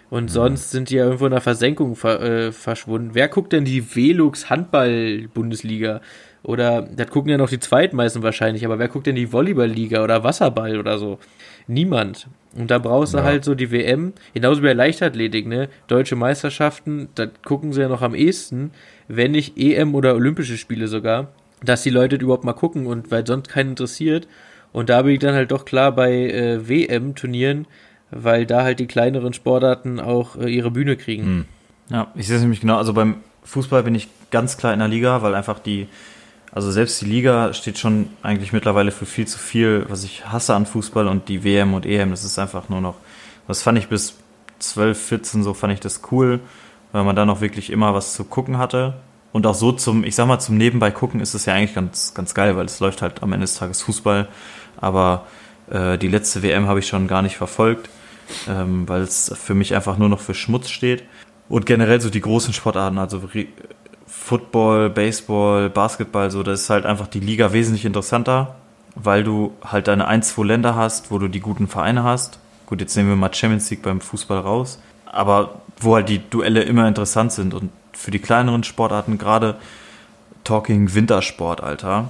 Und 0.10 0.32
sonst 0.32 0.72
sind 0.72 0.90
die 0.90 0.96
ja 0.96 1.04
irgendwo 1.06 1.26
in 1.26 1.32
der 1.32 1.42
Versenkung 1.42 1.96
ver 1.98 2.22
äh, 2.22 2.52
verschwunden. 2.54 3.10
Wer 3.14 3.28
guckt 3.28 3.52
denn 3.52 3.66
die 3.66 3.94
Velux 3.96 4.50
Handball-Bundesliga? 4.50 6.02
Oder, 6.44 6.84
das 6.84 7.10
gucken 7.10 7.30
ja 7.32 7.38
noch 7.38 7.50
die 7.50 7.60
Zweitmeisten 7.60 8.24
wahrscheinlich, 8.24 8.64
aber 8.66 8.80
wer 8.80 8.88
guckt 8.88 9.08
denn 9.08 9.16
die 9.16 9.34
Volleyball-Liga 9.34 10.02
oder 10.04 10.24
Wasserball 10.24 10.80
oder 10.80 10.98
so? 10.98 11.20
Niemand. 11.68 12.28
Und 12.56 12.72
da 12.72 12.78
brauchst 12.80 13.14
du 13.14 13.18
Ja. 13.18 13.24
halt 13.26 13.44
so 13.44 13.54
die 13.54 13.70
WM, 13.72 14.14
genauso 14.34 14.62
wie 14.62 14.68
bei 14.68 14.74
Leichtathletik, 14.74 15.46
ne? 15.46 15.68
Deutsche 15.88 16.16
Meisterschaften, 16.16 17.10
da 17.16 17.26
gucken 17.44 17.74
sie 17.74 17.82
ja 17.82 17.90
noch 17.90 18.02
am 18.02 18.16
ehesten, 18.16 18.72
wenn 19.10 19.32
nicht 19.32 19.58
EM 19.58 19.94
oder 19.94 20.16
Olympische 20.16 20.56
Spiele 20.58 20.88
sogar, 20.88 21.34
dass 21.64 21.84
die 21.84 21.90
Leute 21.90 22.18
überhaupt 22.18 22.44
mal 22.44 22.54
gucken 22.54 22.88
und 22.88 23.12
weil 23.12 23.26
sonst 23.26 23.50
keinen 23.50 23.72
interessiert. 23.72 24.28
Und 24.74 24.90
da 24.90 25.02
bin 25.02 25.14
ich 25.14 25.20
dann 25.20 25.34
halt 25.34 25.52
doch 25.52 25.66
klar 25.66 25.92
bei 25.92 26.12
äh, 26.12 26.68
WM-Turnieren, 26.68 27.68
weil 28.12 28.46
da 28.46 28.64
halt 28.64 28.80
die 28.80 28.88
kleineren 28.88 29.34
Sportarten 29.34 30.00
auch 30.00 30.36
äh, 30.36 30.50
ihre 30.50 30.72
Bühne 30.72 30.98
kriegen. 30.98 31.46
Ja, 31.90 32.12
ich 32.16 32.28
sehe 32.28 32.36
es 32.36 32.42
nämlich 32.42 32.62
genau. 32.62 32.78
Also 32.78 32.94
beim 32.94 33.18
Fußball 33.44 33.84
bin 33.84 33.96
ich 33.96 34.08
ganz 34.30 34.58
klar 34.58 34.74
in 34.74 34.80
der 34.80 34.88
Liga, 34.88 35.22
weil 35.22 35.36
einfach 35.36 35.60
die, 35.60 35.88
also 36.52 36.70
selbst 36.72 37.02
die 37.02 37.06
Liga 37.06 37.54
steht 37.54 37.78
schon 37.78 38.10
eigentlich 38.22 38.54
mittlerweile 38.54 38.92
für 38.92 39.06
viel 39.06 39.26
zu 39.26 39.40
viel, 39.40 39.86
was 39.88 40.04
ich 40.04 40.28
hasse 40.28 40.54
an 40.54 40.66
Fußball 40.66 41.08
und 41.08 41.30
die 41.30 41.44
WM 41.44 41.74
und 41.74 41.86
EM, 41.86 42.12
das 42.12 42.24
ist 42.24 42.38
einfach 42.40 42.70
nur 42.70 42.82
noch, 42.82 42.96
das 43.48 43.62
fand 43.62 43.78
ich 43.78 43.88
bis 43.88 44.16
12, 44.60 45.00
14 45.00 45.44
so, 45.44 45.54
fand 45.54 45.74
ich 45.74 45.80
das 45.80 46.02
cool, 46.12 46.40
weil 46.92 47.04
man 47.04 47.16
da 47.16 47.26
noch 47.26 47.42
wirklich 47.42 47.70
immer 47.70 47.94
was 47.94 48.14
zu 48.14 48.26
gucken 48.26 48.58
hatte. 48.58 48.96
Und 49.32 49.46
auch 49.46 49.56
so 49.56 49.72
zum, 49.72 50.04
ich 50.04 50.16
sag 50.16 50.28
mal, 50.28 50.40
zum 50.40 50.58
Nebenbei 50.58 50.92
gucken 50.92 51.20
ist 51.20 51.34
es 51.34 51.46
ja 51.46 51.54
eigentlich 51.54 51.76
ganz, 51.76 52.14
ganz 52.14 52.34
geil, 52.34 52.56
weil 52.56 52.66
es 52.66 52.80
läuft 52.80 53.02
halt 53.02 53.22
am 53.24 53.34
Ende 53.34 53.44
des 53.44 53.56
Tages 53.56 53.82
Fußball. 53.82 54.28
Aber 54.78 55.26
äh, 55.70 55.98
die 55.98 56.08
letzte 56.08 56.44
WM 56.44 56.68
habe 56.68 56.80
ich 56.80 56.88
schon 56.88 57.08
gar 57.08 57.22
nicht 57.22 57.38
verfolgt, 57.38 57.90
ähm, 58.48 58.88
weil 58.88 59.02
es 59.02 59.34
für 59.36 59.54
mich 59.54 59.76
einfach 59.76 59.98
nur 59.98 60.10
noch 60.10 60.20
für 60.20 60.34
Schmutz 60.34 60.70
steht. 60.70 61.04
Und 61.50 61.66
generell 61.66 62.02
so 62.02 62.10
die 62.10 62.22
großen 62.22 62.54
Sportarten, 62.54 62.98
also 62.98 63.22
Football, 64.06 64.90
Baseball, 64.90 65.70
Basketball, 65.70 66.32
so, 66.32 66.44
das 66.44 66.62
ist 66.62 66.70
halt 66.70 66.86
einfach 66.86 67.08
die 67.08 67.20
Liga 67.20 67.54
wesentlich 67.54 67.86
interessanter, 67.86 68.56
weil 68.96 69.24
du 69.24 69.54
halt 69.64 69.88
deine 69.88 70.08
ein, 70.08 70.24
zwei 70.24 70.44
Länder 70.46 70.76
hast, 70.76 71.12
wo 71.12 71.20
du 71.20 71.28
die 71.28 71.40
guten 71.40 71.68
Vereine 71.68 72.04
hast. 72.04 72.40
Gut, 72.66 72.82
jetzt 72.82 72.96
nehmen 72.98 73.10
wir 73.10 73.16
mal 73.16 73.34
Champions 73.34 73.70
League 73.70 73.84
beim 73.84 74.02
Fußball 74.02 74.40
raus, 74.40 74.80
aber 75.06 75.62
wo 75.80 75.96
halt 75.96 76.10
die 76.10 76.20
Duelle 76.30 76.64
immer 76.64 76.88
interessant 76.88 77.32
sind 77.32 77.54
und 77.54 77.70
für 77.98 78.12
die 78.12 78.20
kleineren 78.20 78.64
Sportarten 78.64 79.18
gerade 79.18 79.56
Talking 80.44 80.94
Wintersport, 80.94 81.62
Alter. 81.62 82.10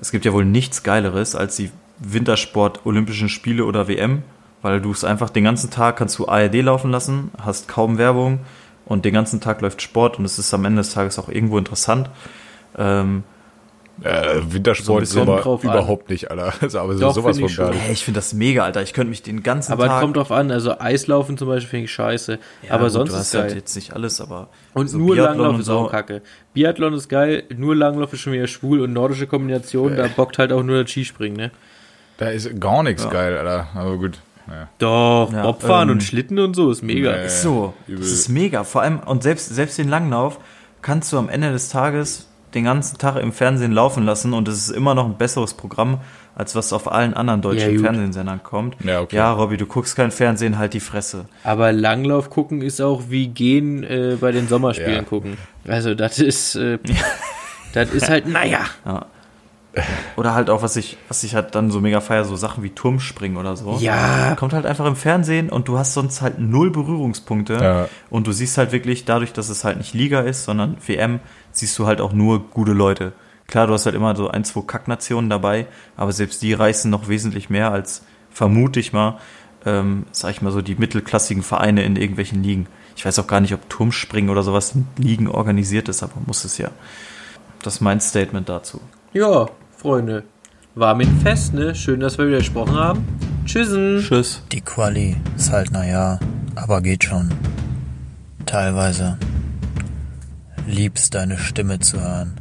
Es 0.00 0.12
gibt 0.12 0.24
ja 0.24 0.32
wohl 0.32 0.44
nichts 0.44 0.82
Geileres 0.82 1.34
als 1.34 1.56
die 1.56 1.70
Wintersport 1.98 2.84
Olympischen 2.84 3.28
Spiele 3.28 3.64
oder 3.64 3.88
WM, 3.88 4.22
weil 4.62 4.80
du 4.80 4.90
es 4.90 5.04
einfach 5.04 5.30
den 5.30 5.44
ganzen 5.44 5.70
Tag 5.70 5.96
kannst 5.96 6.18
du 6.18 6.28
ARD 6.28 6.54
laufen 6.56 6.90
lassen, 6.90 7.30
hast 7.42 7.68
kaum 7.68 7.98
Werbung 7.98 8.40
und 8.84 9.04
den 9.04 9.14
ganzen 9.14 9.40
Tag 9.40 9.60
läuft 9.60 9.82
Sport 9.82 10.18
und 10.18 10.24
es 10.24 10.38
ist 10.38 10.52
am 10.52 10.64
Ende 10.64 10.82
des 10.82 10.92
Tages 10.92 11.18
auch 11.18 11.28
irgendwo 11.28 11.58
interessant. 11.58 12.10
Ähm, 12.76 13.24
Äh, 14.02 14.40
Wintersport 14.48 15.06
So 15.06 15.20
aber 15.22 15.40
drauf 15.40 15.64
an. 15.64 15.70
überhaupt 15.70 16.10
nicht, 16.10 16.30
Alter. 16.30 16.52
Also, 16.60 16.80
aber 16.80 16.94
so 16.94 17.00
Doch, 17.00 17.14
sowas 17.14 17.36
von 17.38 17.46
gar 17.46 17.54
schon. 17.54 17.70
nicht. 17.70 17.86
ey, 17.86 17.92
ich 17.92 18.04
finde 18.04 18.18
das 18.18 18.32
mega, 18.34 18.64
Alter. 18.64 18.82
Ich 18.82 18.92
könnte 18.92 19.10
mich 19.10 19.22
den 19.22 19.42
ganzen 19.44 19.72
Aber 19.72 19.84
es 19.84 19.88
Tag. 19.90 20.00
kommt 20.02 20.16
drauf 20.16 20.32
an, 20.32 20.50
also 20.50 20.78
Eislaufen 20.78 21.38
zum 21.38 21.46
Beispiel 21.48 21.68
finde 21.70 21.84
ich 21.84 21.92
scheiße. 21.92 22.38
aber 22.68 22.84
gut, 22.84 22.90
sonst 22.92 23.10
du 23.10 23.14
ist 23.14 23.20
hast 23.20 23.32
geil. 23.32 23.42
halt 23.42 23.54
jetzt 23.54 23.74
nicht 23.76 23.92
alles, 23.92 24.20
aber 24.20 24.48
Und 24.72 24.88
so 24.88 24.98
nur 24.98 25.14
Biathlon 25.14 25.36
Langlauf 25.38 25.54
und 25.54 25.60
ist 25.60 25.68
auch 25.68 25.90
kacke. 25.90 26.22
Biathlon 26.54 26.94
ist 26.94 27.08
geil, 27.08 27.44
nur 27.56 27.76
Langlauf 27.76 28.12
ist 28.12 28.20
schon 28.20 28.32
wieder 28.32 28.48
schwul 28.48 28.80
und 28.80 28.92
nordische 28.92 29.26
Kombination, 29.28 29.96
da 29.96 30.08
bockt 30.08 30.38
halt 30.38 30.52
auch 30.52 30.62
nur 30.64 30.82
das 30.82 30.90
Skispringen, 30.90 31.36
ne? 31.36 31.50
Da 32.16 32.28
ist 32.30 32.60
gar 32.60 32.82
nichts 32.82 33.04
Ja. 33.04 33.10
geil, 33.10 33.36
Alter. 33.38 33.68
Aber 33.74 33.96
gut. 33.96 34.18
Naja. 34.46 34.68
Doch, 34.78 35.32
Ja, 35.32 35.42
Bobfahren 35.42 35.88
ähm, 35.88 35.94
und 35.96 36.02
Schlitten 36.02 36.38
und 36.38 36.54
so 36.54 36.70
ist 36.70 36.82
mega. 36.82 37.12
Nee. 37.16 37.26
Ist 37.26 37.42
so. 37.42 37.74
übel. 37.86 38.00
Das 38.00 38.10
ist 38.12 38.28
mega. 38.28 38.62
Vor 38.64 38.82
allem, 38.82 38.98
und 39.00 39.22
selbst, 39.22 39.48
selbst 39.54 39.78
den 39.78 39.88
Langlauf 39.88 40.38
kannst 40.82 41.12
du 41.12 41.18
am 41.18 41.28
Ende 41.30 41.50
des 41.50 41.70
Tages 41.70 42.28
den 42.54 42.64
ganzen 42.64 42.98
Tag 42.98 43.16
im 43.16 43.32
Fernsehen 43.32 43.72
laufen 43.72 44.04
lassen 44.04 44.32
und 44.32 44.46
es 44.48 44.56
ist 44.56 44.70
immer 44.70 44.94
noch 44.94 45.04
ein 45.06 45.16
besseres 45.16 45.54
Programm, 45.54 45.98
als 46.36 46.54
was 46.54 46.72
auf 46.72 46.90
allen 46.90 47.14
anderen 47.14 47.40
Ja, 47.42 47.48
deutschen 47.50 47.76
gut. 47.76 47.84
Fernsehsendern 47.84 48.42
kommt. 48.42 48.76
Ja, 48.84 49.00
okay. 49.00 49.16
ja, 49.16 49.32
Robby, 49.32 49.56
du 49.56 49.66
guckst 49.66 49.96
kein 49.96 50.10
Fernsehen, 50.10 50.58
halt 50.58 50.74
die 50.74 50.80
Fresse. 50.80 51.26
Aber 51.42 51.72
Langlauf 51.72 52.30
gucken 52.30 52.62
ist 52.62 52.80
auch 52.80 53.02
wie 53.08 53.28
gehen 53.28 53.82
äh, 53.84 54.16
bei 54.20 54.32
den 54.32 54.48
Sommerspielen 54.48 54.94
Ja. 54.94 55.02
gucken. 55.02 55.36
Also 55.66 55.94
das 55.94 56.18
ist, 56.18 56.54
äh, 56.56 56.78
das 57.72 57.90
ist 57.90 58.08
halt, 58.08 58.26
naja. 58.28 58.60
Oder 60.16 60.34
halt 60.34 60.50
auch, 60.50 60.62
was 60.62 60.76
ich, 60.76 60.96
was 61.08 61.24
ich 61.24 61.34
halt 61.34 61.56
dann 61.56 61.72
so 61.72 61.80
mega 61.80 62.00
feier, 62.00 62.24
so 62.24 62.36
Sachen 62.36 62.62
wie 62.62 62.70
Turmspringen 62.70 63.36
oder 63.36 63.56
so. 63.56 63.76
Ja. 63.80 64.36
Kommt 64.36 64.52
halt 64.52 64.66
einfach 64.66 64.86
im 64.86 64.94
Fernsehen 64.94 65.50
und 65.50 65.66
du 65.66 65.76
hast 65.78 65.94
sonst 65.94 66.22
halt 66.22 66.38
null 66.38 66.70
Berührungspunkte. 66.70 67.54
Ja. 67.54 67.88
Und 68.08 68.28
du 68.28 68.32
siehst 68.32 68.56
halt 68.56 68.70
wirklich, 68.70 69.04
dadurch, 69.04 69.32
dass 69.32 69.48
es 69.48 69.64
halt 69.64 69.78
nicht 69.78 69.92
Liga 69.92 70.20
ist, 70.20 70.44
sondern 70.44 70.76
WM, 70.86 71.18
siehst 71.54 71.78
du 71.78 71.86
halt 71.86 72.00
auch 72.00 72.12
nur 72.12 72.50
gute 72.50 72.72
Leute. 72.72 73.14
Klar, 73.46 73.66
du 73.66 73.72
hast 73.72 73.86
halt 73.86 73.94
immer 73.94 74.14
so 74.16 74.28
ein, 74.28 74.44
zwei 74.44 74.62
Kacknationen 74.62 75.30
dabei, 75.30 75.66
aber 75.96 76.12
selbst 76.12 76.42
die 76.42 76.52
reißen 76.52 76.90
noch 76.90 77.08
wesentlich 77.08 77.50
mehr 77.50 77.72
als, 77.72 78.02
vermute 78.30 78.80
ich 78.80 78.92
mal, 78.92 79.18
ähm, 79.64 80.04
sag 80.12 80.32
ich 80.32 80.42
mal 80.42 80.50
so, 80.50 80.60
die 80.60 80.74
mittelklassigen 80.74 81.42
Vereine 81.42 81.84
in 81.84 81.96
irgendwelchen 81.96 82.42
Ligen. 82.42 82.66
Ich 82.96 83.04
weiß 83.04 83.18
auch 83.18 83.26
gar 83.26 83.40
nicht, 83.40 83.54
ob 83.54 83.68
Turmspringen 83.68 84.30
oder 84.30 84.42
sowas 84.42 84.74
in 84.74 84.86
Ligen 84.98 85.28
organisiert 85.28 85.88
ist, 85.88 86.02
aber 86.02 86.14
muss 86.26 86.44
es 86.44 86.58
ja. 86.58 86.70
Das 87.62 87.76
ist 87.76 87.80
mein 87.80 88.00
Statement 88.00 88.48
dazu. 88.48 88.80
Ja, 89.12 89.48
Freunde. 89.76 90.24
War 90.74 90.96
ein 90.96 91.20
Fest, 91.20 91.54
ne? 91.54 91.74
Schön, 91.74 92.00
dass 92.00 92.18
wir 92.18 92.26
wieder 92.26 92.38
gesprochen 92.38 92.74
haben. 92.74 93.06
Tschüssen. 93.44 94.00
Tschüss. 94.00 94.42
Die 94.50 94.60
Quali 94.60 95.16
ist 95.36 95.52
halt 95.52 95.70
naja, 95.70 96.18
aber 96.56 96.80
geht 96.80 97.04
schon. 97.04 97.32
Teilweise. 98.44 99.16
Liebst 100.66 101.14
deine 101.14 101.36
Stimme 101.36 101.78
zu 101.78 102.00
hören. 102.00 102.40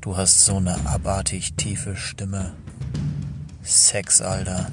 Du 0.00 0.16
hast 0.16 0.46
so 0.46 0.56
eine 0.56 0.86
abartig 0.86 1.54
tiefe 1.54 1.94
Stimme. 1.94 2.54
Sex, 3.62 4.22
Alter. 4.22 4.70